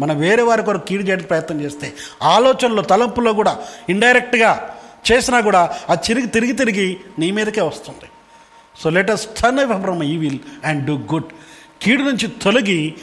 మనం 0.00 0.20
వేరే 0.20 0.42
వారి 0.42 0.62
కొరకు 0.62 0.86
కీడు 0.86 1.02
చేయడానికి 1.02 1.28
ప్రయత్నం 1.28 1.60
చేస్తే 1.60 1.92
ఆలోచనలో 2.22 2.82
తలంపులో 2.82 3.32
కూడా 3.32 3.58
ఇండైరెక్ట్గా 3.88 4.76
చేసినా 5.12 5.40
కూడా 5.40 5.76
అది 5.88 6.10
చిరిగి 6.10 6.26
తిరిగి 6.26 6.52
తిరిగి 6.52 6.96
నీ 7.18 7.30
మీదకే 7.30 7.60
వస్తుంది. 7.60 8.08
So 8.78 8.90
let us 8.90 9.40
turn 9.40 9.58
away 9.58 9.80
from 9.82 10.02
evil 10.02 10.38
and 10.64 10.86
do 10.86 10.94
good 11.12 11.24
కీడు 11.82 12.02
నుంచి 12.02 12.28
తొలగి 12.42 12.94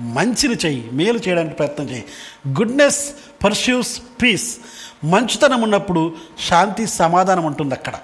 మంచిని 0.00 0.54
చెయ్యి 0.54 0.90
మేలు 0.92 1.18
చేయడానికి 1.18 1.54
ప్రయత్నం 1.54 1.90
చేయి. 1.90 2.04
గుడ్నెస్ 2.48 3.02
పర్స్యూస్ 3.44 4.00
పీస్ 4.22 4.56
మంచితనం 5.04 5.62
ఉన్నప్పుడు 5.62 6.16
శాంతి 6.48 6.86
సమాధానం 6.86 7.44
ఉంటుంది 7.44 7.74
అక్కడ. 7.74 7.94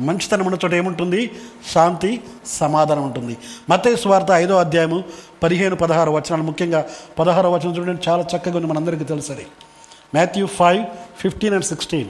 మంచితనం 0.00 0.46
ఉన్న 0.46 0.58
చోట 0.64 0.74
ఏముంటుంది? 0.74 1.34
శాంతి 1.72 2.22
సమాధానం 2.46 3.02
ఉంటుంది. 3.02 3.36
మతే 3.70 3.96
స్వార్థ 3.96 4.30
ఐదో 4.30 4.56
అధ్యాయము 4.56 5.04
పదిహేను 5.42 5.76
పదహారు 5.76 6.10
వచనాలు. 6.10 6.42
ముఖ్యంగా 6.42 6.86
పదహారు 7.18 7.48
వచనం 7.48 7.76
చూడండి 7.76 8.10
చాలా 8.10 8.26
చక్కగా 8.36 8.56
ఉంది 8.56 8.66
మనందరికీ 8.66 9.04
తెలుసది. 9.04 9.46
Matthew 10.14 10.46
five 10.46 10.84
fifteen 11.18 11.54
and 11.54 11.64
sixteen. 11.64 12.08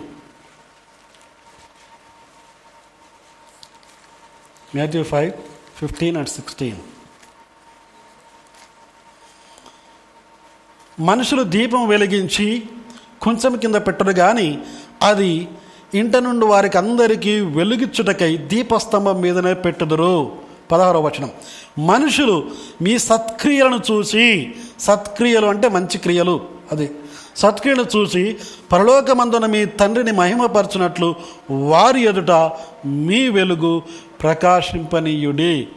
Matthew 4.76 5.02
five 5.02 5.32
fifteen 5.78 6.16
and 6.16 6.28
sixteen. 6.28 6.76
మనుషులు 11.00 11.42
దీపం 11.42 11.88
వెలిగించి 11.88 12.68
కొంచెం 13.22 13.56
కింద 13.56 13.74
పెట్టరు 13.74 14.12
కానీ 14.12 14.58
అది 15.02 15.48
ఇంట 15.94 16.16
నుండి 16.16 16.46
వారికి 16.46 16.78
అందరికీ 16.78 17.40
వెలుగిచ్చుటకై 17.40 18.36
దీపస్తంభం 18.36 19.20
మీదనే 19.20 19.54
పెట్టుదురు. 19.54 20.32
పదహారో 20.72 21.00
వచనం. 21.00 21.30
మనుషులు 21.86 22.50
మీ 22.82 22.98
సత్క్రియలను 22.98 23.80
చూసి 23.92 24.54
సత్క్రియలు 24.80 25.46
అంటే 25.46 25.68
మంచి 25.68 25.98
క్రియలు 25.98 26.40
అది. 26.72 26.90
సత్క్రియలు 27.36 27.86
చూసి 27.96 28.36
పరలోకమందున 28.72 29.46
మీ 29.46 29.64
తండ్రిని 29.64 30.12
మహిమపరచునట్లు 30.12 31.14
వారి 31.50 32.00
ఎదుట 32.00 32.30
మీ 32.86 33.28
వెలుగు 33.28 33.82
ప్రకాశింపనీయుడి. 34.22 35.68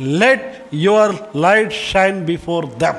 Let 0.00 0.74
your 0.74 1.16
light 1.36 1.72
shine 1.92 2.24
before 2.24 2.66
them 2.66 2.96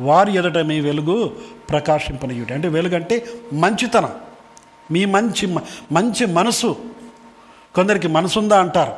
వారి 0.00 0.34
ఎదుట 0.34 0.58
మీ 0.58 0.80
వెలుగు 0.80 1.36
ప్రకాశింపనీయుడి 1.70 2.52
అంటే 2.52 2.68
వెలుగు 2.68 2.94
అంటే 2.94 3.26
మంచితనం. 3.52 4.10
మీ 4.90 5.04
మంచి 5.04 5.46
మ- 5.46 5.60
మంచి 5.92 6.26
మనసు. 6.26 6.76
కొందరికి 7.74 8.08
మనసుందా 8.08 8.60
అంటారు. 8.60 8.92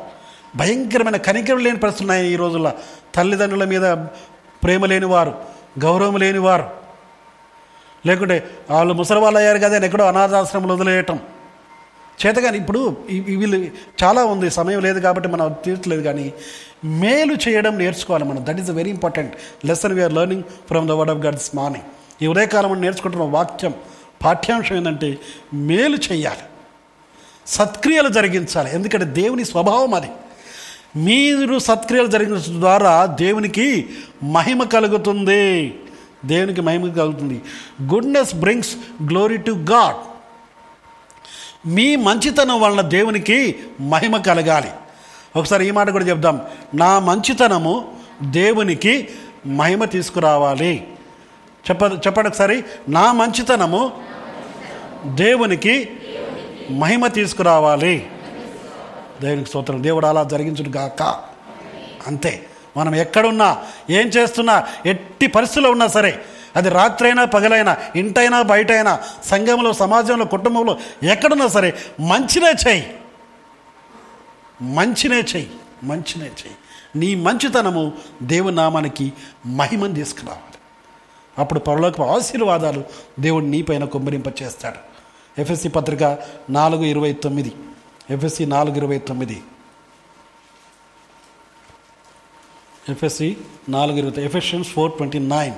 భయంకరమైన 0.55 1.17
కనికరం 1.17 1.57
లేని 1.57 1.77
పరిస్థితులు 1.77 2.11
ఉన్నాయి 2.11 2.33
ఈ 2.33 2.35
రోజుల్లో. 2.35 2.71
తల్లిదండ్రుల 3.15 3.63
మీద 3.63 3.81
ప్రేమ 4.63 4.85
లేనివారు 4.85 5.35
గౌరవం 5.79 6.17
లేనివారు. 6.17 6.69
లేకుంటే 8.05 8.49
వాళ్ళు 8.69 8.93
ముసలి 8.93 9.19
వాళ్ళు 9.19 9.37
అయ్యారు 9.37 9.57
కదా 9.57 9.85
ఎక్కడో 9.85 10.05
అనాథాశ్రమంలో 10.05 10.75
వదిలేయటం. 10.75 11.19
చేతగాని 12.25 12.57
ఇప్పుడు 12.57 12.97
వీళ్ళు 13.11 13.67
చాలా 14.03 14.25
ఉంది 14.25 14.49
సమయం 14.49 14.81
లేదు 14.81 14.99
కాబట్టి 14.99 15.29
మనం 15.29 15.55
తీర్చలేదు 15.65 16.01
కానీ 16.01 16.33
మేలు 16.85 17.33
చేయడం 17.33 17.77
నేర్చుకోవాలి 17.77 18.25
మనం. 18.25 18.45
That 18.49 18.59
is 18.59 18.69
a 18.69 18.73
very 18.73 18.89
important 18.89 19.35
lesson 19.65 19.93
we are 19.93 20.13
learning 20.13 20.43
from 20.43 20.87
the 20.87 20.91
word 20.91 21.11
of 21.11 21.19
God 21.19 21.35
this 21.35 21.55
morning 21.55 21.85
ఈ 22.23 22.27
ఉదయకాలం 22.27 22.71
మనం 22.71 22.81
నేర్చుకుంటున్న 22.81 23.23
వాక్యం 23.23 23.73
పాఠ్యాంశం 24.23 24.75
ఏంటంటే 24.75 25.17
మేలు 25.53 25.97
చేయాలి. 26.11 26.43
సత్క్రియలు 27.47 28.09
జరిగించాలి. 28.09 28.69
ఎందుకంటే 28.73 29.05
దేవుని 29.05 29.45
స్వభావం 29.45 29.93
అది. 29.93 30.07
మీరు 30.95 31.59
సత్క్రియలు 31.59 32.07
జరిగించడం 32.07 32.61
ద్వారా 32.61 33.05
దేవునికి 33.05 33.89
మహిమ 34.23 34.63
కలుగుతుంది. 34.63 35.75
దేవునికి 36.25 36.61
మహిమ 36.61 36.93
కలుగుతుంది. 36.93 37.41
Goodness 37.93 38.35
brings 38.35 38.75
glory 39.07 39.37
to 39.37 39.51
God 39.51 40.10
మీ 41.67 41.95
మంచితనం 41.95 42.61
వలన 42.61 42.81
దేవునికి 42.81 43.59
మహిమ 43.81 44.17
కలగాలి. 44.17 44.67
ఒకసారి 45.35 45.67
ఈ 45.67 45.71
మాట 45.71 45.89
కూడా 45.89 46.05
చెప్దాం. 46.05 46.41
నా 46.75 46.99
మంచితనము 46.99 47.93
దేవునికి 48.21 49.09
మహిమ 49.45 49.85
తీసుకురావాలి. 49.85 50.87
చెప్ప 51.69 51.83
చెప్పండి 51.83 52.29
ఒకసారి. 52.29 52.63
నా 52.89 53.11
మంచితనము 53.11 53.91
దేవునికి 55.05 55.89
మహిమ 56.71 57.07
తీసుకురావాలి. 57.07 58.11
దేవునికి 59.21 59.49
స్తోత్రం. 59.49 59.83
దేవుడు 59.83 60.05
అలా 60.05 60.23
జరిగించుడు 60.23 60.69
గాక. 60.69 61.01
అంతే. 62.07 62.45
మనం 62.77 62.95
ఎక్కడున్నా 62.95 63.57
ఏం 63.89 64.07
చేస్తున్నా 64.07 64.67
ఎట్టి 64.85 65.27
పరిస్థితుల్లో 65.27 65.71
ఉన్నా 65.71 65.87
సరే 65.87 66.21
అది 66.55 66.69
రాత్రైనా 66.69 67.25
పగలైనా 67.25 67.77
ఇంటైనా 67.95 68.41
బయటైనా 68.41 68.99
సంఘంలో 69.25 69.73
సమాజంలో 69.73 70.25
కుటుంబంలో 70.25 70.77
ఎక్కడున్నా 71.03 71.47
సరే 71.47 71.77
మంచినే 71.99 72.53
చేయి. 72.67 72.93
మంచినే 74.61 75.19
చేయి 75.19 75.51
మంచినే 75.83 76.25
చేయి. 76.25 76.55
నీ 76.95 77.15
మంచితనము 77.15 77.91
దేవుని 78.23 78.55
నామానికి 78.55 79.13
మహిమను 79.45 79.93
తీసుకురావాలి. 79.93 80.57
అప్పుడు 81.37 81.59
పరలోక 81.59 82.01
ఆశీర్వాదాలు 82.01 82.83
దేవుడు 83.19 83.45
నీపైన 83.45 83.83
కుమ్మరింప 83.83 84.41
చేస్తాడు 84.41 84.91
ఎఫ్ఎస్సి 85.41 85.69
పత్రిక 85.69 86.17
నాలుగు 86.49 86.83
ఇరవై 86.83 87.13
తొమ్మిది. 87.13 87.51
ఎఫ్ఎస్సి 88.09 88.45
నాలుగు 88.45 88.75
ఇరవై 88.75 88.97
తొమ్మిది. 88.97 89.43
ఎఫ్ఎస్సి 92.89 93.37
నాలుగు 93.69 93.97
ఇరవై 93.97 94.23
ఎఫెషన్స్ 94.23 94.69
ఫోర్ 94.69 94.93
ట్వంటీ 94.93 95.19
నైన్. 95.19 95.53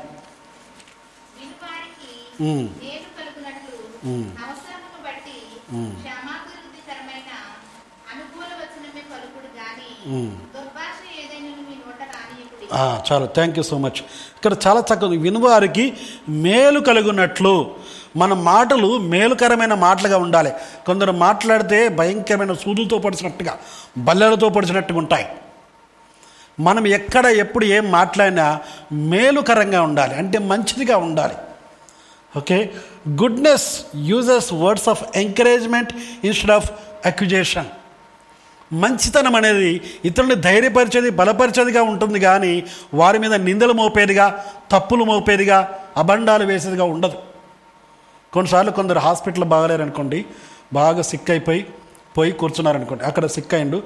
వినువారికి 2.39 2.59
ఉమ్. 2.59 2.67
మేలు 2.83 3.09
కలుగునట్లు 3.17 3.75
ఉమ్. 4.09 4.27
అవసరమును 4.43 5.03
బట్టి 5.05 5.35
క్షమాభివృద్ధికరమైన 5.99 7.31
అనుకూల 8.13 8.45
వచనమే 8.45 9.01
పలుకుడు 9.11 9.57
గాని 9.57 10.17
ఉమ్. 10.17 10.31
దుర్భాష 10.55 10.99
ఏదైనా 11.19 11.47
మీ 11.47 11.75
నోట 11.75 12.01
రానియకుడి. 12.01 12.67
ఆ, 12.73 13.03
చాలా 13.11 13.25
థ్యాంక్ 13.25 13.57
యూ 13.57 13.63
సో 13.63 13.77
మచ్ 13.77 13.99
ఇక్కడ 14.35 14.57
చాలా 14.67 14.79
చక్కగా 14.79 15.07
వినువారికి 15.07 15.93
మేలు 16.29 16.79
కలుగునట్లు. 16.79 17.75
మన 18.15 18.33
మాటలు 18.33 18.97
మేలుకరమైన 18.97 19.73
మాటలుగా 19.73 20.17
ఉండాలి. 20.17 20.51
కొందరు 20.85 21.11
మాట్లాడితే 21.11 21.89
భయంకరమైన 21.89 22.53
సూదులతో 22.53 22.97
పొడిచినట్టుగా 22.97 23.59
బల్లెలతో 23.97 24.49
పొడిచినట్టుగా 24.49 24.99
ఉంటాయి. 24.99 25.25
మనం 26.59 26.87
ఎక్కడ 26.87 27.25
ఎప్పుడు 27.25 27.65
ఏం 27.65 27.91
మాట్లాడినా 27.91 28.59
మేలుకరంగా 28.91 29.81
ఉండాలి. 29.81 30.15
అంటే 30.15 30.37
మంచిదిగా 30.37 30.97
ఉండాలి. 30.97 31.33
Okay 32.37 32.57
goodness 33.21 33.67
uses 33.95 34.53
words 34.53 34.89
of 34.89 35.03
encouragement 35.17 35.91
instead 36.27 36.51
of 36.51 36.67
accusation 37.05 37.69
మంచితనం 38.71 39.35
అనేది 39.35 39.81
ఇతరుని 40.05 40.35
ధైర్యపరిచేది 40.35 41.09
బలపరిచేదిగా 41.09 41.81
ఉంటుంది 41.83 42.19
కానీ 42.19 42.53
వారి 42.93 43.19
మీద 43.19 43.33
నిందలు 43.33 43.73
మోపేదిగా 43.73 44.25
తప్పులు 44.71 45.03
మోపేదిగా 45.03 45.57
అబండాలు 45.97 46.43
వేసేదిగా 46.43 46.83
ఉండదు. 46.83 47.17
కొన్నిసార్లు 48.33 48.71
కొందరు 48.71 48.99
హాస్పిటల్ 48.99 49.43
బాగలేరు 49.43 49.81
అనుకోండి 49.81 50.25
బాగా 50.73 51.01
సిక్ 51.01 51.31
అయిపోయి 51.31 51.61
పోయి 52.17 52.31
కూర్చున్నారనుకోండి 52.31 53.03
అక్కడ 53.03 53.25
సిక్ 53.25 53.53
అయిండు 53.53 53.77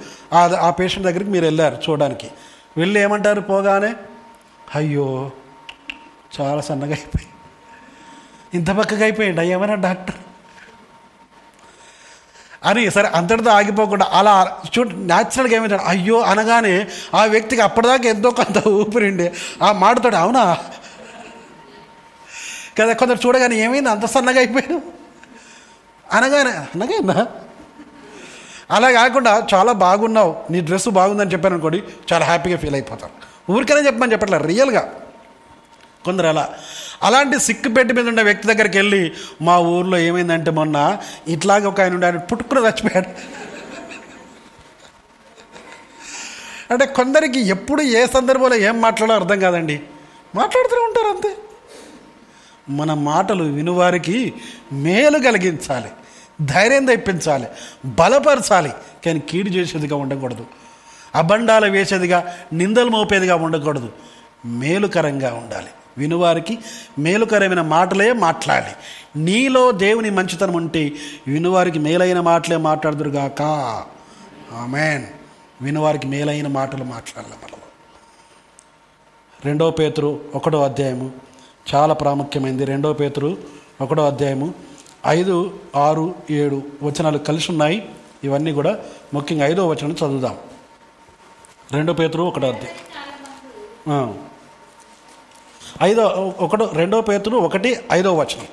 ఆ 0.68 0.70
పేషెంట్ 0.80 1.08
దగ్గరికి 1.08 1.32
మీరు 1.32 1.46
వెళ్ళారు 1.46 1.76
చూడడానికి. 1.86 2.30
వెళ్ళి 2.78 3.00
ఏమంటారు? 3.00 3.42
పోగానే 3.42 3.92
అయ్యో 4.76 5.08
చాలా 6.36 6.62
సన్నగా 6.62 6.96
అయిపోయి 7.00 7.28
ఇంత 8.54 8.70
పక్కగా 8.70 9.04
అయిపోయాడు 9.04 9.42
ఏమైనా 9.42 9.76
డాక్టర్? 9.76 10.16
అని 12.66 12.92
సరే 12.92 13.08
అంతటితో 13.08 13.50
ఆగిపోకుండా 13.50 14.06
అలా 14.12 14.58
చూ 14.78 14.84
న్యాచురల్గా 14.84 15.56
ఏమైంది 15.56 15.76
అయ్యో 15.76 16.22
అనగానే 16.22 16.88
ఆ 17.14 17.26
వ్యక్తికి 17.26 17.62
అప్పటిదాకా 17.62 18.10
ఎంతో 18.10 18.32
కొంత 18.32 18.68
ఊపిరిండే. 18.68 19.34
ఆ 19.64 19.72
మాటతోడు 19.72 20.16
అవునా? 20.16 20.58
కదా 22.82 22.94
కొందరు 22.94 23.20
చూడగానే 23.28 23.56
ఏమైంది? 23.56 23.90
అంత 23.90 24.06
సన్నగా 24.06 24.38
అయిపోయాడు 24.38 24.82
అనగానే 26.12 26.52
అనగానా 26.52 27.28
అలా 28.72 28.92
కాకుండా 28.92 29.48
చాలా 29.54 29.72
బాగున్నావు. 29.72 30.36
నీ 30.52 30.60
డ్రెస్ 30.62 30.90
బాగుందని 30.90 31.32
చెప్పాను 31.32 31.56
అనుకోండి 31.56 31.84
చాలా 32.14 32.26
హ్యాపీగా 32.26 32.58
ఫీల్ 32.58 32.74
అయిపోతారు. 32.74 33.12
ఊరికైనా 33.52 33.80
చెప్పమని 33.80 34.12
చెప్పట్లేదు 34.12 34.44
రియల్గా 34.44 34.94
కొందరు 36.06 36.28
అలా 36.28 36.50
అలాంటి 37.04 37.40
సిక్కు 37.40 37.70
పెట్టి 37.70 37.94
మీద 37.94 38.08
ఉన్న 38.08 38.22
వ్యక్తి 38.22 38.48
దగ్గరికి 38.48 38.78
వెళ్ళి 38.78 39.12
మా 39.42 39.58
ఊర్లో 39.58 39.98
ఏమైందంటే 39.98 40.52
మొన్న 40.52 40.98
ఇట్లాగే 41.28 41.66
ఒక 41.66 41.82
ఆయన 41.82 41.94
ఉండే 41.94 42.06
ఆయన 42.08 42.18
పుట్టుకుని 42.18 42.62
చచ్చిపోయాడు. 42.62 43.08
అంటే 46.74 46.86
కొందరికి 46.86 47.40
ఎప్పుడు 47.40 47.82
ఏ 47.82 48.06
సందర్భంలో 48.06 48.56
ఏం 48.56 48.82
మాట్లాడో 48.82 49.14
అర్థం 49.14 49.40
కాదండి. 49.40 49.82
మాట్లాడుతూనే 50.36 50.82
ఉంటారు 50.82 51.08
అంతే. 51.08 51.38
మన 52.70 52.94
మాటలు 52.94 53.44
వినువారికి 53.44 54.34
మేలు 54.74 55.20
కలిగించాలి 55.20 55.90
ధైర్యం 56.42 56.86
తెప్పించాలి 56.86 57.48
బలపరచాలి. 57.86 58.72
కానీ 59.06 59.20
కీడు 59.20 59.50
చేసేదిగా 59.50 59.96
ఉండకూడదు. 59.96 60.46
అబండాలు 61.16 61.72
వేసేదిగా 61.72 62.38
నిందలు 62.54 62.90
మోపేదిగా 62.90 63.36
ఉండకూడదు. 63.36 63.92
మేలుకరంగా 64.46 65.34
ఉండాలి. 65.34 65.68
వినువారికి 65.98 66.60
మేలుకరమైన 67.00 67.62
మాటలే 67.62 68.14
మాట్లాడాలి 68.14 68.74
నీలో 69.16 69.72
దేవుని 69.72 70.10
మంచితనం 70.10 70.54
ఉంటే 70.54 70.92
వినువారికి 71.28 71.80
మేలైన 71.80 72.20
మాటలే 72.20 72.58
మాట్లాడుదురుగాక. 72.58 73.42
ఆమెన్. 74.54 75.06
వినువారికి 75.62 76.08
మేలైన 76.08 76.48
మాటలు 76.48 76.84
మాట్లాడాలి 76.84 77.34
మనం 77.34 77.62
రెండో 79.46 79.72
పేతురు 79.72 80.20
ఒకటో 80.36 80.64
అధ్యాయము 80.64 81.12
చాలా 81.76 81.94
ప్రాముఖ్యమైనది 81.94 82.66
రెండో 82.66 82.94
పేతురు 82.94 83.38
ఒకటో 83.82 84.06
అధ్యాయము 84.06 84.54
ఐదు 85.08 85.60
ఆరు 85.76 86.16
ఏడు 86.30 86.64
వచనాలు 86.84 87.18
కలిసి 87.18 87.52
ఉన్నాయి. 87.52 87.90
ఇవన్నీ 88.24 88.52
కూడా 88.52 88.80
ముఖ్యంగా 89.14 89.46
ఐదో 89.46 89.68
వచనం 89.68 89.92
చదువుదాం. 89.92 90.38
రెండో 91.72 91.94
పేతురు 91.94 92.24
ఒకటో 92.24 92.48
అధ్యాయం. 92.48 94.27
ఐదో 95.84 96.04
ఒకటో 96.40 96.66
రెండో 96.74 97.02
పేతులు 97.02 97.38
ఒకటి 97.48 97.70
ఐదో 97.92 98.12
వచనం. 98.20 98.48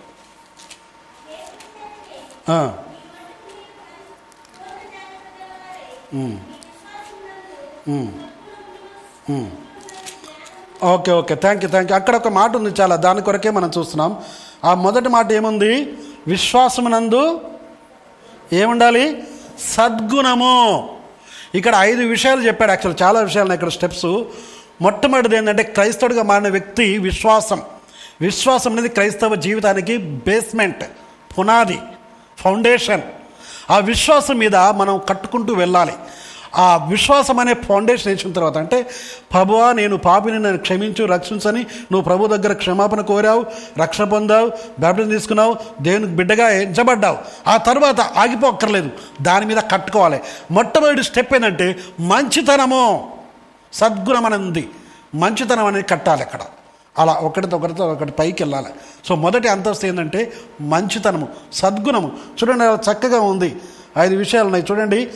Okay 10.92 11.12
okay. 11.12 11.34
Thank 11.34 11.62
you 11.64 11.70
thank 11.70 11.90
you 11.90 11.96
అక్కడ 11.96 12.14
ఒక 12.16 12.28
మాట 12.38 12.56
ఉంది 12.56 12.70
చాలా. 12.80 12.96
దాని 12.96 13.22
కొరకే 13.22 13.50
మనం 13.58 13.70
చూస్తున్నాం. 13.78 14.12
ఆ 14.64 14.74
మొదటి 14.74 15.08
మాట 15.08 15.32
ఏముంది? 15.32 15.72
విశ్వాసమునందు 16.32 17.22
ఏముండాలి? 18.52 19.04
సద్గుణము. 19.74 20.56
ఇక్కడ 21.58 21.74
ఐదు 21.88 22.02
విషయాలు 22.14 22.40
చెప్పాడు 22.40 22.70
యాక్చువల్ 22.70 22.96
చాలా 23.02 23.20
విషయాలు 23.20 23.52
ఇక్కడ 23.56 23.68
స్టెప్స్ 23.68 24.06
మొట్టమొదటిది 24.82 25.36
ఏంటంటే 25.36 25.62
క్రైస్తవుడిగా 25.62 26.22
మారిన 26.22 26.48
వ్యక్తి 26.48 26.98
విశ్వాసం. 26.98 27.62
విశ్వాసం 28.20 28.72
అనేది 28.72 28.88
క్రైస్తవ 28.88 29.34
జీవితానికి 29.34 29.96
బేస్మెంట్ 29.96 30.84
పునాది 31.38 31.78
ఫౌండేషన్. 32.38 33.00
ఆ 33.70 33.78
విశ్వాసం 33.78 34.34
మీద 34.38 34.56
మనం 34.56 35.00
కట్టుకుంటూ 35.08 35.54
వెళ్ళాలి. 35.54 35.92
ఆ 36.56 36.86
విశ్వాసం 36.90 37.38
అనే 37.38 37.54
ఫౌండేషన్ 37.54 38.12
వేసిన 38.12 38.32
తర్వాత 38.32 38.58
అంటే 38.58 38.82
ప్రభువా 39.32 39.72
నేను 39.72 39.96
పాపిని 39.96 40.38
నన్ను 40.38 40.58
క్షమించు 40.58 41.04
రక్షించని 41.04 41.60
నువ్వు 41.60 42.00
ప్రభు 42.00 42.26
దగ్గర 42.26 42.52
క్షమాపణ 42.52 43.00
కోరావు 43.00 43.46
రక్షణ 43.78 44.04
పొందావు 44.04 44.48
బ్యాప్టిజం 44.80 45.10
తీసుకున్నావు 45.10 45.56
దేవునికి 45.82 46.12
బిడ్డగా 46.12 46.48
ఎంచబడ్డావు. 46.48 47.18
ఆ 47.46 47.56
తర్వాత 47.56 48.00
ఆగిపోక్కర్లేదు. 48.00 48.90
దాని 49.22 49.46
మీద 49.46 49.56
కట్టుకోవాలి. 49.72 50.20
మొట్టమొదటి 50.50 51.02
స్టెప్ 51.02 51.34
ఏంటంటే 51.34 51.76
మంచితనము. 52.00 53.10
సద్గుణం 53.74 54.26
అనేది 54.26 54.42
ఉంది 54.42 54.64
మంచితనం 55.14 55.66
అనేది 55.66 55.86
కట్టాలి 55.88 56.22
అక్కడ. 56.22 56.40
అలా 56.98 57.12
ఒకటితో 57.12 57.56
ఒకరితో 57.56 57.88
ఒకటి 57.92 58.12
పైకి 58.12 58.42
వెళ్ళాలి. 58.42 58.70
సో 59.08 59.14
మొదటి 59.14 59.48
అంతస్తు 59.48 59.86
ఏంటంటే 59.86 60.32
మంచితనము 60.60 61.28
సద్గుణము. 61.52 62.12
చూడండి 62.38 62.64
చక్కగా 62.90 63.20
ఉంది. 63.20 63.56
ఐదు 63.98 64.16
విషయాలు 64.16 64.46
ఉన్నాయి. 64.46 64.66
చూడండి 64.70 65.10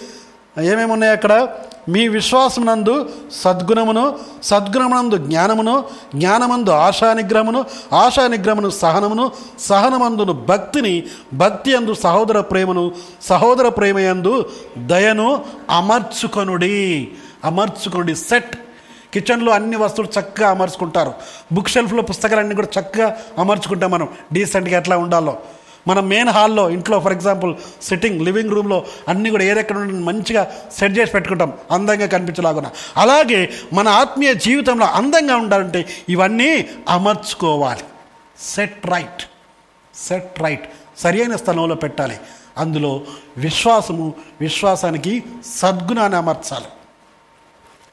ఏమేమి 0.62 0.92
ఉన్నాయి 0.92 1.12
అక్కడ? 1.12 1.48
మీ 1.88 2.08
విశ్వాసమునందు 2.08 3.08
సద్గుణమును 3.32 4.18
సద్గుణమునందు 4.42 5.16
జ్ఞానమును 5.16 5.84
జ్ఞానమందు 6.14 6.70
ఆశానిగ్రహమును 6.70 7.64
ఆశానిగ్రహమును 7.92 8.70
సహనమును 8.70 9.32
సహనమందును 9.58 10.32
భక్తిని 10.32 10.94
భక్తి 11.32 11.76
అందు 11.76 11.94
సహోదర 11.94 12.40
ప్రేమను 12.40 12.84
సహోదర 13.22 13.68
ప్రేమయందు 13.68 14.46
దయను 14.86 15.44
అమర్చుకొనుడి. 15.70 17.12
అమర్చుకోండి. 17.44 18.16
సెట్. 18.16 18.56
కిచెన్లో 19.14 19.52
అన్ని 19.52 19.76
వస్తువులు 19.76 20.20
చక్కగా 20.20 20.50
అమర్చుకుంటారు. 20.50 21.14
బుక్ 21.52 21.68
షెల్ఫ్లో 21.68 22.02
పుస్తకాలన్నీ 22.02 22.54
కూడా 22.54 22.68
చక్కగా 22.80 23.16
అమర్చుకుంటాం 23.38 23.90
మనం. 23.90 24.08
డీసెంట్గా 24.32 24.78
ఎట్లా 24.78 24.98
ఉండాలో. 24.98 25.38
మన 25.88 26.00
మెయిన్ 26.00 26.28
హాల్లో 26.28 26.70
ఇంట్లో 26.70 27.00
ఫర్ 27.00 27.12
ఎగ్జాంపుల్ 27.12 27.54
సిట్టింగ్ 27.82 28.20
లివింగ్ 28.20 28.50
రూమ్లో 28.50 28.84
అన్నీ 29.08 29.30
కూడా 29.30 29.44
ఏదెక్కడ 29.44 29.76
ఉండి 29.76 29.94
మంచిగా 29.94 30.50
సెట్ 30.78 30.98
చేసి 30.98 31.12
పెట్టుకుంటాం. 31.12 31.52
అందంగా 31.70 32.06
కనిపించలాగున. 32.06 32.70
అలాగే 32.96 33.50
మన 33.72 33.88
ఆత్మీయ 33.88 34.34
జీవితంలో 34.34 34.86
అందంగా 34.86 35.36
ఉండాలంటే 35.36 35.88
ఇవన్నీ 36.08 36.66
అమర్చుకోవాలి. 36.88 37.80
సెట్ 38.40 38.86
రైట్ 38.86 39.22
సెట్ 40.08 40.40
రైట్ 40.40 40.68
సరియైన 40.98 41.36
స్థలంలో 41.36 41.74
పెట్టాలి. 41.74 42.16
అందులో 42.58 43.00
విశ్వాసము 43.36 44.14
విశ్వాసానికి 44.40 45.24
సద్గుణాన్ని 45.46 46.18
అమర్చాలి. 46.18 46.64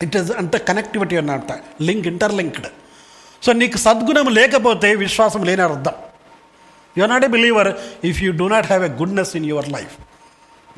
ఇట్ 0.01 0.15
ఈస్ 0.17 0.31
అంత 0.31 0.57
కనెక్టివిటీ 0.57 1.15
అన్నమాట. 1.15 1.51
లింక్ 1.81 2.07
ఇంటర్లింక్డ్ 2.07 2.67
సో 3.43 3.51
నీకు 3.53 3.77
సద్గుణం 3.77 4.27
లేకపోతే 4.33 4.95
విశ్వాసం 4.95 5.43
లేని 5.43 5.61
అర్థం. 5.61 5.95
You 6.97 7.03
are 7.03 7.11
not 7.11 7.25
a 7.25 7.27
believer 7.27 7.69
if 8.03 8.23
you 8.23 8.31
do 8.31 8.47
not 8.47 8.65
have 8.65 8.83
a 8.83 8.87
goodness 8.87 9.35
in 9.35 9.45
your 9.45 9.69
life 9.69 9.95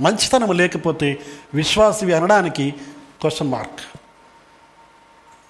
మంచితనం 0.02 0.52
లేకపోతే 0.52 1.20
విశ్వాసవి 1.54 2.14
అనడానికి 2.14 2.74
క్వశ్చన్ 3.22 3.52
మార్క్ 3.52 3.82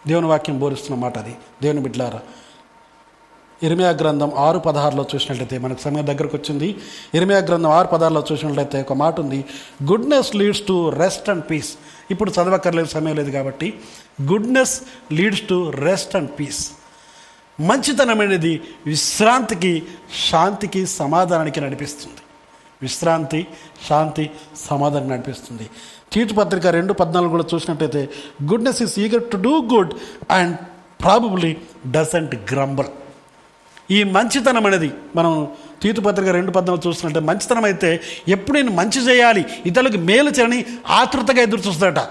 దేవుని 0.07 0.27
వాక్యం 0.27 0.59
బోధిస్తున్న 0.59 0.99
మాట 0.99 1.17
అది. 1.17 1.35
దేవుని 1.61 1.79
బిడ్లారా 1.79 2.21
ఇరిమియా 3.65 3.91
గ్రంథం 4.01 4.31
ఆరు 4.45 4.59
పదహారులో 4.65 5.03
చూసినట్లయితే 5.11 5.55
మనకు 5.63 5.81
సమయం 5.85 6.05
దగ్గరకు 6.09 6.35
వచ్చింది. 6.39 6.67
ఇరిమియా 7.17 7.39
గ్రంథం 7.47 7.71
ఆరు 7.77 7.89
పదహారులో 7.93 8.21
చూసినట్లయితే 8.29 8.77
ఒక 8.85 8.93
మాట 9.03 9.15
ఉంది. 9.23 9.39
Goodness 9.91 10.31
leads 10.39 10.63
to 10.69 10.75
rest 11.01 11.29
and 11.33 11.45
peace 11.49 11.71
ఇప్పుడు 12.13 12.31
చదవక్కర్లేదు 12.35 12.89
సమయం 12.95 13.15
లేదు 13.19 13.31
కాబట్టి. 13.37 13.67
Goodness 14.31 14.75
leads 15.19 15.43
to 15.51 15.57
rest 15.85 16.15
and 16.19 16.31
peace 16.39 16.61
మంచితనం 17.59 18.19
అనేది 18.25 18.53
విశ్రాంతికి 18.91 19.73
శాంతికి 20.29 20.81
సమాధానానికి 20.99 21.59
నడిపిస్తుంది. 21.65 22.21
విశ్రాంతి 22.81 23.41
శాంతి 23.87 24.25
సమాధానం 24.67 25.09
నడిపిస్తుంది. 25.13 25.65
తీర్పు 26.13 26.35
పత్రిక 26.39 26.67
రెండు 26.77 26.93
పద్నాలుగు 27.01 27.31
కూడా 27.35 27.45
చూసినట్టయితే 27.53 28.01
goodness 28.51 28.81
is 28.85 28.95
eager 29.05 29.25
to 29.31 29.37
do 29.47 29.55
good 29.73 29.93
and 30.37 30.55
probably 31.03 31.51
doesn't 31.95 32.35
grumble 32.53 32.91
ఈ 33.91 34.03
మంచితనం 34.03 34.65
అనేది 34.65 34.91
మనం 35.15 35.51
తీతుపత్రిక 35.81 36.29
రెండు 36.29 36.51
పద్నాలుగు 36.51 36.87
చూస్తున్నట్టే 36.87 37.19
మంచితనం 37.19 37.63
అయితే 37.63 38.01
ఎప్పుడు 38.27 38.57
నేను 38.57 38.71
మంచి 38.71 38.99
చేయాలి 39.09 39.45
ఇతరులకు 39.65 39.97
మేలు 39.97 40.29
చేయని 40.29 40.65
ఆతృతగా 40.87 41.41
ఎదురు 41.41 41.61
చూస్తాడట 41.61 42.01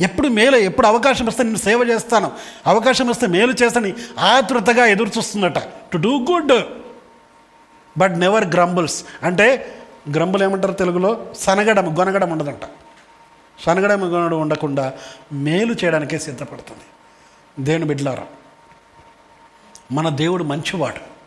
ఎప్పుడు 0.00 0.28
మేలు 0.28 0.56
ఎప్పుడు 0.56 0.86
అవకాశం 0.86 1.26
వస్తే 1.26 1.42
నేను 1.42 1.56
సేవ 1.56 1.84
చేస్తాను 1.84 2.32
అవకాశం 2.66 3.06
వస్తే 3.06 3.26
మేలు 3.26 3.52
చేస్తాను 3.52 3.92
ఆతృతగా 4.20 4.86
ఎదురు 4.86 5.10
చూస్తుందట. 5.18 5.58
To 5.92 5.96
do 5.96 6.18
good 6.18 6.52
but 7.98 8.18
never 8.18 8.44
grumbles 8.44 9.04
అంటే 9.22 9.76
గ్రంబులు 10.14 10.44
ఏమంటారు 10.44 10.72
తెలుగులో? 10.72 11.26
సనగడం 11.38 11.98
గొనగడం 11.98 12.30
ఉండదంట. 12.30 12.64
సనగడం 13.64 14.14
గొనగడం 14.14 14.40
ఉండకుండా 14.40 14.92
మేలు 15.32 15.72
చేయడానికే 15.72 16.18
సిద్ధపడుతుంది. 16.18 16.86
దేవుని 17.64 17.84
బిడ్లారా 17.84 18.26
మన 19.92 20.08
దేవుడు 20.08 20.44
మంచివాడు. 20.44 21.17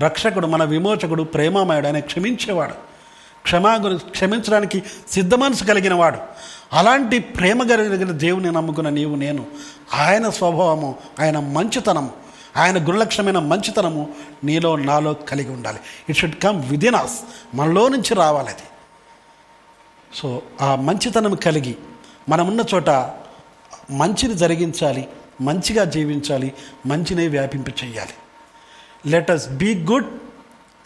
రక్షకుడు 0.00 0.46
మన 0.46 0.64
విమోచకుడు 0.64 1.22
ప్రేమమయుడు 1.22 1.86
ఆయన 1.86 1.98
క్షమించేవాడు. 1.98 2.74
క్షమా 3.42 3.78
క్షమించడానికి 3.96 4.82
సిద్ధ 5.10 5.34
మనసు 5.34 5.64
కలిగిన 5.64 5.94
వాడు 5.94 6.18
అలాంటి 6.72 7.18
ప్రేమ 7.18 7.62
కలిగిన 7.62 8.10
దేవుని 8.10 8.52
నమ్ముకున్న 8.52 8.88
నీవు 8.88 9.16
నేను. 9.16 9.46
ఆయన 9.94 10.28
స్వభావము 10.28 10.94
ఆయన 11.20 11.38
మంచితనము 11.38 12.10
ఆయన 12.56 12.86
గురులక్ష్యమైన 12.86 13.38
మంచితనము 13.38 14.08
నీలో 14.44 14.76
నాలో 14.76 15.14
కలిగి 15.14 15.50
ఉండాలి. 15.50 15.78
It 16.08 16.18
should 16.18 16.34
come 16.34 16.70
within 16.70 16.94
us 16.94 17.20
మనలో 17.54 17.88
నుంచి 17.88 18.14
రావాలి 18.14 18.48
అది. 18.48 18.66
సో 20.14 20.42
ఆ 20.60 20.74
మంచితనం 20.74 21.34
కలిగి 21.34 21.76
మనమున్న 22.28 22.64
చోట 22.74 22.90
మంచిని 23.90 24.34
జరిగించాలి 24.34 25.08
మంచిగా 25.40 25.84
జీవించాలి 25.84 26.52
మంచినే 26.86 27.28
వ్యాపింప 27.28 27.68
చేయాలి 27.68 28.14
let 29.06 29.30
us 29.30 29.48
be 29.48 29.74
good 29.84 30.06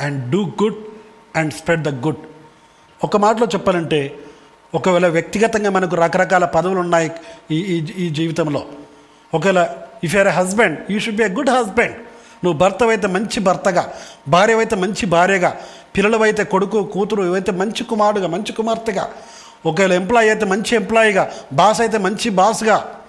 and 0.00 0.30
do 0.30 0.44
good 0.62 0.78
and 1.36 1.54
spread 1.54 1.82
the 1.82 1.88
good 1.88 2.22
ఒక 3.04 3.16
మాటలో 3.16 3.46
చెప్పాలంటే 3.46 4.18
ఒకవేళ 4.74 5.06
వ్యక్తిగతంగా 5.06 5.70
మనకు 5.70 5.96
రకరకాల 5.96 6.44
పదవులు 6.44 6.80
ఉన్నాయి 6.80 7.10
ఈ 7.50 7.58
ఈ 7.58 7.76
ఈ 8.04 8.10
జీవితంలో. 8.10 8.66
ఒకవేళ 9.34 9.68
if 10.04 10.16
are 10.16 10.28
a 10.28 10.30
husband 10.30 10.92
you 10.92 10.98
should 11.00 11.16
be 11.16 11.24
a 11.24 11.28
good 11.28 11.50
husband 11.50 11.96
నువ్వు 12.44 12.58
భర్తవైతే 12.58 13.06
మంచి 13.06 13.40
భర్తగా 13.40 13.92
భార్యవైతే 14.28 14.76
మంచి 14.76 15.06
భార్యగా 15.06 15.56
పిల్లలవైతే 15.96 16.44
కొడుకు 16.44 16.82
కూతురు 16.82 17.22
ఇవైతే 17.22 17.52
మంచి 17.52 17.84
కుమారుడుగా 17.84 18.26
మంచి 18.26 18.52
కుమార్తెగా. 18.52 19.08
ఒకవేళ 19.66 19.92
ఎంప్లాయీ 19.92 20.28
అయితే 20.28 20.46
మంచి 20.46 20.76
ఎంప్లాయీగా 20.76 21.32
బాస్ 21.52 21.80
అయితే 21.80 21.98
మంచి 21.98 22.30
బాస్గా 22.30 23.00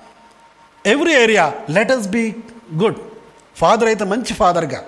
every 0.85 1.13
area 1.13 1.53
let 1.69 1.91
us 1.91 2.07
be 2.07 2.35
good 2.83 2.99
father 3.55 3.87
అయితే 3.87 4.05
మంచి 4.05 4.33
ఫాదర్గా 4.33 4.85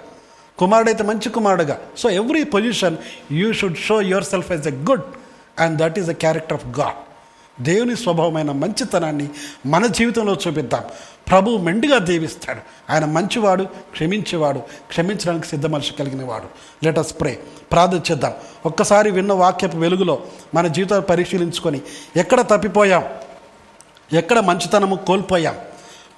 కుమారుడైతే 0.61 1.03
మంచి 1.03 1.29
కుమారుడుగా. 1.29 1.75
So 1.97 2.09
every 2.09 2.43
position 2.55 2.97
you 3.39 3.53
should 3.53 3.77
show 3.77 4.01
yourself 4.23 4.51
as 4.51 4.67
a 4.67 4.75
good 4.89 5.05
and 5.59 5.77
that 5.81 5.99
is 5.99 6.07
the 6.07 6.11
character 6.11 6.53
of 6.53 6.79
God 6.79 6.99
దేవుని 7.63 7.95
స్వభావమైన 7.95 8.51
మంచితనాన్ని 8.51 9.29
మన 9.65 9.87
జీవితంలో 9.87 10.33
చూపిద్దాం. 10.47 10.83
ప్రభు 11.29 11.57
మెండుగా 11.57 11.97
దీవిస్తాడు. 11.97 12.61
ఆయన 12.91 13.05
మంచివాడు 13.05 13.63
క్షమించేవాడు 13.63 14.59
క్షమించడానికి 14.91 15.47
సిద్ధ 15.47 15.65
మనసు 15.65 15.91
కలిగిన 15.99 16.23
వాడు 16.25 16.47
లెటస్ 16.85 17.13
ప్రే 17.21 17.33
ప్రార్థన 17.71 18.01
చేద్దాం. 18.11 18.33
ఒక్కసారి 18.65 19.11
విన్న 19.11 19.33
వాక్యపు 19.33 19.77
వెలుగులో 19.77 20.15
మన 20.55 20.67
జీవితాలు 20.67 21.01
పరిశీలించుకొని 21.01 21.81
ఎక్కడ 22.15 22.41
తప్పిపోయాం? 22.41 23.03
ఎక్కడ 24.13 24.39
మంచితనము 24.39 24.95
కోల్పోయాం? 24.95 25.55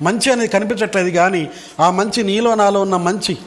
మంచి 0.01 0.31
అనేది 0.31 0.47
కనిపించట్లేదు 0.47 1.09
కానీ 1.09 1.49
ఆ 1.79 1.89
మంచి 1.91 2.23
నీలో 2.23 2.55
నాలో 2.55 2.81
ఉన్న 2.81 2.97
మంచి 2.97 3.37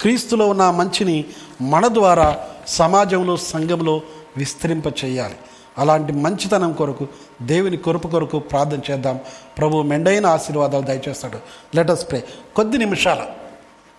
క్రీస్తులో 0.00 0.48
ఉన్న 0.48 0.70
మంచిని 0.70 1.24
మన 1.60 1.88
ద్వారా 1.88 2.46
సమాజంలో 2.66 3.36
సంఘంలో 3.36 4.02
విస్తరింప 4.36 4.86
చేయాలి 4.86 5.34
అలాంటి 5.78 6.12
మంచితనం 6.12 6.72
కొరకు 6.72 7.08
దేవుని 7.42 7.76
కొరపు 7.76 8.08
కొరకు 8.08 8.38
ప్రార్థన 8.38 8.80
చేద్దాం. 8.90 9.20
ప్రభు 9.58 9.82
మెండైన 9.82 10.26
ఆశీర్వాదాలు 10.26 10.84
దయచేస్తాడు. 10.84 11.38
లెటస్ 11.76 12.10
ప్రే 12.10 12.24
కొద్ది 12.56 12.78
నిమిషాల 12.78 13.26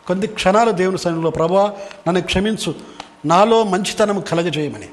కొద్ది 0.08 0.28
క్షణాలు 0.28 0.72
దేవుని 0.72 0.97
సన్నిధిలో 0.97 1.30
ప్రభా 1.30 1.78
నన్ను 2.08 2.22
క్షమించు. 2.22 2.76
నాలో 3.26 3.64
మంచితనం 3.64 4.22
కలగజేయమని. 4.22 4.89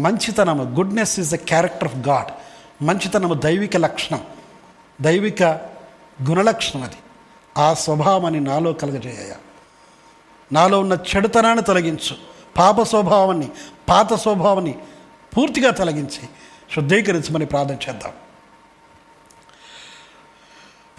మంచితనము 0.00 0.64
goodness 0.64 1.20
is 1.20 1.32
the 1.32 1.34
character 1.34 1.84
of 1.84 2.08
God 2.08 2.32
మంచితనము 2.84 3.34
దైవిక 3.34 3.76
లక్షణం. 3.76 4.20
దైవిక 5.00 5.42
గుణలక్షణం 6.30 6.82
అది. 6.82 6.96
ఆ 7.58 7.74
స్వభావాన్ని 7.74 8.40
నాలో 8.40 8.72
కలగజేయ 8.72 9.45
నాలో 10.52 10.80
ఉన్న 10.80 10.98
చెడుతనాన్ని 11.16 11.64
తొలగించు. 11.64 12.16
పాప 12.56 12.82
స్వభావాన్ని 12.82 13.48
పాత 13.88 14.14
స్వభావాన్ని 14.14 14.74
పూర్తిగా 15.36 15.70
తొలగించి 15.70 16.28
శుద్ధీకరించమని 16.74 17.46
ప్రార్థన 17.46 17.74
చేద్దాం. 17.74 18.12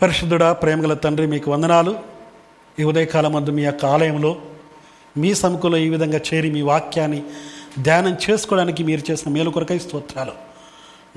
పరిశుద్ధుడా 0.01 0.53
ప్రేమగల 0.53 0.93
తండ్రి 0.93 1.27
మీకు 1.27 1.51
వందనాలు. 1.51 1.99
ఈ 2.79 2.83
ఉదయకాలం 2.83 3.33
మందు 3.33 3.49
మీ 3.49 3.63
యొక్క 3.63 3.85
ఆలయంలో 3.85 4.41
మీ 5.17 5.33
సముఖంలో 5.33 5.77
ఈ 5.77 5.89
విధంగా 5.89 6.19
చేరి 6.33 6.51
మీ 6.51 6.61
వాక్యాన్ని 6.61 7.23
ధ్యానం 7.81 8.17
చేసుకోవడానికి 8.29 8.83
మీరు 8.83 9.11
చేసిన 9.11 9.31
మేలు 9.31 9.49
కొరకై 9.49 9.79
స్తోత్రాలు. 9.79 10.31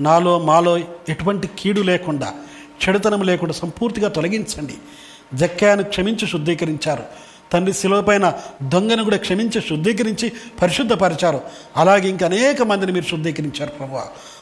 నాలో 0.01 0.39
మాలో 0.39 0.77
ఎటువంటి 0.77 1.49
కీడు 1.59 1.81
లేకుండా 1.81 2.33
చెడుతనం 2.87 3.21
లేకుండా 3.21 3.53
సంపూర్తిగా 3.53 4.09
తొలగించండి. 4.09 4.75
జక్కాను 5.33 5.83
క్షమించి 5.83 6.27
శుద్ధీకరించారు. 6.27 7.30
తండ్రి 7.53 7.73
శిలువపైన 7.73 8.33
దొంగను 8.63 9.03
కూడా 9.03 9.17
క్షమించి 9.17 9.61
శుద్ధీకరించి 9.61 10.31
పరిశుద్ధపరిచారు. 10.61 11.41
అలాగే 11.77 12.09
ఇంకా 12.09 12.25
అనేక 12.25 12.61
మందిని 12.61 12.91
మీరు 12.91 13.05
శుద్ధీకరించారు 13.05 13.71
ప్రభు 13.71 13.99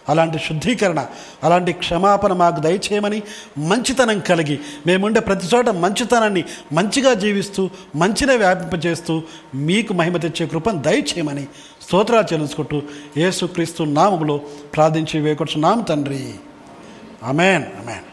అలాంటి 0.10 0.40
శుద్ధీకరణ 0.40 1.06
అలాంటి 1.44 1.72
క్షమాపణ 1.72 2.34
మాకు 2.34 2.60
దయచేయమని 2.60 3.22
మంచితనం 3.58 4.20
కలిగి 4.20 4.60
మేముండే 4.88 5.20
ప్రతి 5.20 5.48
చోట 5.56 5.70
మంచితనాన్ని 5.70 6.44
మంచిగా 6.74 7.14
జీవిస్తూ 7.14 7.70
మంచినే 7.96 8.36
వ్యాపింపజేస్తూ 8.36 9.22
మీకు 9.56 9.94
మహిమ 9.94 10.18
తెచ్చే 10.18 10.46
కృపను 10.46 10.82
దయచేయమని 10.82 11.46
స్తోత్రాలు 11.88 12.34
చెల్లించుకుంటూ 12.34 12.82
యేసుక్రీస్తు 13.18 13.84
నామములో 13.84 14.38
ప్రార్థించి 14.76 15.20
వేకొచ్చున్నాము 15.22 15.82
తండ్రి. 15.84 16.34
అమేన్ 17.24 17.64
అమేన్ 17.64 18.09